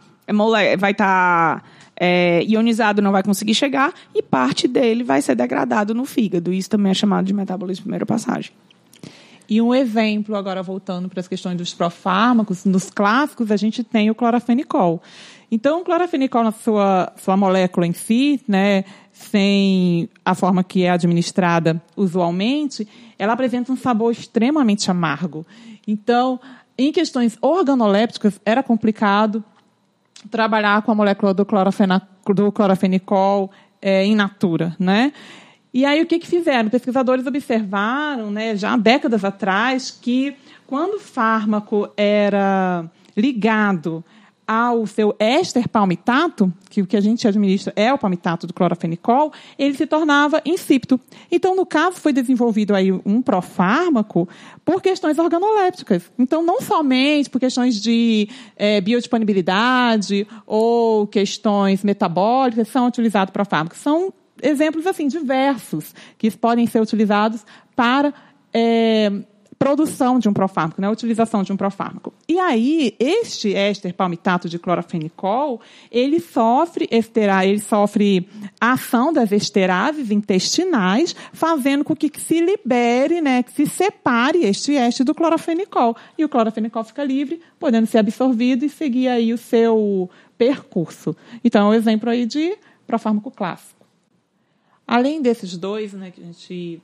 vai 0.79 0.91
estar 0.91 1.63
é, 1.99 2.43
ionizado, 2.45 3.01
não 3.01 3.11
vai 3.11 3.21
conseguir 3.21 3.53
chegar, 3.53 3.93
e 4.15 4.21
parte 4.21 4.67
dele 4.67 5.03
vai 5.03 5.21
ser 5.21 5.35
degradado 5.35 5.93
no 5.93 6.05
fígado. 6.05 6.53
Isso 6.53 6.69
também 6.69 6.91
é 6.91 6.93
chamado 6.93 7.25
de 7.25 7.33
metabolismo 7.33 7.81
de 7.81 7.83
primeira 7.83 8.05
passagem. 8.05 8.51
E 9.49 9.61
um 9.61 9.75
exemplo, 9.75 10.35
agora 10.35 10.63
voltando 10.63 11.09
para 11.09 11.19
as 11.19 11.27
questões 11.27 11.57
dos 11.57 11.73
profármacos, 11.73 12.63
nos 12.65 12.89
clássicos 12.89 13.51
a 13.51 13.57
gente 13.57 13.83
tem 13.83 14.09
o 14.09 14.15
clorafenicol. 14.15 15.01
Então, 15.51 15.83
clorafenicol 15.83 16.43
na 16.43 16.51
sua, 16.51 17.13
sua 17.17 17.37
molécula 17.37 17.85
em 17.85 17.93
si, 17.93 18.41
né, 18.47 18.83
sem 19.11 20.09
a 20.25 20.33
forma 20.33 20.63
que 20.63 20.83
é 20.83 20.89
administrada 20.89 21.81
usualmente, 21.95 22.87
ela 23.17 23.33
apresenta 23.33 23.71
um 23.71 23.77
sabor 23.77 24.11
extremamente 24.11 24.89
amargo. 24.89 25.45
Então, 25.87 26.39
em 26.77 26.91
questões 26.91 27.37
organolépticas, 27.41 28.39
era 28.45 28.63
complicado 28.63 29.43
trabalhar 30.31 30.81
com 30.81 30.91
a 30.91 30.95
molécula 30.95 31.33
do, 31.33 31.45
do 31.45 32.51
clorafenicol 32.51 33.51
é, 33.81 34.05
in 34.05 34.15
natura, 34.15 34.75
né? 34.79 35.13
E 35.73 35.85
aí 35.85 36.01
o 36.01 36.05
que, 36.05 36.19
que 36.19 36.27
fizeram? 36.27 36.69
Pesquisadores 36.69 37.25
observaram, 37.25 38.29
né, 38.29 38.55
já 38.55 38.73
há 38.73 38.77
décadas 38.77 39.25
atrás, 39.25 39.89
que 39.89 40.35
quando 40.67 40.95
o 40.95 40.99
fármaco 40.99 41.89
era 41.97 42.85
ligado 43.17 44.03
ao 44.47 44.85
seu 44.85 45.15
éster 45.19 45.67
palmitato, 45.67 46.51
que 46.69 46.81
o 46.81 46.87
que 46.87 46.97
a 46.97 47.01
gente 47.01 47.27
administra 47.27 47.71
é 47.75 47.93
o 47.93 47.97
palmitato 47.97 48.45
do 48.45 48.53
clorofenicol, 48.53 49.31
ele 49.57 49.75
se 49.75 49.85
tornava 49.85 50.41
insípido. 50.45 50.99
Então, 51.31 51.55
no 51.55 51.65
caso, 51.65 51.97
foi 51.97 52.11
desenvolvido 52.11 52.75
aí 52.75 52.91
um 52.91 53.21
profármaco 53.21 54.27
por 54.65 54.81
questões 54.81 55.17
organolépticas. 55.17 56.11
Então, 56.17 56.43
não 56.43 56.61
somente 56.61 57.29
por 57.29 57.39
questões 57.39 57.81
de 57.81 58.27
eh, 58.57 58.81
biodisponibilidade 58.81 60.27
ou 60.45 61.07
questões 61.07 61.83
metabólicas 61.83 62.67
são 62.67 62.87
utilizados 62.87 63.31
profármacos. 63.31 63.79
São 63.79 64.13
exemplos 64.41 64.85
assim 64.85 65.07
diversos 65.07 65.95
que 66.17 66.29
podem 66.31 66.67
ser 66.67 66.81
utilizados 66.81 67.45
para 67.75 68.13
eh, 68.53 69.11
produção 69.63 70.19
de 70.19 70.27
um 70.27 70.33
profármaco, 70.33 70.81
né, 70.81 70.87
a 70.87 70.91
utilização 70.91 71.41
de 71.41 71.53
um 71.53 71.55
profármaco. 71.55 72.13
E 72.27 72.37
aí, 72.37 72.93
este 72.99 73.55
éster 73.55 73.93
palmitato 73.93 74.49
de 74.49 74.59
clorafenicol, 74.59 75.61
ele 75.89 76.19
sofre 76.19 76.85
estera, 76.91 77.45
ele 77.45 77.61
sofre 77.61 78.27
a 78.59 78.73
ação 78.73 79.13
das 79.13 79.31
esterases 79.31 80.11
intestinais, 80.11 81.15
fazendo 81.31 81.85
com 81.85 81.95
que 81.95 82.11
se 82.19 82.41
libere, 82.41 83.21
né, 83.21 83.41
que 83.41 83.53
se 83.53 83.65
separe 83.65 84.39
este 84.43 84.75
éster 84.75 85.05
do 85.05 85.15
clorafenicol. 85.15 85.95
E 86.17 86.25
o 86.25 86.29
clorafenicol 86.29 86.83
fica 86.83 87.01
livre, 87.01 87.39
podendo 87.57 87.87
ser 87.87 87.99
absorvido 87.99 88.65
e 88.65 88.69
seguir 88.69 89.07
aí 89.07 89.31
o 89.31 89.37
seu 89.37 90.09
percurso. 90.37 91.15
Então, 91.41 91.67
é 91.67 91.69
um 91.69 91.73
exemplo 91.73 92.09
aí 92.09 92.25
de 92.25 92.57
profármaco 92.85 93.31
clássico. 93.31 93.85
Além 94.85 95.21
desses 95.21 95.55
dois, 95.55 95.93
né, 95.93 96.11
que 96.11 96.21
a 96.21 96.25
gente 96.25 96.81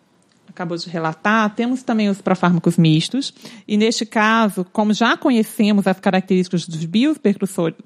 acabou 0.49 0.77
de 0.77 0.89
relatar, 0.89 1.53
temos 1.55 1.83
também 1.83 2.09
os 2.09 2.21
profármacos 2.21 2.77
mistos, 2.77 3.33
e 3.67 3.77
neste 3.77 4.05
caso, 4.05 4.65
como 4.71 4.93
já 4.93 5.15
conhecemos 5.15 5.87
as 5.87 5.99
características 5.99 6.67
dos 6.67 6.85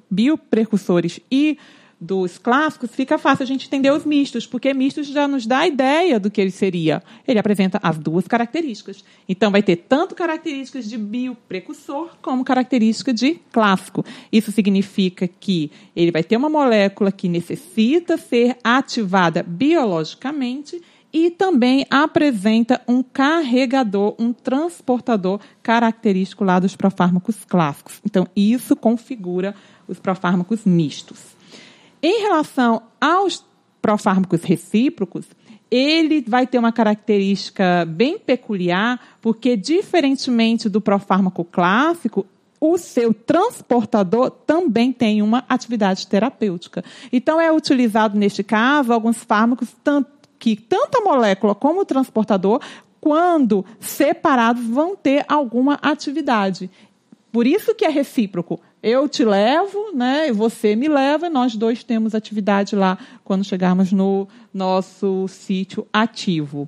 bioprecursores, 0.10 1.20
e 1.32 1.58
dos 2.04 2.38
clássicos, 2.38 2.92
fica 2.94 3.18
fácil 3.18 3.44
a 3.44 3.48
gente 3.48 3.66
entender 3.68 3.90
os 3.90 4.06
mistos, 4.06 4.46
porque 4.46 4.74
mistos 4.74 5.08
já 5.08 5.26
nos 5.26 5.46
dá 5.46 5.60
a 5.60 5.68
ideia 5.68 6.20
do 6.20 6.30
que 6.30 6.42
ele 6.42 6.52
seria. 6.52 7.02
Ele 7.26 7.40
apresenta 7.40 7.80
as 7.82 7.98
duas 7.98 8.28
características. 8.28 9.06
Então, 9.28 9.50
vai 9.50 9.64
ter 9.64 9.78
tanto 9.78 10.14
características 10.14 10.90
de 10.90 10.98
bioprecursor 10.98 12.18
como 12.22 12.44
característica 12.44 13.14
de 13.14 13.40
clássico. 13.54 14.04
Isso 14.32 14.52
significa 14.52 15.28
que 15.28 15.72
ele 15.96 16.12
vai 16.12 16.24
ter 16.24 16.36
uma 16.36 16.50
molécula 16.50 17.10
que 17.10 17.30
necessita 17.30 18.18
ser 18.18 18.58
ativada 18.62 19.42
biologicamente 19.42 20.82
e 21.14 21.30
também 21.30 21.86
apresenta 21.92 22.82
um 22.88 23.04
carregador, 23.04 24.16
um 24.18 24.34
transportador 24.34 25.40
característico 25.62 26.44
lá 26.44 26.60
dos 26.60 26.76
profármacos 26.76 27.46
clássicos. 27.46 28.02
Então, 28.04 28.28
isso 28.36 28.76
configura 28.76 29.54
os 29.88 30.00
profármacos 30.00 30.66
mistos. 30.66 31.20
Em 32.02 32.22
relação 32.22 32.82
aos 33.00 33.46
profármacos 33.80 34.42
recíprocos, 34.44 35.26
ele 35.70 36.24
vai 36.28 36.48
ter 36.48 36.58
uma 36.58 36.72
característica 36.72 37.86
bem 37.86 38.18
peculiar, 38.18 39.00
porque, 39.22 39.56
diferentemente 39.56 40.68
do 40.68 40.82
profármaco 40.82 41.44
clássico, 41.44 42.26
o 42.60 42.78
seu 42.78 43.14
transportador 43.14 44.32
também 44.32 44.94
tem 44.94 45.22
uma 45.22 45.44
atividade 45.50 46.08
terapêutica. 46.08 46.84
Então, 47.12 47.40
é 47.40 47.52
utilizado, 47.52 48.18
neste 48.18 48.42
caso, 48.42 48.94
alguns 48.94 49.18
fármacos 49.18 49.70
que 50.44 50.58
tanto 50.58 50.98
a 50.98 51.02
molécula 51.02 51.56
como 51.56 51.80
o 51.80 51.86
transportador, 51.86 52.60
quando 53.00 53.66
separados, 53.80 54.62
vão 54.66 54.94
ter 54.94 55.24
alguma 55.30 55.76
atividade. 55.82 56.70
Por 57.32 57.48
isso 57.48 57.74
que 57.74 57.86
é 57.86 57.90
recíproco. 57.90 58.60
Eu 58.82 59.08
te 59.08 59.24
levo, 59.24 59.94
né? 59.94 60.28
E 60.28 60.34
você 60.34 60.76
me 60.76 60.90
leva, 60.90 61.28
e 61.28 61.30
nós 61.30 61.56
dois 61.56 61.82
temos 61.82 62.14
atividade 62.14 62.76
lá 62.76 62.98
quando 63.24 63.46
chegarmos 63.46 63.94
no 63.94 64.28
nosso 64.54 65.30
sítio 65.30 65.88
ativo. 65.94 66.68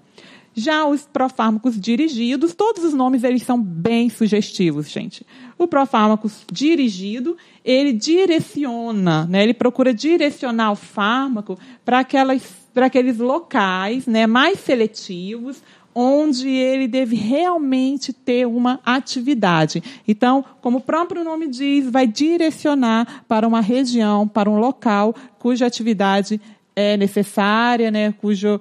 Já 0.54 0.86
os 0.86 1.02
profármacos 1.02 1.78
dirigidos, 1.78 2.54
todos 2.54 2.86
os 2.86 2.94
nomes 2.94 3.26
eles 3.26 3.44
são 3.44 3.62
bem 3.62 4.10
sugestivos, 4.10 4.90
gente. 4.90 5.26
O 5.58 5.68
profármaco 5.68 6.32
dirigido, 6.50 7.36
ele 7.62 7.92
direciona, 7.92 9.26
né? 9.26 9.44
ele 9.44 9.54
procura 9.54 9.94
direcionar 9.94 10.72
o 10.72 10.78
fármaco 10.78 11.60
para 11.84 12.00
aquelas 12.00 12.65
para 12.76 12.88
aqueles 12.88 13.18
locais 13.18 14.06
né, 14.06 14.28
mais 14.28 14.60
seletivos, 14.60 15.64
onde 15.96 16.50
ele 16.50 16.90
deve 16.90 17.16
realmente 17.16 18.12
ter 18.12 18.46
uma 18.46 18.82
atividade. 18.86 19.82
Então, 20.06 20.44
como 20.62 20.80
o 20.80 20.82
próprio 20.82 21.24
nome 21.24 21.48
diz, 21.48 21.90
vai 21.90 22.06
direcionar 22.06 23.24
para 23.30 23.48
uma 23.48 23.62
região, 23.62 24.28
para 24.28 24.50
um 24.50 24.60
local 24.60 25.16
cuja 25.40 25.66
atividade 25.66 26.40
é 26.76 26.98
necessária, 26.98 27.90
né, 27.90 28.12
cujo 28.12 28.60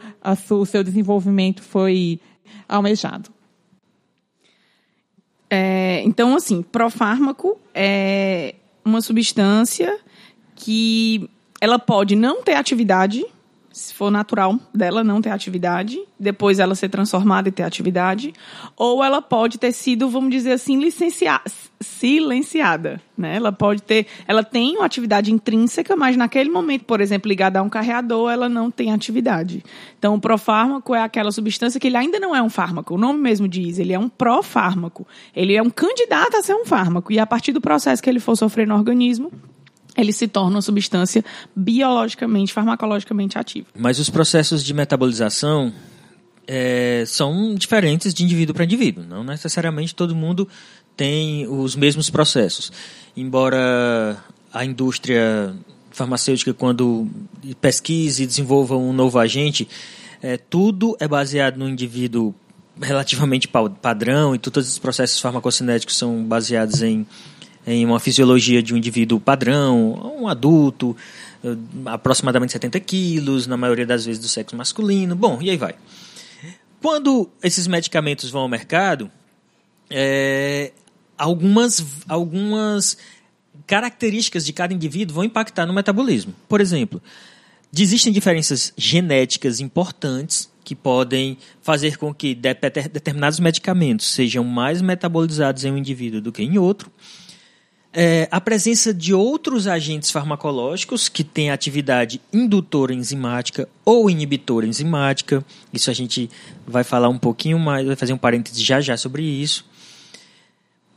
o 0.50 0.64
seu 0.64 0.84
desenvolvimento 0.84 1.60
foi 1.60 2.20
almejado. 2.68 3.30
É, 5.50 6.02
então, 6.04 6.36
assim, 6.36 6.62
profármaco 6.62 7.58
é 7.74 8.54
uma 8.84 9.00
substância 9.00 9.98
que 10.54 11.28
ela 11.60 11.80
pode 11.80 12.14
não 12.14 12.44
ter 12.44 12.54
atividade, 12.54 13.24
se 13.74 13.92
for 13.92 14.08
natural 14.08 14.56
dela 14.72 15.02
não 15.02 15.20
ter 15.20 15.30
atividade, 15.30 15.98
depois 16.18 16.60
ela 16.60 16.76
ser 16.76 16.88
transformada 16.88 17.48
e 17.48 17.52
ter 17.52 17.64
atividade, 17.64 18.32
ou 18.76 19.02
ela 19.02 19.20
pode 19.20 19.58
ter 19.58 19.72
sido, 19.72 20.08
vamos 20.08 20.30
dizer 20.30 20.52
assim, 20.52 20.78
silenciada, 21.80 23.00
né? 23.18 23.34
Ela 23.34 23.50
pode 23.50 23.82
ter, 23.82 24.06
ela 24.28 24.44
tem 24.44 24.76
uma 24.76 24.86
atividade 24.86 25.32
intrínseca, 25.32 25.96
mas 25.96 26.16
naquele 26.16 26.50
momento, 26.50 26.84
por 26.84 27.00
exemplo, 27.00 27.28
ligada 27.28 27.58
a 27.58 27.62
um 27.62 27.68
carreador, 27.68 28.30
ela 28.30 28.48
não 28.48 28.70
tem 28.70 28.92
atividade. 28.92 29.64
Então, 29.98 30.14
o 30.14 30.20
profármaco 30.20 30.94
é 30.94 31.02
aquela 31.02 31.32
substância 31.32 31.80
que 31.80 31.88
ele 31.88 31.96
ainda 31.96 32.20
não 32.20 32.34
é 32.34 32.40
um 32.40 32.48
fármaco, 32.48 32.94
o 32.94 32.98
nome 32.98 33.18
mesmo 33.18 33.48
diz, 33.48 33.80
ele 33.80 33.92
é 33.92 33.98
um 33.98 34.08
profármaco. 34.08 35.04
Ele 35.34 35.56
é 35.56 35.62
um 35.62 35.70
candidato 35.70 36.36
a 36.36 36.42
ser 36.42 36.54
um 36.54 36.64
fármaco 36.64 37.12
e 37.12 37.18
a 37.18 37.26
partir 37.26 37.50
do 37.50 37.60
processo 37.60 38.00
que 38.00 38.08
ele 38.08 38.20
for 38.20 38.36
sofrer 38.36 38.68
no 38.68 38.74
organismo, 38.76 39.32
ele 39.96 40.12
se 40.12 40.26
torna 40.26 40.56
uma 40.56 40.62
substância 40.62 41.24
biologicamente, 41.54 42.52
farmacologicamente 42.52 43.38
ativa. 43.38 43.66
Mas 43.76 43.98
os 43.98 44.10
processos 44.10 44.64
de 44.64 44.74
metabolização 44.74 45.72
é, 46.46 47.04
são 47.06 47.54
diferentes 47.54 48.12
de 48.12 48.24
indivíduo 48.24 48.54
para 48.54 48.64
indivíduo. 48.64 49.04
Não 49.04 49.24
necessariamente 49.24 49.94
todo 49.94 50.14
mundo 50.14 50.48
tem 50.96 51.46
os 51.46 51.74
mesmos 51.76 52.10
processos. 52.10 52.72
Embora 53.16 54.16
a 54.52 54.64
indústria 54.64 55.54
farmacêutica, 55.90 56.52
quando 56.52 57.08
pesquise 57.60 58.24
e 58.24 58.26
desenvolva 58.26 58.76
um 58.76 58.92
novo 58.92 59.18
agente, 59.18 59.68
é, 60.22 60.36
tudo 60.36 60.96
é 61.00 61.06
baseado 61.06 61.56
no 61.56 61.68
indivíduo 61.68 62.34
relativamente 62.80 63.48
padrão 63.80 64.34
e 64.34 64.38
todos 64.38 64.68
os 64.68 64.78
processos 64.78 65.20
farmacocinéticos 65.20 65.96
são 65.96 66.24
baseados 66.24 66.82
em 66.82 67.06
em 67.66 67.84
uma 67.84 67.98
fisiologia 67.98 68.62
de 68.62 68.74
um 68.74 68.76
indivíduo 68.76 69.18
padrão, 69.18 70.16
um 70.20 70.28
adulto, 70.28 70.96
eh, 71.42 71.56
aproximadamente 71.86 72.52
70 72.52 72.78
quilos, 72.80 73.46
na 73.46 73.56
maioria 73.56 73.86
das 73.86 74.04
vezes 74.04 74.20
do 74.20 74.28
sexo 74.28 74.56
masculino. 74.56 75.14
Bom, 75.14 75.40
e 75.40 75.50
aí 75.50 75.56
vai. 75.56 75.74
Quando 76.80 77.30
esses 77.42 77.66
medicamentos 77.66 78.30
vão 78.30 78.42
ao 78.42 78.48
mercado, 78.48 79.10
é, 79.88 80.72
algumas, 81.16 81.84
algumas 82.06 82.98
características 83.66 84.44
de 84.44 84.52
cada 84.52 84.74
indivíduo 84.74 85.14
vão 85.14 85.24
impactar 85.24 85.64
no 85.64 85.72
metabolismo. 85.72 86.34
Por 86.48 86.60
exemplo, 86.60 87.00
existem 87.74 88.12
diferenças 88.12 88.72
genéticas 88.76 89.60
importantes 89.60 90.50
que 90.62 90.74
podem 90.74 91.38
fazer 91.62 91.96
com 91.96 92.12
que 92.12 92.34
determinados 92.34 93.38
medicamentos 93.38 94.06
sejam 94.06 94.42
mais 94.44 94.80
metabolizados 94.80 95.64
em 95.64 95.70
um 95.70 95.78
indivíduo 95.78 96.20
do 96.20 96.32
que 96.32 96.42
em 96.42 96.58
outro 96.58 96.90
é, 97.94 98.28
a 98.30 98.40
presença 98.40 98.92
de 98.92 99.14
outros 99.14 99.68
agentes 99.68 100.10
farmacológicos 100.10 101.08
que 101.08 101.22
têm 101.22 101.50
atividade 101.50 102.20
indutora 102.32 102.92
enzimática 102.92 103.68
ou 103.84 104.10
inibitora 104.10 104.66
enzimática. 104.66 105.44
Isso 105.72 105.90
a 105.90 105.94
gente 105.94 106.28
vai 106.66 106.82
falar 106.82 107.08
um 107.08 107.18
pouquinho 107.18 107.58
mais, 107.58 107.86
vai 107.86 107.94
fazer 107.94 108.12
um 108.12 108.18
parêntese 108.18 108.62
já 108.62 108.80
já 108.80 108.96
sobre 108.96 109.22
isso. 109.22 109.64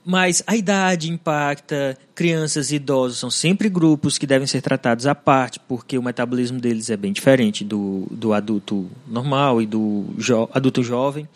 Mas 0.04 0.42
a 0.48 0.56
idade 0.56 1.12
impacta, 1.12 1.98
crianças 2.16 2.72
e 2.72 2.76
idosos 2.76 3.20
são 3.20 3.30
sempre 3.30 3.70
grupos 3.70 4.18
que 4.18 4.26
devem 4.26 4.48
ser 4.48 4.62
tratados 4.62 5.06
à 5.06 5.14
parte, 5.14 5.60
porque 5.60 5.98
o 5.98 6.02
metabolismo 6.02 6.60
deles 6.60 6.90
é 6.90 6.98
bem 6.98 7.12
diferente 7.12 7.64
do, 7.64 8.08
do 8.10 8.34
adulto 8.34 8.90
normal 9.06 9.62
e 9.62 9.66
do 9.66 10.06
jo 10.18 10.50
adulto 10.54 10.82
jovem. 10.82 11.28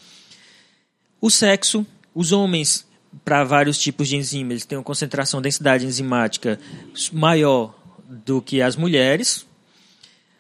O 1.20 1.30
sexo, 1.30 1.86
os 2.16 2.32
homens 2.32 2.86
para 3.24 3.44
vários 3.44 3.78
tipos 3.78 4.08
de 4.08 4.16
enzimas, 4.16 4.52
eles 4.52 4.66
têm 4.66 4.78
uma 4.78 4.84
concentração, 4.84 5.42
densidade 5.42 5.86
enzimática 5.86 6.60
maior 7.12 7.76
do 8.08 8.42
que 8.42 8.62
as 8.62 8.76
mulheres. 8.76 9.46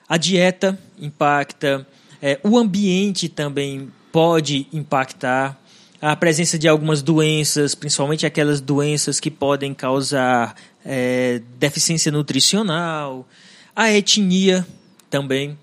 A 0.07 0.17
dieta 0.17 0.77
impacta, 0.99 1.87
é, 2.21 2.39
o 2.43 2.57
ambiente 2.57 3.29
também 3.29 3.91
pode 4.11 4.67
impactar. 4.71 5.59
A 6.01 6.15
presença 6.15 6.57
de 6.57 6.67
algumas 6.67 7.03
doenças, 7.03 7.75
principalmente 7.75 8.25
aquelas 8.25 8.59
doenças 8.59 9.19
que 9.19 9.29
podem 9.29 9.73
causar 9.73 10.55
é, 10.83 11.41
deficiência 11.59 12.11
nutricional. 12.11 13.27
A 13.75 13.91
etnia 13.91 14.65
também. 15.09 15.57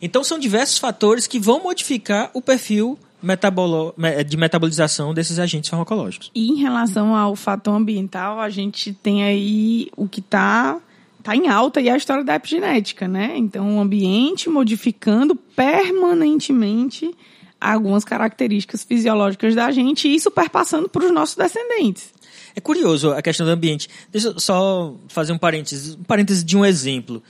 Então, 0.00 0.24
são 0.24 0.38
diversos 0.38 0.78
fatores 0.78 1.26
que 1.26 1.38
vão 1.38 1.62
modificar 1.62 2.30
o 2.32 2.40
perfil 2.40 2.98
metabolo, 3.26 3.94
de 4.26 4.36
metabolização 4.36 5.12
desses 5.12 5.38
agentes 5.38 5.68
farmacológicos. 5.68 6.30
E 6.34 6.48
em 6.48 6.56
relação 6.56 7.14
ao 7.14 7.34
fator 7.34 7.74
ambiental, 7.74 8.38
a 8.38 8.48
gente 8.48 8.92
tem 8.92 9.24
aí 9.24 9.88
o 9.96 10.08
que 10.08 10.20
está 10.20 10.78
tá 11.22 11.34
em 11.34 11.48
alta 11.48 11.80
e 11.80 11.88
é 11.88 11.92
a 11.92 11.96
história 11.96 12.22
da 12.22 12.36
epigenética, 12.36 13.08
né? 13.08 13.34
Então, 13.36 13.76
o 13.76 13.80
ambiente 13.80 14.48
modificando 14.48 15.34
permanentemente 15.34 17.12
algumas 17.60 18.04
características 18.04 18.84
fisiológicas 18.84 19.54
da 19.54 19.70
gente 19.72 20.06
e 20.06 20.14
isso 20.14 20.30
perpassando 20.30 20.88
para 20.88 21.04
os 21.04 21.10
nossos 21.10 21.34
descendentes. 21.34 22.14
É 22.54 22.60
curioso 22.60 23.10
a 23.10 23.20
questão 23.20 23.44
do 23.44 23.52
ambiente. 23.52 23.88
Deixa 24.10 24.28
eu 24.28 24.38
só 24.38 24.94
fazer 25.08 25.32
um 25.32 25.38
parênteses, 25.38 25.96
um 25.96 26.04
parênteses 26.04 26.44
de 26.44 26.56
um 26.56 26.64
exemplo. 26.64 27.22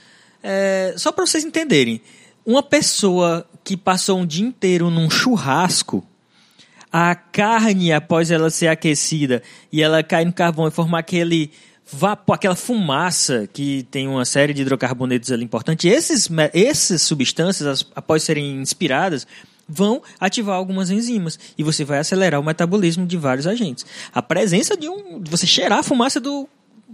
É, 0.43 0.93
só 0.95 1.11
para 1.11 1.25
vocês 1.25 1.43
entenderem. 1.43 1.99
Uma 2.45 2.63
pessoa 2.63 3.45
que 3.67 3.75
passou 3.75 4.19
um 4.19 4.25
dia 4.25 4.47
inteiro 4.47 4.89
num 4.89 5.09
churrasco, 5.09 6.01
a 6.89 7.13
carne, 7.13 7.91
após 7.91 8.31
ela 8.31 8.49
ser 8.49 8.69
aquecida 8.69 9.43
e 9.69 9.83
ela 9.83 10.01
cair 10.01 10.23
no 10.23 10.31
carvão 10.31 10.69
e 10.69 10.71
formar 10.71 10.99
aquele 10.99 11.51
vapor, 11.91 12.35
aquela 12.35 12.55
fumaça 12.55 13.45
que 13.51 13.85
tem 13.91 14.07
uma 14.07 14.23
série 14.23 14.53
de 14.53 14.61
hidrocarbonetos 14.61 15.33
ali 15.33 15.43
importante, 15.43 15.85
esses, 15.85 16.29
essas 16.53 17.01
substâncias, 17.01 17.85
após 17.93 18.23
serem 18.23 18.61
inspiradas, 18.61 19.27
vão 19.67 20.01
ativar 20.17 20.55
algumas 20.55 20.89
enzimas 20.89 21.37
e 21.57 21.61
você 21.61 21.83
vai 21.83 21.99
acelerar 21.99 22.39
o 22.39 22.45
metabolismo 22.45 23.05
de 23.05 23.17
vários 23.17 23.45
agentes. 23.45 23.85
A 24.13 24.21
presença 24.21 24.77
de 24.77 24.87
um, 24.87 25.21
você 25.29 25.45
cheirar 25.45 25.79
a 25.79 25.83
fumaça 25.83 26.21
do 26.21 26.47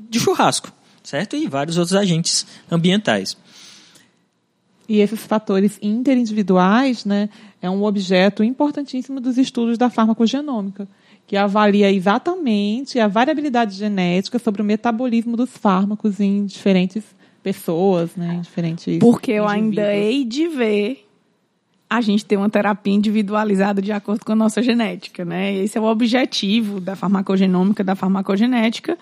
de 0.09 0.19
churrasco, 0.19 0.73
certo? 1.03 1.35
E 1.35 1.47
vários 1.47 1.77
outros 1.77 1.95
agentes 1.95 2.47
ambientais. 2.71 3.37
E 4.87 4.99
esses 4.99 5.25
fatores 5.25 5.79
interindividuais, 5.81 7.05
né, 7.05 7.29
é 7.61 7.69
um 7.69 7.83
objeto 7.83 8.43
importantíssimo 8.43 9.19
dos 9.21 9.37
estudos 9.37 9.77
da 9.77 9.89
farmacogenômica, 9.89 10.87
que 11.25 11.37
avalia 11.37 11.91
exatamente 11.91 12.99
a 12.99 13.07
variabilidade 13.07 13.75
genética 13.75 14.37
sobre 14.37 14.61
o 14.61 14.65
metabolismo 14.65 15.37
dos 15.37 15.55
fármacos 15.55 16.19
em 16.19 16.45
diferentes 16.45 17.03
pessoas, 17.41 18.15
né, 18.15 18.35
em 18.35 18.41
diferentes 18.41 18.99
Porque 18.99 19.31
eu 19.31 19.47
ainda 19.47 19.93
hei 19.95 20.25
de 20.25 20.47
ver 20.47 21.05
a 21.89 22.01
gente 22.01 22.25
ter 22.25 22.37
uma 22.37 22.49
terapia 22.49 22.93
individualizada 22.93 23.79
de 23.79 23.91
acordo 23.91 24.25
com 24.25 24.31
a 24.31 24.35
nossa 24.35 24.63
genética, 24.63 25.23
né? 25.23 25.53
Esse 25.53 25.77
é 25.77 25.81
o 25.81 25.83
objetivo 25.83 26.79
da 26.79 26.95
farmacogenômica, 26.95 27.83
da 27.83 27.93
farmacogenética, 27.93 28.97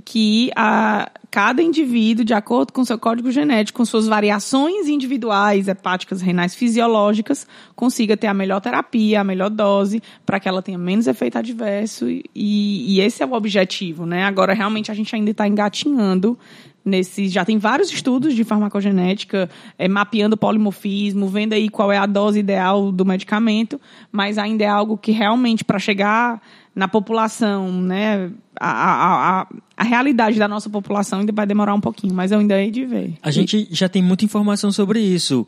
que 0.00 0.50
a, 0.56 1.10
cada 1.30 1.62
indivíduo, 1.62 2.24
de 2.24 2.32
acordo 2.32 2.72
com 2.72 2.84
seu 2.84 2.98
código 2.98 3.30
genético, 3.30 3.78
com 3.78 3.84
suas 3.84 4.06
variações 4.06 4.88
individuais, 4.88 5.68
hepáticas, 5.68 6.20
renais, 6.20 6.54
fisiológicas, 6.54 7.46
consiga 7.74 8.16
ter 8.16 8.26
a 8.26 8.34
melhor 8.34 8.60
terapia, 8.60 9.20
a 9.20 9.24
melhor 9.24 9.50
dose, 9.50 10.02
para 10.24 10.40
que 10.40 10.48
ela 10.48 10.62
tenha 10.62 10.78
menos 10.78 11.06
efeito 11.06 11.38
adverso. 11.38 12.08
E, 12.08 12.22
e 12.34 13.00
esse 13.00 13.22
é 13.22 13.26
o 13.26 13.32
objetivo, 13.32 14.06
né? 14.06 14.24
Agora, 14.24 14.54
realmente, 14.54 14.90
a 14.90 14.94
gente 14.94 15.14
ainda 15.14 15.30
está 15.30 15.46
engatinhando 15.46 16.38
nesse 16.84 17.28
já 17.28 17.44
tem 17.44 17.58
vários 17.58 17.92
estudos 17.92 18.34
de 18.34 18.42
farmacogenética 18.42 19.48
é, 19.78 19.86
mapeando 19.86 20.36
polimorfismo 20.36 21.28
vendo 21.28 21.52
aí 21.52 21.68
qual 21.68 21.92
é 21.92 21.96
a 21.96 22.06
dose 22.06 22.40
ideal 22.40 22.90
do 22.90 23.04
medicamento 23.04 23.80
mas 24.10 24.36
ainda 24.36 24.64
é 24.64 24.66
algo 24.66 24.96
que 24.96 25.12
realmente 25.12 25.64
para 25.64 25.78
chegar 25.78 26.42
na 26.74 26.88
população, 26.88 27.70
né? 27.70 28.30
A, 28.58 28.70
a, 28.70 29.40
a, 29.40 29.46
a, 29.76 29.84
realidade 29.84 30.38
da 30.38 30.48
nossa 30.48 30.70
população 30.70 31.20
ainda 31.20 31.32
vai 31.32 31.46
demorar 31.46 31.74
um 31.74 31.80
pouquinho, 31.80 32.14
mas 32.14 32.32
eu 32.32 32.38
ainda 32.38 32.60
hei 32.60 32.70
de 32.70 32.84
ver. 32.84 33.14
A 33.22 33.30
gente 33.30 33.68
já 33.70 33.88
tem 33.88 34.02
muita 34.02 34.24
informação 34.24 34.72
sobre 34.72 35.00
isso. 35.00 35.46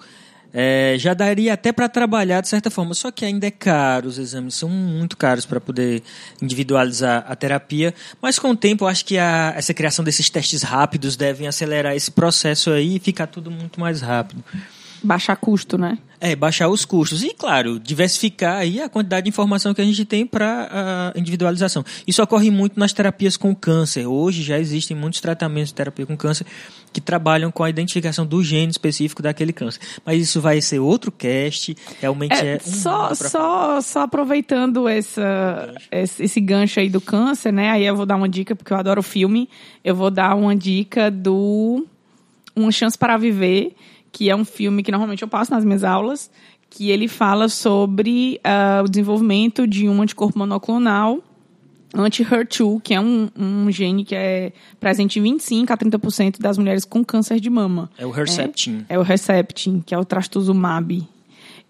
É, 0.56 0.94
já 0.98 1.14
daria 1.14 1.52
até 1.52 1.72
para 1.72 1.88
trabalhar 1.88 2.40
de 2.40 2.46
certa 2.46 2.70
forma, 2.70 2.94
só 2.94 3.10
que 3.10 3.24
ainda 3.24 3.44
é 3.44 3.50
caro, 3.50 4.06
os 4.06 4.18
exames 4.18 4.54
são 4.54 4.68
muito 4.68 5.16
caros 5.16 5.44
para 5.44 5.60
poder 5.60 6.00
individualizar 6.40 7.24
a 7.26 7.34
terapia, 7.34 7.92
mas 8.22 8.38
com 8.38 8.50
o 8.50 8.56
tempo 8.56 8.84
eu 8.84 8.88
acho 8.88 9.04
que 9.04 9.18
a, 9.18 9.52
essa 9.56 9.74
criação 9.74 10.04
desses 10.04 10.30
testes 10.30 10.62
rápidos 10.62 11.16
devem 11.16 11.48
acelerar 11.48 11.96
esse 11.96 12.08
processo 12.08 12.70
aí 12.70 12.96
e 12.96 13.00
ficar 13.00 13.26
tudo 13.26 13.50
muito 13.50 13.80
mais 13.80 14.00
rápido. 14.00 14.44
Baixar 15.04 15.36
custo, 15.36 15.76
né? 15.76 15.98
É, 16.20 16.34
baixar 16.34 16.70
os 16.70 16.86
custos. 16.86 17.22
E, 17.22 17.34
claro, 17.34 17.78
diversificar 17.78 18.56
aí 18.56 18.80
a 18.80 18.88
quantidade 18.88 19.24
de 19.24 19.28
informação 19.28 19.74
que 19.74 19.82
a 19.82 19.84
gente 19.84 20.06
tem 20.06 20.26
para 20.26 21.12
a 21.14 21.18
individualização. 21.18 21.84
Isso 22.06 22.22
ocorre 22.22 22.50
muito 22.50 22.80
nas 22.80 22.94
terapias 22.94 23.36
com 23.36 23.54
câncer. 23.54 24.06
Hoje 24.06 24.42
já 24.42 24.58
existem 24.58 24.96
muitos 24.96 25.20
tratamentos 25.20 25.68
de 25.68 25.74
terapia 25.74 26.06
com 26.06 26.16
câncer 26.16 26.46
que 26.94 27.00
trabalham 27.00 27.50
com 27.50 27.62
a 27.62 27.68
identificação 27.68 28.24
do 28.24 28.42
gene 28.42 28.70
específico 28.70 29.20
daquele 29.20 29.52
câncer. 29.52 29.80
Mas 30.02 30.22
isso 30.22 30.40
vai 30.40 30.62
ser 30.62 30.78
outro 30.78 31.12
cast. 31.12 31.76
Realmente 32.00 32.32
é. 32.32 32.54
é 32.54 32.56
um 32.56 32.70
só, 32.72 33.14
só, 33.14 33.80
só 33.82 34.00
aproveitando 34.00 34.88
essa, 34.88 35.74
esse, 35.90 36.22
esse 36.22 36.40
gancho 36.40 36.80
aí 36.80 36.88
do 36.88 37.02
câncer, 37.02 37.52
né? 37.52 37.68
Aí 37.68 37.84
eu 37.84 37.94
vou 37.94 38.06
dar 38.06 38.16
uma 38.16 38.30
dica, 38.30 38.56
porque 38.56 38.72
eu 38.72 38.78
adoro 38.78 39.02
filme. 39.02 39.46
Eu 39.84 39.94
vou 39.94 40.10
dar 40.10 40.34
uma 40.34 40.56
dica 40.56 41.10
do 41.10 41.84
Uma 42.56 42.72
Chance 42.72 42.96
para 42.96 43.18
Viver 43.18 43.74
que 44.14 44.30
é 44.30 44.36
um 44.36 44.44
filme 44.44 44.80
que 44.80 44.92
normalmente 44.92 45.22
eu 45.22 45.28
passo 45.28 45.50
nas 45.50 45.64
minhas 45.64 45.82
aulas, 45.82 46.30
que 46.70 46.90
ele 46.90 47.08
fala 47.08 47.48
sobre 47.48 48.40
uh, 48.46 48.84
o 48.84 48.88
desenvolvimento 48.88 49.66
de 49.66 49.88
um 49.88 50.00
anticorpo 50.00 50.38
monoclonal 50.38 51.18
anti-HER2, 51.92 52.80
que 52.82 52.94
é 52.94 53.00
um, 53.00 53.28
um, 53.36 53.70
gene 53.70 54.04
que 54.04 54.14
é 54.14 54.52
presente 54.80 55.18
em 55.18 55.22
25 55.22 55.72
a 55.72 55.76
30% 55.76 56.40
das 56.40 56.58
mulheres 56.58 56.84
com 56.84 57.04
câncer 57.04 57.38
de 57.38 57.50
mama. 57.50 57.90
É 57.98 58.06
o 58.06 58.16
Herceptin. 58.16 58.84
É, 58.88 58.94
é 58.94 58.98
o 58.98 59.02
Herceptin, 59.02 59.82
que 59.84 59.94
é 59.94 59.98
o 59.98 60.04
trastuzumab. 60.04 61.06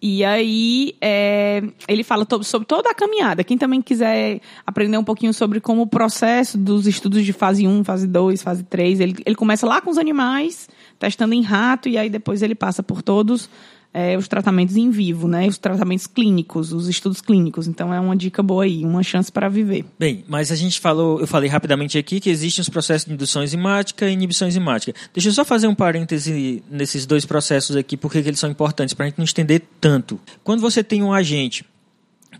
E 0.07 0.22
aí, 0.22 0.94
é, 1.00 1.62
ele 1.88 2.05
fala 2.05 2.26
sobre 2.42 2.68
toda 2.68 2.90
a 2.90 2.94
caminhada. 2.94 3.42
Quem 3.42 3.57
também 3.57 3.80
quiser 3.80 4.38
aprender 4.66 4.98
um 4.98 5.02
pouquinho 5.02 5.32
sobre 5.32 5.62
como 5.62 5.80
o 5.80 5.86
processo 5.86 6.59
dos 6.59 6.86
estudos 6.86 7.24
de 7.24 7.32
fase 7.32 7.66
1, 7.66 7.82
fase 7.84 8.07
2, 8.07 8.42
fase 8.42 8.64
3, 8.64 9.00
ele, 9.00 9.16
ele 9.24 9.34
começa 9.34 9.66
lá 9.66 9.80
com 9.80 9.88
os 9.88 9.96
animais, 9.96 10.68
testando 10.98 11.32
em 11.32 11.40
rato, 11.40 11.88
e 11.88 11.96
aí 11.96 12.11
depois 12.11 12.42
ele 12.42 12.55
passa 12.55 12.82
por 12.82 13.00
todos 13.00 13.48
é, 13.95 14.18
os 14.18 14.26
tratamentos 14.26 14.76
em 14.76 14.90
vivo, 14.90 15.28
né? 15.28 15.47
Os 15.47 15.57
tratamentos 15.57 16.09
clínicos, 16.09 16.72
os 16.72 16.88
estudos 16.88 17.20
clínicos. 17.20 17.68
Então 17.68 17.95
é 17.95 18.01
uma 18.01 18.16
dica 18.16 18.42
boa 18.42 18.64
aí, 18.64 18.84
uma 18.84 19.05
chance 19.05 19.30
para 19.30 19.49
viver. 19.49 19.84
Bem, 19.97 20.24
mas 20.26 20.51
a 20.51 20.57
gente 20.57 20.80
falou, 20.80 21.20
eu 21.20 21.28
falei 21.28 21.49
rapidamente 21.49 21.97
aqui 21.97 22.18
que 22.18 22.28
existem 22.28 22.61
os 22.61 22.68
processos 22.68 23.07
de 23.07 23.14
indução 23.14 23.45
enzimática 23.45 24.11
e 24.11 24.12
inibição 24.12 24.49
enzimática. 24.49 24.92
Deixa 25.12 25.28
eu 25.28 25.32
só 25.32 25.45
fazer 25.45 25.68
um 25.68 25.76
parêntese 25.76 26.61
nesses 26.68 27.07
dois 27.07 27.24
processos 27.24 27.76
aqui, 27.76 27.97
porque 27.97 28.18
eles 28.18 28.40
são 28.40 28.51
importantes 28.51 28.95
para 28.95 29.07
a 29.07 29.09
gente 29.09 29.18
não 29.18 29.24
estender 29.24 29.62
tanto. 29.80 30.18
Quando 30.42 30.61
você 30.61 30.82
tem 30.82 31.01
um 31.01 31.12
agente 31.12 31.64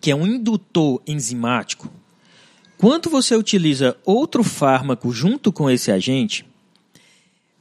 que 0.00 0.11
é 0.11 0.16
um 0.16 0.26
indutor 0.26 1.00
enzimático, 1.07 1.88
quando 2.76 3.09
você 3.09 3.36
utiliza 3.36 3.96
outro 4.05 4.42
fármaco 4.42 5.12
junto 5.12 5.52
com 5.52 5.70
esse 5.70 5.92
agente, 5.92 6.44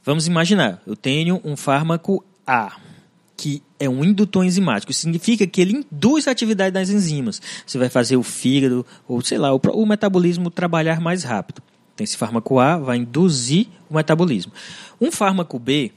vamos 0.04 0.26
imaginar, 0.26 0.82
eu 0.84 0.96
tenho 0.96 1.40
um 1.44 1.56
fármaco 1.56 2.24
A 2.44 2.76
que 3.36 3.62
é 3.84 3.88
um 3.88 4.04
indutor 4.04 4.44
enzimático. 4.44 4.92
Significa 4.92 5.46
que 5.46 5.60
ele 5.60 5.84
induz 5.84 6.26
a 6.26 6.30
atividade 6.30 6.72
das 6.72 6.90
enzimas. 6.90 7.40
Você 7.66 7.78
vai 7.78 7.88
fazer 7.88 8.16
o 8.16 8.22
fígado, 8.22 8.84
ou 9.06 9.20
sei 9.20 9.38
lá, 9.38 9.54
o, 9.54 9.60
o 9.72 9.86
metabolismo 9.86 10.50
trabalhar 10.50 11.00
mais 11.00 11.22
rápido. 11.22 11.62
Então, 11.94 12.04
esse 12.04 12.16
fármaco 12.16 12.58
A 12.58 12.76
vai 12.76 12.98
induzir 12.98 13.68
o 13.88 13.94
metabolismo. 13.94 14.52
Um 15.00 15.12
fármaco 15.12 15.58
B, 15.58 15.92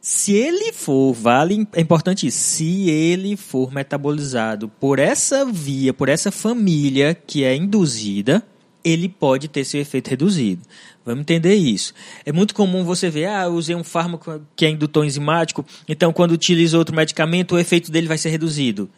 se 0.00 0.32
ele 0.32 0.72
for, 0.72 1.12
vale, 1.12 1.66
é 1.72 1.80
importante 1.80 2.26
isso, 2.26 2.38
se 2.38 2.90
ele 2.90 3.36
for 3.36 3.72
metabolizado 3.72 4.68
por 4.68 4.98
essa 4.98 5.44
via, 5.44 5.94
por 5.94 6.08
essa 6.08 6.30
família 6.30 7.14
que 7.14 7.42
é 7.42 7.56
induzida, 7.56 8.44
ele 8.84 9.08
pode 9.08 9.48
ter 9.48 9.64
seu 9.64 9.80
efeito 9.80 10.08
reduzido. 10.08 10.62
Vamos 11.04 11.22
entender 11.22 11.54
isso. 11.54 11.94
É 12.24 12.32
muito 12.32 12.54
comum 12.54 12.84
você 12.84 13.08
ver, 13.08 13.26
ah, 13.26 13.44
eu 13.44 13.54
usei 13.54 13.74
um 13.74 13.82
fármaco 13.82 14.40
que 14.54 14.66
é 14.66 14.70
indutor 14.70 15.04
enzimático, 15.04 15.64
então 15.88 16.12
quando 16.12 16.32
utiliza 16.32 16.76
outro 16.76 16.94
medicamento, 16.94 17.54
o 17.54 17.58
efeito 17.58 17.90
dele 17.90 18.06
vai 18.06 18.18
ser 18.18 18.28
reduzido. 18.28 18.90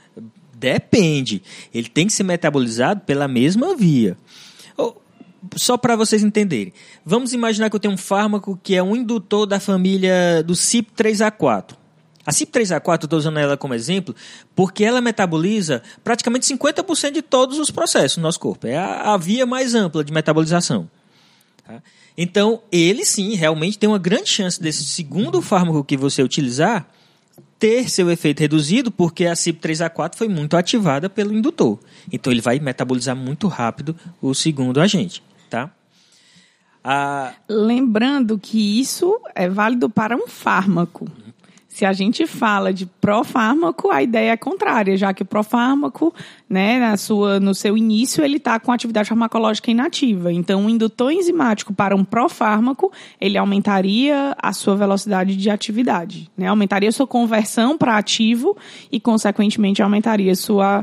Depende. 0.55 1.43
Ele 1.73 1.89
tem 1.89 2.07
que 2.07 2.13
ser 2.13 2.25
metabolizado 2.25 3.03
pela 3.03 3.29
mesma 3.29 3.77
via. 3.77 4.17
Só 5.55 5.77
para 5.77 5.95
vocês 5.95 6.25
entenderem. 6.25 6.73
Vamos 7.05 7.33
imaginar 7.33 7.71
que 7.71 7.77
eu 7.77 7.81
tenho 7.81 7.95
um 7.95 7.99
fármaco 7.99 8.59
que 8.63 8.75
é 8.75 8.83
um 8.83 8.97
indutor 8.97 9.47
da 9.47 9.61
família 9.61 10.43
do 10.43 10.55
CYP3A4. 10.55 11.86
A 12.27 12.33
CYP3A4, 12.33 13.05
estou 13.05 13.19
usando 13.19 13.39
ela 13.39 13.57
como 13.57 13.73
exemplo, 13.73 14.15
porque 14.55 14.85
ela 14.85 15.01
metaboliza 15.01 15.83
praticamente 16.03 16.47
50% 16.53 17.13
de 17.13 17.23
todos 17.23 17.59
os 17.59 17.71
processos 17.71 18.17
no 18.17 18.25
nosso 18.25 18.41
corpo. 18.41 18.67
É 18.67 18.77
a, 18.77 19.15
a 19.15 19.17
via 19.17 19.47
mais 19.47 19.75
ampla 19.75 20.03
de 20.03 20.13
metabolização. 20.13 20.91
Tá? 21.65 21.81
Então, 22.19 22.63
ele 22.73 23.05
sim, 23.05 23.35
realmente 23.35 23.79
tem 23.79 23.89
uma 23.89 23.99
grande 23.99 24.29
chance 24.29 24.61
desse 24.61 24.85
segundo 24.85 25.41
fármaco 25.41 25.85
que 25.85 25.97
você 25.97 26.23
utilizar 26.23 26.89
ter 27.59 27.89
seu 27.89 28.11
efeito 28.11 28.41
reduzido, 28.41 28.91
porque 28.91 29.27
a 29.27 29.33
CYP3A4 29.33 30.17
foi 30.17 30.29
muito 30.29 30.57
ativada 30.57 31.09
pelo 31.09 31.35
indutor. 31.35 31.79
Então, 32.13 32.33
ele 32.33 32.41
vai 32.41 32.59
metabolizar 32.59 33.15
muito 33.15 33.47
rápido 33.49 33.97
o 34.21 34.35
segundo 34.35 34.81
agente. 34.81 35.23
Tá? 35.49 35.71
Lembrando 37.49 38.39
que 38.39 38.81
isso 38.81 39.21
é 39.35 39.49
válido 39.49 39.89
para 39.91 40.17
um 40.17 40.29
fármaco. 40.29 41.09
Se 41.77 41.85
a 41.85 41.93
gente 41.93 42.27
fala 42.27 42.73
de 42.73 42.87
profármaco, 42.87 43.91
a 43.91 44.03
ideia 44.03 44.31
é 44.31 44.37
contrária, 44.39 44.97
já 44.97 45.13
que 45.13 45.23
o 45.23 45.27
profármaco, 45.27 46.11
né, 46.49 46.81
na 46.81 46.97
sua, 46.97 47.39
no 47.39 47.55
seu 47.55 47.77
início, 47.77 48.25
ele 48.25 48.39
está 48.39 48.59
com 48.59 48.73
atividade 48.73 49.11
farmacológica 49.11 49.71
inativa. 49.71 50.33
Então, 50.33 50.65
o 50.65 50.71
indutor 50.71 51.13
enzimático 51.13 51.75
para 51.75 51.95
um 51.95 52.03
profármaco, 52.03 52.91
ele 53.21 53.37
aumentaria 53.37 54.35
a 54.39 54.55
sua 54.55 54.75
velocidade 54.75 55.37
de 55.37 55.51
atividade, 55.51 56.31
né? 56.35 56.47
Aumentaria 56.47 56.89
a 56.89 56.93
sua 56.93 57.07
conversão 57.07 57.77
para 57.77 57.99
ativo 57.99 58.57
e, 58.91 58.99
consequentemente, 58.99 59.83
aumentaria 59.83 60.33
a 60.33 60.37
sua, 60.37 60.83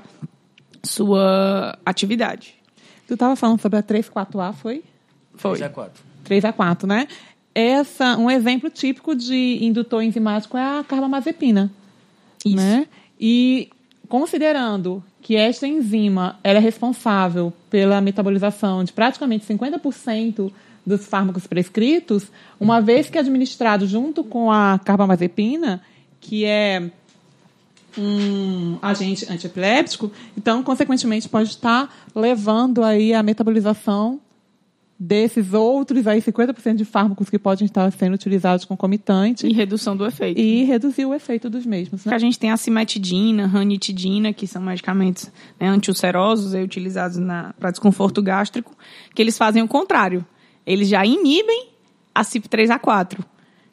sua 0.83 1.75
atividade. 1.83 2.53
Tu 3.07 3.15
estava 3.15 3.35
falando 3.35 3.59
sobre 3.59 3.79
a 3.79 3.81
3,4A, 3.81 4.53
foi? 4.53 4.83
Foi. 5.33 5.57
3 5.57 5.63
a 5.63 5.69
4. 5.69 6.03
3 6.23 6.45
a 6.45 6.53
4, 6.53 6.87
né? 6.87 7.07
Essa, 7.55 8.17
um 8.17 8.29
exemplo 8.29 8.69
típico 8.69 9.15
de 9.15 9.59
indutor 9.61 10.03
enzimático 10.03 10.57
é 10.57 10.79
a 10.79 10.83
carbamazepina. 10.83 11.71
Isso. 12.43 12.55
Né? 12.55 12.87
E 13.19 13.69
considerando 14.09 15.03
que 15.21 15.35
esta 15.35 15.67
enzima 15.67 16.37
ela 16.43 16.57
é 16.57 16.61
responsável 16.61 17.53
pela 17.69 18.01
metabolização 18.01 18.83
de 18.83 18.91
praticamente 18.91 19.45
50% 19.45 20.51
dos 20.85 21.05
fármacos 21.05 21.47
prescritos, 21.47 22.27
uma 22.59 22.81
vez 22.81 23.09
que 23.09 23.17
administrado 23.17 23.87
junto 23.87 24.23
com 24.23 24.51
a 24.51 24.79
carbamazepina, 24.83 25.81
que 26.19 26.43
é 26.43 26.91
um 27.97 28.77
agente 28.81 29.25
antiepiléptico, 29.31 30.11
então, 30.37 30.63
consequentemente, 30.63 31.29
pode 31.29 31.49
estar 31.49 31.93
levando 32.13 32.83
aí 32.83 33.13
a 33.13 33.23
metabolização 33.23 34.19
desses 34.99 35.53
outros 35.53 36.07
aí 36.07 36.21
50% 36.21 36.75
de 36.75 36.85
fármacos 36.85 37.29
que 37.29 37.37
podem 37.39 37.65
estar 37.65 37.91
sendo 37.91 38.13
utilizados 38.13 38.63
concomitante 38.63 39.45
E 39.47 39.51
redução 39.51 39.97
do 39.97 40.05
efeito. 40.05 40.39
e 40.39 40.63
reduzir 40.63 41.05
o 41.05 41.13
efeito 41.13 41.49
dos 41.49 41.65
mesmos. 41.65 42.05
Né? 42.05 42.13
a 42.15 42.17
gente 42.17 42.39
tem 42.39 42.51
a 42.51 42.57
cimetidina, 42.57 43.47
ranitidina, 43.47 44.31
que 44.31 44.47
são 44.47 44.61
medicamentos 44.61 45.31
né, 45.59 45.67
antiulcerosos 45.67 46.53
aí, 46.53 46.63
utilizados 46.63 47.19
para 47.59 47.71
desconforto 47.71 48.21
gástrico, 48.21 48.75
que 49.13 49.21
eles 49.21 49.37
fazem 49.37 49.61
o 49.61 49.67
contrário. 49.67 50.25
Eles 50.65 50.87
já 50.87 51.05
inibem 51.05 51.69
a 52.15 52.21
CYP3A4. 52.21 53.19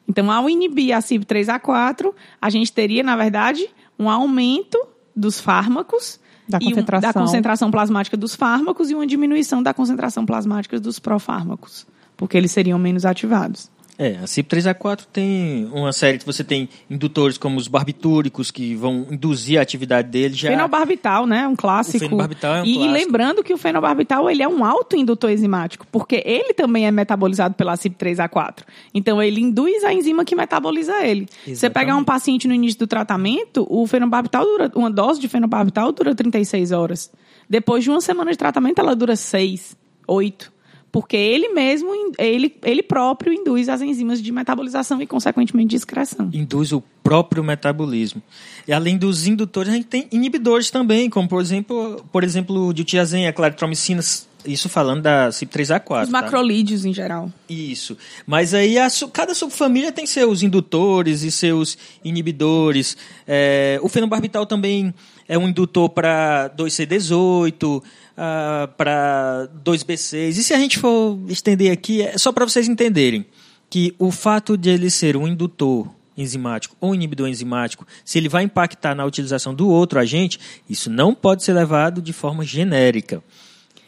Então, 0.07 0.29
ao 0.29 0.49
inibir 0.49 0.93
a 0.93 0.99
CYP3A4, 0.99 2.13
a 2.41 2.49
gente 2.49 2.73
teria, 2.73 3.03
na 3.03 3.15
verdade, 3.15 3.69
um 3.97 4.09
aumento 4.09 4.77
dos 5.15 5.39
fármacos 5.39 6.19
Da 6.51 6.59
e 6.61 6.65
um- 6.67 6.69
concentração. 6.69 7.11
da 7.11 7.19
concentração 7.19 7.71
plasmática 7.71 8.17
dos 8.17 8.35
fármacos 8.35 8.89
e 8.91 8.95
uma 8.95 9.07
diminuição 9.07 9.63
da 9.63 9.73
concentração 9.73 10.25
plasmática 10.25 10.79
dos 10.79 10.99
profármacos, 10.99 11.87
porque 12.17 12.37
eles 12.37 12.51
seriam 12.51 12.77
menos 12.77 13.05
ativados. 13.05 13.69
É, 13.97 14.15
a 14.15 14.23
CYP3A4 14.23 15.01
tem 15.11 15.65
uma 15.71 15.93
série 15.93 16.17
que 16.17 16.25
você 16.25 16.43
tem 16.43 16.67
indutores 16.89 17.37
como 17.37 17.57
os 17.57 17.67
barbitúricos 17.67 18.49
que 18.49 18.75
vão 18.75 19.05
induzir 19.11 19.59
a 19.59 19.61
atividade 19.61 20.09
dele 20.09 20.33
já. 20.33 20.49
Fenobarbital, 20.49 21.27
né? 21.27 21.47
Um 21.47 21.55
clássico. 21.55 21.97
O 21.97 22.09
fenobarbital 22.09 22.55
é 22.55 22.61
um 22.61 22.65
e, 22.65 22.71
e 22.71 22.73
clássico. 22.75 22.93
lembrando 22.93 23.43
que 23.43 23.53
o 23.53 23.57
fenobarbital 23.57 24.29
ele 24.29 24.41
é 24.41 24.47
um 24.47 24.65
autoindutor 24.65 25.29
enzimático, 25.29 25.85
porque 25.91 26.23
ele 26.25 26.53
também 26.53 26.87
é 26.87 26.91
metabolizado 26.91 27.53
pela 27.53 27.75
CYP3A4. 27.75 28.63
Então 28.93 29.21
ele 29.21 29.39
induz 29.39 29.83
a 29.83 29.93
enzima 29.93 30.25
que 30.25 30.35
metaboliza 30.35 31.05
ele. 31.05 31.27
Você 31.43 31.51
Exatamente. 31.51 31.73
pegar 31.73 31.97
um 31.97 32.03
paciente 32.03 32.47
no 32.47 32.53
início 32.53 32.79
do 32.79 32.87
tratamento, 32.87 33.67
o 33.69 33.85
fenobarbital 33.85 34.43
dura 34.45 34.71
uma 34.75 34.89
dose 34.89 35.19
de 35.19 35.27
fenobarbital 35.27 35.91
dura 35.91 36.15
36 36.15 36.71
horas. 36.71 37.11
Depois 37.49 37.83
de 37.83 37.89
uma 37.89 38.01
semana 38.01 38.31
de 38.31 38.37
tratamento, 38.37 38.79
ela 38.79 38.95
dura 38.95 39.15
6, 39.15 39.75
8. 40.07 40.60
Porque 40.91 41.15
ele 41.15 41.49
mesmo, 41.49 41.89
ele, 42.17 42.53
ele 42.63 42.83
próprio 42.83 43.31
induz 43.31 43.69
as 43.69 43.81
enzimas 43.81 44.21
de 44.21 44.31
metabolização 44.31 45.01
e, 45.01 45.07
consequentemente, 45.07 45.69
de 45.69 45.75
excreção. 45.77 46.29
induz 46.33 46.73
o 46.73 46.83
próprio 47.01 47.43
metabolismo. 47.43 48.21
E 48.67 48.73
além 48.73 48.97
dos 48.97 49.25
indutores, 49.25 49.71
a 49.71 49.75
gente 49.75 49.87
tem 49.87 50.07
inibidores 50.11 50.69
também, 50.69 51.09
como 51.09 51.27
por 51.29 51.41
exemplo, 51.41 52.03
por 52.11 52.23
exemplo, 52.23 52.67
o 52.67 52.73
diltiazem, 52.73 53.25
a 53.25 53.33
claritromicina, 53.33 54.01
isso 54.45 54.67
falando 54.67 55.01
da 55.01 55.29
CYP3A4. 55.29 56.03
Os 56.03 56.09
tá? 56.09 56.21
macrolídeos 56.21 56.83
em 56.83 56.93
geral. 56.93 57.31
Isso. 57.49 57.97
Mas 58.25 58.53
aí 58.53 58.77
a 58.77 58.87
cada 59.13 59.33
subfamília 59.33 59.91
tem 59.91 60.05
seus 60.05 60.43
indutores 60.43 61.21
e 61.23 61.31
seus 61.31 61.77
inibidores. 62.03 62.97
É, 63.27 63.79
o 63.81 63.87
fenobarbital 63.87 64.45
também 64.45 64.93
é 65.27 65.37
um 65.37 65.47
indutor 65.47 65.89
para 65.89 66.51
2C18, 66.57 67.83
ah, 68.17 68.69
para 68.77 69.49
2B6. 69.63 70.29
E 70.29 70.33
se 70.43 70.53
a 70.53 70.57
gente 70.57 70.79
for 70.79 71.19
estender 71.27 71.71
aqui, 71.71 72.01
é 72.01 72.17
só 72.17 72.31
para 72.31 72.45
vocês 72.45 72.67
entenderem 72.67 73.25
que 73.69 73.95
o 73.97 74.11
fato 74.11 74.57
de 74.57 74.69
ele 74.69 74.89
ser 74.89 75.15
um 75.15 75.27
indutor 75.27 75.87
enzimático 76.17 76.75
ou 76.79 76.93
inibidor 76.93 77.27
enzimático, 77.27 77.87
se 78.03 78.17
ele 78.17 78.27
vai 78.27 78.43
impactar 78.43 78.93
na 78.93 79.05
utilização 79.05 79.53
do 79.53 79.69
outro 79.69 79.99
agente, 79.99 80.39
isso 80.69 80.89
não 80.89 81.15
pode 81.15 81.43
ser 81.43 81.53
levado 81.53 82.01
de 82.01 82.11
forma 82.11 82.43
genérica 82.43 83.23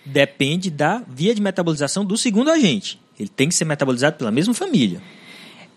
depende 0.05 0.69
da 0.69 1.01
via 1.07 1.34
de 1.34 1.41
metabolização 1.41 2.03
do 2.03 2.17
segundo 2.17 2.51
agente. 2.51 2.99
Ele 3.19 3.29
tem 3.29 3.47
que 3.47 3.55
ser 3.55 3.65
metabolizado 3.65 4.17
pela 4.17 4.31
mesma 4.31 4.53
família. 4.53 5.01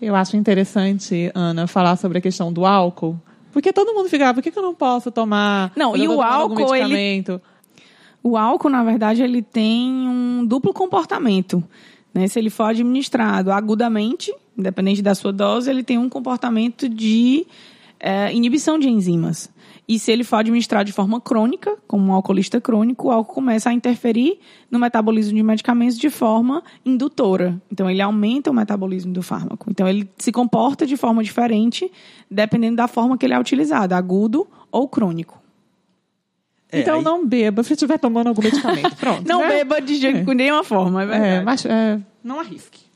Eu 0.01 0.15
acho 0.15 0.35
interessante, 0.35 1.31
Ana, 1.33 1.67
falar 1.67 1.95
sobre 1.95 2.17
a 2.17 2.21
questão 2.21 2.51
do 2.51 2.65
álcool. 2.65 3.19
Porque 3.51 3.73
todo 3.73 3.93
mundo 3.93 4.09
fica, 4.09 4.29
ah, 4.29 4.33
por 4.33 4.43
que, 4.43 4.51
que 4.51 4.57
eu 4.57 4.63
não 4.63 4.75
posso 4.75 5.11
tomar? 5.11 5.71
Não, 5.75 5.95
e 5.95 6.07
o 6.07 6.21
álcool, 6.21 6.75
ele-? 6.75 7.23
O 8.21 8.35
álcool, 8.37 8.69
na 8.69 8.83
verdade, 8.83 9.23
ele 9.23 9.41
tem 9.41 9.89
um 9.89 10.45
duplo 10.45 10.73
comportamento. 10.73 11.63
Né? 12.13 12.27
Se 12.27 12.39
ele 12.39 12.49
for 12.49 12.65
administrado 12.65 13.51
agudamente, 13.51 14.33
independente 14.57 15.01
da 15.01 15.15
sua 15.15 15.31
dose, 15.31 15.69
ele 15.69 15.83
tem 15.83 15.97
um 15.97 16.09
comportamento 16.09 16.89
de 16.89 17.45
eh, 17.99 18.33
inibição 18.33 18.77
de 18.77 18.89
enzimas. 18.89 19.49
E 19.87 19.97
se 19.97 20.11
ele 20.11 20.25
for 20.25 20.37
administrado 20.37 20.85
de 20.85 20.91
forma 20.91 21.21
crônica, 21.21 21.77
como 21.87 22.11
um 22.11 22.13
alcoolista 22.13 22.59
crônico, 22.59 23.07
o 23.07 23.11
álcool 23.11 23.35
começa 23.35 23.69
a 23.69 23.73
interferir 23.73 24.37
no 24.69 24.77
metabolismo 24.77 25.33
de 25.33 25.41
medicamentos 25.41 25.97
de 25.97 26.09
forma 26.09 26.61
indutora. 26.85 27.61
Então, 27.71 27.89
ele 27.89 28.01
aumenta 28.01 28.51
o 28.51 28.53
metabolismo 28.53 29.13
do 29.13 29.23
fármaco. 29.23 29.69
Então, 29.69 29.87
ele 29.87 30.09
se 30.17 30.31
comporta 30.31 30.85
de 30.85 30.97
forma 30.97 31.23
diferente, 31.23 31.89
dependendo 32.29 32.75
da 32.75 32.87
forma 32.87 33.17
que 33.17 33.25
ele 33.25 33.33
é 33.33 33.39
utilizado, 33.39 33.95
agudo 33.95 34.45
ou 34.69 34.89
crônico. 34.89 35.41
É, 36.69 36.81
então 36.81 36.97
aí- 36.97 37.03
não 37.03 37.25
beba 37.25 37.63
se 37.63 37.73
estiver 37.73 37.97
tomando 37.97 38.27
algum 38.27 38.41
medicamento. 38.41 38.93
Pronto. 38.97 39.25
Não 39.25 39.39
né? 39.39 39.49
beba 39.49 39.79
de 39.79 39.95
jeito 39.95 40.25
de 40.25 40.33
nenhuma 40.35 40.65
forma, 40.65 41.03
é 41.03 41.05
verdade. 41.05 41.31
É, 41.31 41.41
mas 41.41 41.65
é, 41.65 41.99
não 42.21 42.41
arrisque. 42.41 42.86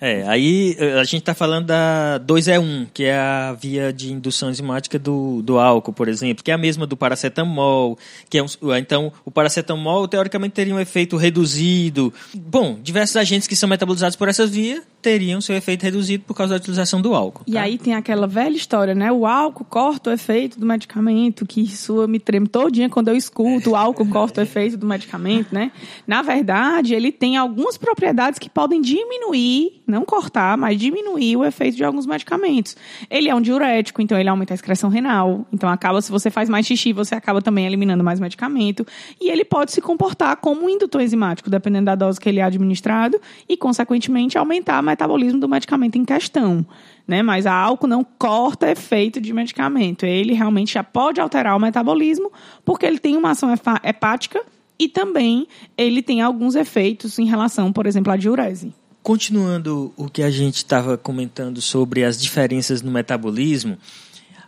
É, 0.00 0.26
aí 0.26 0.76
eh, 0.78 0.98
a 0.98 1.04
gente 1.04 1.18
está 1.18 1.34
falando 1.34 1.66
da 1.66 2.18
2E1, 2.26 2.88
que 2.94 3.04
é 3.04 3.16
a 3.16 3.52
via 3.52 3.92
de 3.92 4.10
indução 4.10 4.48
enzimática 4.48 4.98
do, 4.98 5.42
do 5.42 5.58
álcool, 5.58 5.92
por 5.92 6.08
exemplo, 6.08 6.42
que 6.42 6.50
é 6.50 6.54
a 6.54 6.58
mesma 6.58 6.86
do 6.86 6.96
paracetamol, 6.96 7.98
que 8.28 8.38
é 8.38 8.42
um, 8.42 8.46
então 8.78 9.12
o 9.24 9.30
paracetamol 9.30 10.08
teoricamente 10.08 10.54
teria 10.54 10.74
um 10.74 10.80
efeito 10.80 11.18
reduzido. 11.18 12.12
Bom, 12.34 12.78
diversos 12.82 13.16
agentes 13.16 13.46
que 13.46 13.54
são 13.54 13.68
metabolizados 13.68 14.16
por 14.16 14.28
essa 14.28 14.46
via 14.46 14.82
teriam 15.00 15.40
seu 15.40 15.56
efeito 15.56 15.82
reduzido 15.82 16.24
por 16.24 16.34
causa 16.34 16.54
da 16.54 16.60
utilização 16.60 17.00
do 17.00 17.14
álcool. 17.14 17.42
E 17.46 17.52
tá? 17.52 17.62
aí 17.62 17.78
tem 17.78 17.94
aquela 17.94 18.26
velha 18.26 18.56
história, 18.56 18.94
né? 18.94 19.10
O 19.10 19.26
álcool 19.26 19.64
corta 19.64 20.10
o 20.10 20.12
efeito 20.12 20.58
do 20.58 20.66
medicamento, 20.66 21.46
que 21.46 21.60
isso 21.60 22.02
eu 22.02 22.08
me 22.08 22.18
treme 22.18 22.46
todinha 22.46 22.88
quando 22.88 23.08
eu 23.08 23.16
escuto 23.16 23.70
o 23.70 23.76
álcool 23.76 24.06
corta 24.06 24.40
o 24.40 24.44
efeito 24.44 24.76
do 24.76 24.86
medicamento, 24.86 25.54
né? 25.54 25.72
Na 26.06 26.22
verdade, 26.22 26.94
ele 26.94 27.12
tem 27.12 27.36
algumas 27.36 27.76
propriedades 27.76 28.38
que 28.38 28.50
podem 28.50 28.80
diminuir, 28.80 29.82
não 29.86 30.04
cortar, 30.04 30.56
mas 30.56 30.78
diminuir 30.78 31.36
o 31.36 31.44
efeito 31.44 31.76
de 31.76 31.84
alguns 31.84 32.06
medicamentos. 32.06 32.76
Ele 33.10 33.28
é 33.28 33.34
um 33.34 33.40
diurético, 33.40 34.02
então 34.02 34.18
ele 34.18 34.28
aumenta 34.28 34.52
a 34.52 34.56
excreção 34.56 34.90
renal. 34.90 35.46
Então 35.52 35.68
acaba, 35.68 36.00
se 36.00 36.10
você 36.10 36.30
faz 36.30 36.48
mais 36.48 36.66
xixi, 36.66 36.92
você 36.92 37.14
acaba 37.14 37.40
também 37.40 37.66
eliminando 37.66 38.04
mais 38.04 38.20
medicamento. 38.20 38.86
E 39.20 39.30
ele 39.30 39.44
pode 39.44 39.72
se 39.72 39.80
comportar 39.80 40.36
como 40.36 40.64
um 40.64 40.68
indutor 40.68 41.00
enzimático, 41.00 41.50
dependendo 41.50 41.86
da 41.86 41.94
dose 41.94 42.20
que 42.20 42.28
ele 42.28 42.40
é 42.40 42.42
administrado, 42.42 43.20
e, 43.48 43.56
consequentemente, 43.56 44.38
aumentar 44.38 44.80
o 44.80 44.89
metabolismo 44.90 45.40
do 45.40 45.48
medicamento 45.48 45.96
em 45.96 46.04
questão. 46.04 46.64
Né? 47.06 47.22
Mas 47.22 47.46
a 47.46 47.52
álcool 47.52 47.86
não 47.86 48.04
corta 48.04 48.70
efeito 48.70 49.20
de 49.20 49.32
medicamento. 49.32 50.04
Ele 50.04 50.32
realmente 50.32 50.74
já 50.74 50.84
pode 50.84 51.20
alterar 51.20 51.56
o 51.56 51.60
metabolismo, 51.60 52.30
porque 52.64 52.86
ele 52.86 52.98
tem 52.98 53.16
uma 53.16 53.30
ação 53.30 53.52
hepática 53.82 54.42
e 54.78 54.88
também 54.88 55.46
ele 55.76 56.02
tem 56.02 56.22
alguns 56.22 56.54
efeitos 56.54 57.18
em 57.18 57.26
relação, 57.26 57.72
por 57.72 57.86
exemplo, 57.86 58.12
à 58.12 58.16
diurese. 58.16 58.72
Continuando 59.02 59.92
o 59.96 60.08
que 60.08 60.22
a 60.22 60.30
gente 60.30 60.56
estava 60.56 60.96
comentando 60.96 61.60
sobre 61.60 62.04
as 62.04 62.20
diferenças 62.20 62.82
no 62.82 62.90
metabolismo, 62.90 63.78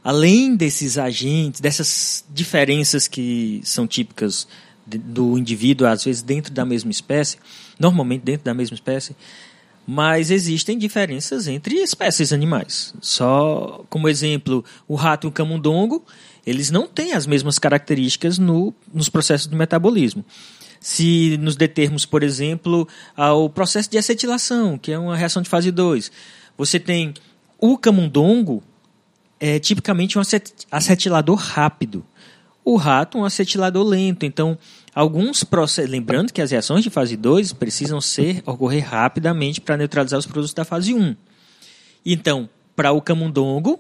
além 0.04 0.56
desses 0.56 0.98
agentes, 0.98 1.60
dessas 1.60 2.24
diferenças 2.30 3.08
que 3.08 3.60
são 3.64 3.86
típicas 3.86 4.46
do 4.86 5.38
indivíduo, 5.38 5.86
às 5.86 6.04
vezes 6.04 6.22
dentro 6.22 6.52
da 6.52 6.64
mesma 6.64 6.90
espécie, 6.90 7.38
normalmente 7.78 8.22
dentro 8.22 8.44
da 8.44 8.54
mesma 8.54 8.74
espécie, 8.74 9.14
mas 9.86 10.30
existem 10.30 10.78
diferenças 10.78 11.48
entre 11.48 11.76
espécies 11.76 12.32
animais. 12.32 12.94
Só 13.00 13.84
como 13.88 14.08
exemplo, 14.08 14.64
o 14.86 14.94
rato 14.94 15.26
e 15.26 15.28
o 15.28 15.32
camundongo, 15.32 16.04
eles 16.46 16.70
não 16.70 16.86
têm 16.86 17.12
as 17.12 17.26
mesmas 17.26 17.58
características 17.58 18.38
no, 18.38 18.72
nos 18.92 19.08
processos 19.08 19.48
de 19.48 19.56
metabolismo. 19.56 20.24
Se 20.80 21.36
nos 21.38 21.54
determos, 21.54 22.04
por 22.04 22.22
exemplo, 22.22 22.88
ao 23.16 23.48
processo 23.48 23.90
de 23.90 23.98
acetilação, 23.98 24.76
que 24.76 24.90
é 24.90 24.98
uma 24.98 25.16
reação 25.16 25.40
de 25.40 25.48
fase 25.48 25.70
2, 25.70 26.10
você 26.56 26.78
tem 26.78 27.14
o 27.58 27.78
camundongo, 27.78 28.62
é 29.38 29.58
tipicamente 29.58 30.18
um 30.18 30.22
acetilador 30.70 31.36
rápido. 31.36 32.04
O 32.64 32.76
rato, 32.76 33.18
um 33.18 33.24
acetilador 33.24 33.84
lento. 33.84 34.24
Então, 34.24 34.58
alguns 34.94 35.44
processos. 35.44 35.90
Lembrando 35.90 36.32
que 36.32 36.42
as 36.42 36.50
reações 36.50 36.84
de 36.84 36.90
fase 36.90 37.16
2 37.16 37.52
precisam 37.52 38.00
ser 38.00 38.42
ocorrer 38.46 38.88
rapidamente 38.88 39.60
para 39.60 39.76
neutralizar 39.76 40.18
os 40.18 40.26
produtos 40.26 40.54
da 40.54 40.64
fase 40.64 40.94
1. 40.94 41.16
Então, 42.04 42.48
para 42.74 42.92
o 42.92 43.00
camundongo, 43.00 43.78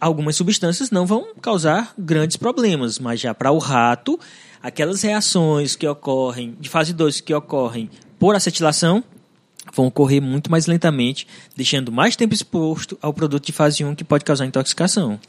algumas 0.00 0.36
substâncias 0.36 0.90
não 0.90 1.06
vão 1.06 1.34
causar 1.40 1.94
grandes 1.98 2.36
problemas, 2.36 2.98
mas 2.98 3.20
já 3.20 3.34
para 3.34 3.50
o 3.50 3.58
rato, 3.58 4.18
aquelas 4.62 5.02
reações 5.02 5.76
que 5.76 5.86
ocorrem 5.86 6.56
de 6.60 6.68
fase 6.68 6.92
2 6.92 7.20
que 7.20 7.34
ocorrem 7.34 7.90
por 8.18 8.34
acetilação 8.34 9.02
vão 9.72 9.86
ocorrer 9.86 10.20
muito 10.20 10.50
mais 10.50 10.66
lentamente, 10.66 11.26
deixando 11.56 11.92
mais 11.92 12.16
tempo 12.16 12.34
exposto 12.34 12.98
ao 13.00 13.12
produto 13.12 13.46
de 13.46 13.52
fase 13.52 13.84
1 13.84 13.94
que 13.94 14.04
pode 14.04 14.24
causar 14.24 14.46
intoxicação. 14.46 15.20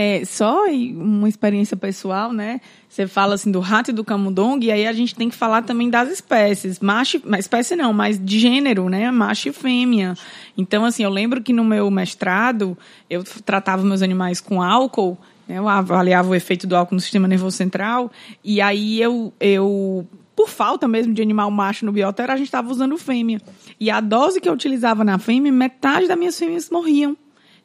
É, 0.00 0.24
só 0.24 0.66
uma 0.68 1.28
experiência 1.28 1.76
pessoal, 1.76 2.32
né? 2.32 2.60
Você 2.88 3.08
fala 3.08 3.34
assim 3.34 3.50
do 3.50 3.58
rato 3.58 3.90
e 3.90 3.92
do 3.92 4.04
camundongo, 4.04 4.62
e 4.62 4.70
aí 4.70 4.86
a 4.86 4.92
gente 4.92 5.12
tem 5.12 5.28
que 5.28 5.34
falar 5.34 5.62
também 5.62 5.90
das 5.90 6.08
espécies. 6.08 6.78
Macho, 6.78 7.20
espécie 7.36 7.74
não, 7.74 7.92
mas 7.92 8.16
de 8.16 8.38
gênero, 8.38 8.88
né? 8.88 9.10
Macho 9.10 9.48
e 9.48 9.52
fêmea. 9.52 10.14
Então, 10.56 10.84
assim, 10.84 11.02
eu 11.02 11.10
lembro 11.10 11.42
que 11.42 11.52
no 11.52 11.64
meu 11.64 11.90
mestrado, 11.90 12.78
eu 13.10 13.24
tratava 13.44 13.82
meus 13.82 14.00
animais 14.00 14.40
com 14.40 14.62
álcool, 14.62 15.18
né? 15.48 15.58
eu 15.58 15.68
avaliava 15.68 16.28
o 16.28 16.34
efeito 16.36 16.64
do 16.64 16.76
álcool 16.76 16.94
no 16.94 17.00
sistema 17.00 17.26
nervoso 17.26 17.56
central, 17.56 18.08
e 18.44 18.60
aí 18.60 19.02
eu, 19.02 19.32
eu 19.40 20.06
por 20.36 20.48
falta 20.48 20.86
mesmo 20.86 21.12
de 21.12 21.20
animal 21.20 21.50
macho 21.50 21.84
no 21.84 21.90
biotero, 21.90 22.30
a 22.30 22.36
gente 22.36 22.46
estava 22.46 22.70
usando 22.70 22.96
fêmea. 22.96 23.40
E 23.80 23.90
a 23.90 24.00
dose 24.00 24.40
que 24.40 24.48
eu 24.48 24.52
utilizava 24.52 25.02
na 25.02 25.18
fêmea, 25.18 25.50
metade 25.50 26.06
das 26.06 26.16
minhas 26.16 26.38
fêmeas 26.38 26.70
morriam. 26.70 27.16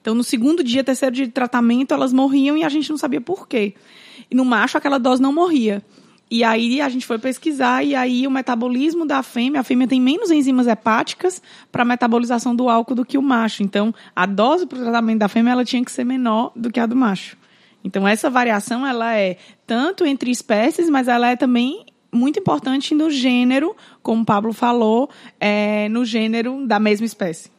Então, 0.04 0.14
no 0.14 0.22
segundo 0.22 0.62
dia, 0.62 0.84
terceiro 0.84 1.16
dia 1.16 1.26
de 1.26 1.32
tratamento, 1.32 1.94
elas 1.94 2.12
morriam 2.12 2.58
e 2.58 2.64
a 2.66 2.68
gente 2.68 2.90
não 2.90 2.98
sabia 2.98 3.22
por 3.22 3.48
quê. 3.48 3.74
E 4.30 4.36
no 4.36 4.44
macho, 4.44 4.78
aquela 4.78 4.98
dose 4.98 5.22
não 5.22 5.32
morria. 5.32 5.82
E 6.30 6.44
aí 6.44 6.82
a 6.82 6.90
gente 6.90 7.06
foi 7.06 7.18
pesquisar 7.18 7.86
e 7.86 7.96
aí 7.96 8.28
o 8.28 8.32
metabolismo 8.32 9.06
da 9.06 9.24
fêmea, 9.24 9.62
a 9.62 9.64
fêmea 9.64 9.88
tem 9.88 10.02
menos 10.02 10.30
enzimas 10.30 10.68
hepáticas 10.68 11.42
para 11.72 11.86
metabolização 11.86 12.54
do 12.54 12.68
álcool 12.68 12.96
do 12.96 13.06
que 13.06 13.18
o 13.18 13.22
macho. 13.22 13.64
Então, 13.64 13.96
a 14.14 14.26
dose 14.26 14.66
para 14.66 14.78
o 14.78 14.82
tratamento 14.82 15.20
da 15.20 15.30
fêmea 15.30 15.52
ela 15.52 15.64
tinha 15.64 15.86
que 15.86 15.92
ser 15.92 16.04
menor 16.04 16.52
do 16.54 16.70
que 16.70 16.82
a 16.82 16.86
do 16.86 16.98
macho. 16.98 17.38
Então, 17.82 18.06
essa 18.06 18.30
variação 18.30 18.86
ela 18.86 19.16
é 19.16 19.38
tanto 19.66 20.06
entre 20.06 20.32
espécies, 20.32 20.90
mas 20.90 21.08
ela 21.08 21.30
é 21.30 21.38
também 21.38 21.86
muito 22.12 22.40
importante 22.42 22.94
no 22.94 23.10
gênero, 23.10 23.74
como 24.02 24.24
o 24.24 24.26
Pablo 24.26 24.52
falou, 24.52 25.10
é, 25.40 25.88
no 25.88 26.04
gênero 26.04 26.68
da 26.68 26.78
mesma 26.78 27.06
espécie. 27.06 27.53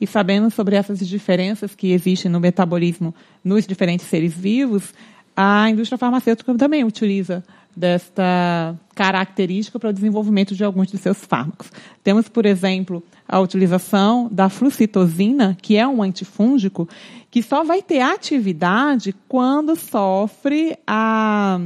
E 0.00 0.06
sabendo 0.06 0.50
sobre 0.50 0.76
essas 0.76 0.98
diferenças 1.06 1.74
que 1.74 1.92
existem 1.92 2.30
no 2.30 2.40
metabolismo 2.40 3.14
nos 3.42 3.66
diferentes 3.66 4.06
seres 4.06 4.34
vivos, 4.34 4.92
a 5.36 5.68
indústria 5.70 5.98
farmacêutica 5.98 6.54
também 6.54 6.84
utiliza 6.84 7.44
desta 7.76 8.78
característica 8.94 9.78
para 9.78 9.90
o 9.90 9.92
desenvolvimento 9.92 10.54
de 10.54 10.62
alguns 10.62 10.88
de 10.88 10.98
seus 10.98 11.24
fármacos. 11.24 11.72
Temos, 12.02 12.28
por 12.28 12.46
exemplo, 12.46 13.02
a 13.26 13.40
utilização 13.40 14.28
da 14.30 14.48
flucitosina, 14.48 15.56
que 15.60 15.76
é 15.76 15.86
um 15.86 16.02
antifúngico, 16.02 16.88
que 17.30 17.42
só 17.42 17.64
vai 17.64 17.82
ter 17.82 18.00
atividade 18.00 19.14
quando 19.28 19.74
sofre 19.74 20.78
a 20.86 21.60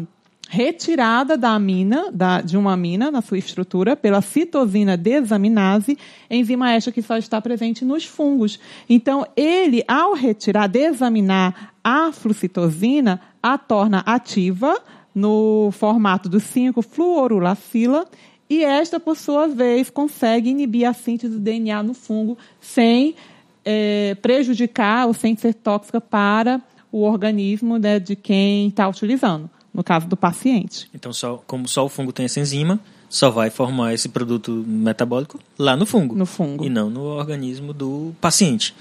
retirada 0.51 1.36
da 1.36 1.51
amina, 1.51 2.11
da, 2.11 2.40
de 2.40 2.57
uma 2.57 2.72
amina 2.72 3.11
na 3.11 3.20
sua 3.20 3.36
estrutura 3.36 3.94
pela 3.94 4.22
citosina 4.22 4.96
desaminase, 4.96 5.99
enzima 6.30 6.72
esta 6.72 6.90
que 6.90 7.03
só 7.03 7.18
está 7.18 7.38
presente 7.38 7.84
nos 7.84 8.07
fungos. 8.07 8.59
Então, 8.88 9.26
ele, 9.36 9.84
ao 9.86 10.14
retirar, 10.14 10.66
desaminar 10.66 11.74
a 11.84 12.11
flucitosina, 12.12 13.20
a 13.42 13.59
torna 13.59 13.99
ativa 14.07 14.74
no 15.14 15.70
formato 15.72 16.30
do 16.30 16.38
5-fluorulacila 16.38 18.07
e 18.49 18.64
esta, 18.64 18.99
por 18.99 19.18
sua 19.18 19.46
vez, 19.46 19.90
consegue 19.90 20.49
inibir 20.49 20.88
a 20.88 20.94
síntese 20.94 21.34
do 21.34 21.40
DNA 21.40 21.82
no 21.82 21.92
fungo 21.92 22.38
sem 22.59 23.14
é, 23.62 24.16
prejudicar 24.22 25.07
ou 25.07 25.12
sem 25.12 25.36
ser 25.36 25.53
tóxica 25.53 26.01
para 26.01 26.59
o 26.90 27.03
organismo 27.03 27.76
né, 27.76 28.01
de 28.01 28.16
quem 28.16 28.68
está 28.68 28.88
utilizando 28.88 29.51
no 29.78 29.84
caso 29.84 30.08
do 30.08 30.16
paciente. 30.16 30.90
Então, 30.92 31.12
só, 31.12 31.40
como 31.46 31.68
só 31.68 31.84
o 31.86 31.88
fungo 31.88 32.12
tem 32.12 32.24
essa 32.24 32.40
enzima, 32.40 32.80
só 33.08 33.30
vai 33.30 33.48
formar 33.48 33.94
esse 33.94 34.08
produto 34.08 34.64
metabólico 34.66 35.38
lá 35.56 35.76
no 35.76 35.86
fungo. 35.86 36.16
No 36.16 36.26
fungo. 36.26 36.64
E 36.64 36.68
não 36.68 36.90
no 36.90 37.02
organismo 37.02 37.72
do 37.72 38.12
paciente. 38.20 38.74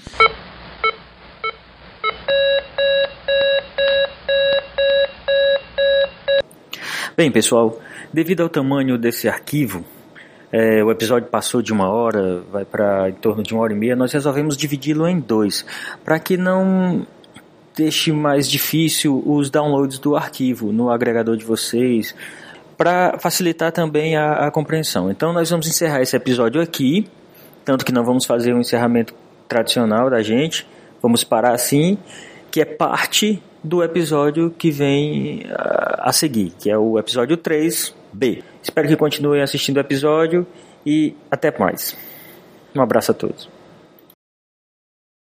Bem, 7.16 7.30
pessoal, 7.30 7.80
devido 8.12 8.42
ao 8.42 8.48
tamanho 8.48 8.98
desse 8.98 9.28
arquivo, 9.28 9.84
é, 10.50 10.82
o 10.82 10.90
episódio 10.90 11.28
passou 11.28 11.62
de 11.62 11.72
uma 11.72 11.88
hora, 11.88 12.40
vai 12.50 12.64
para 12.64 13.08
em 13.08 13.14
torno 13.14 13.44
de 13.44 13.54
uma 13.54 13.62
hora 13.62 13.72
e 13.72 13.76
meia, 13.76 13.94
nós 13.94 14.12
resolvemos 14.12 14.56
dividi-lo 14.56 15.06
em 15.06 15.20
dois, 15.20 15.64
para 16.04 16.18
que 16.18 16.36
não 16.36 17.06
deixe 17.78 18.10
mais 18.10 18.50
difícil 18.50 19.22
os 19.24 19.48
downloads 19.48 20.00
do 20.00 20.16
arquivo 20.16 20.72
no 20.72 20.90
agregador 20.90 21.36
de 21.36 21.44
vocês, 21.44 22.12
para 22.76 23.16
facilitar 23.20 23.70
também 23.70 24.16
a, 24.16 24.46
a, 24.46 24.50
compreensão. 24.50 25.10
Então, 25.10 25.32
nós 25.32 25.48
vamos 25.48 25.68
encerrar 25.68 26.02
esse 26.02 26.16
episódio 26.16 26.60
aqui, 26.60 27.06
tanto 27.64 27.84
que 27.84 27.92
não 27.92 28.04
vamos 28.04 28.24
fazer 28.24 28.52
um 28.52 28.60
encerramento 28.60 29.14
tradicional 29.46 30.10
da 30.10 30.22
gente, 30.22 30.66
vamos 31.00 31.22
parar 31.22 31.52
assim, 31.52 31.96
que 32.50 32.60
é 32.60 32.64
parte 32.64 33.40
do 33.62 33.82
episódio 33.82 34.50
que 34.50 34.70
vem 34.70 35.44
a, 35.50 36.08
a 36.08 36.12
seguir, 36.12 36.52
que 36.58 36.68
é 36.68 36.76
o 36.76 36.98
episódio 36.98 37.36
3B. 37.36 38.42
Espero 38.60 38.88
que 38.88 38.96
continuem 38.96 39.40
assistindo 39.40 39.76
o 39.76 39.80
episódio 39.80 40.46
e 40.84 41.14
até 41.30 41.56
mais. 41.56 41.96
Um 42.74 42.82
abraço 42.82 43.12
a 43.12 43.14
todos. 43.14 43.57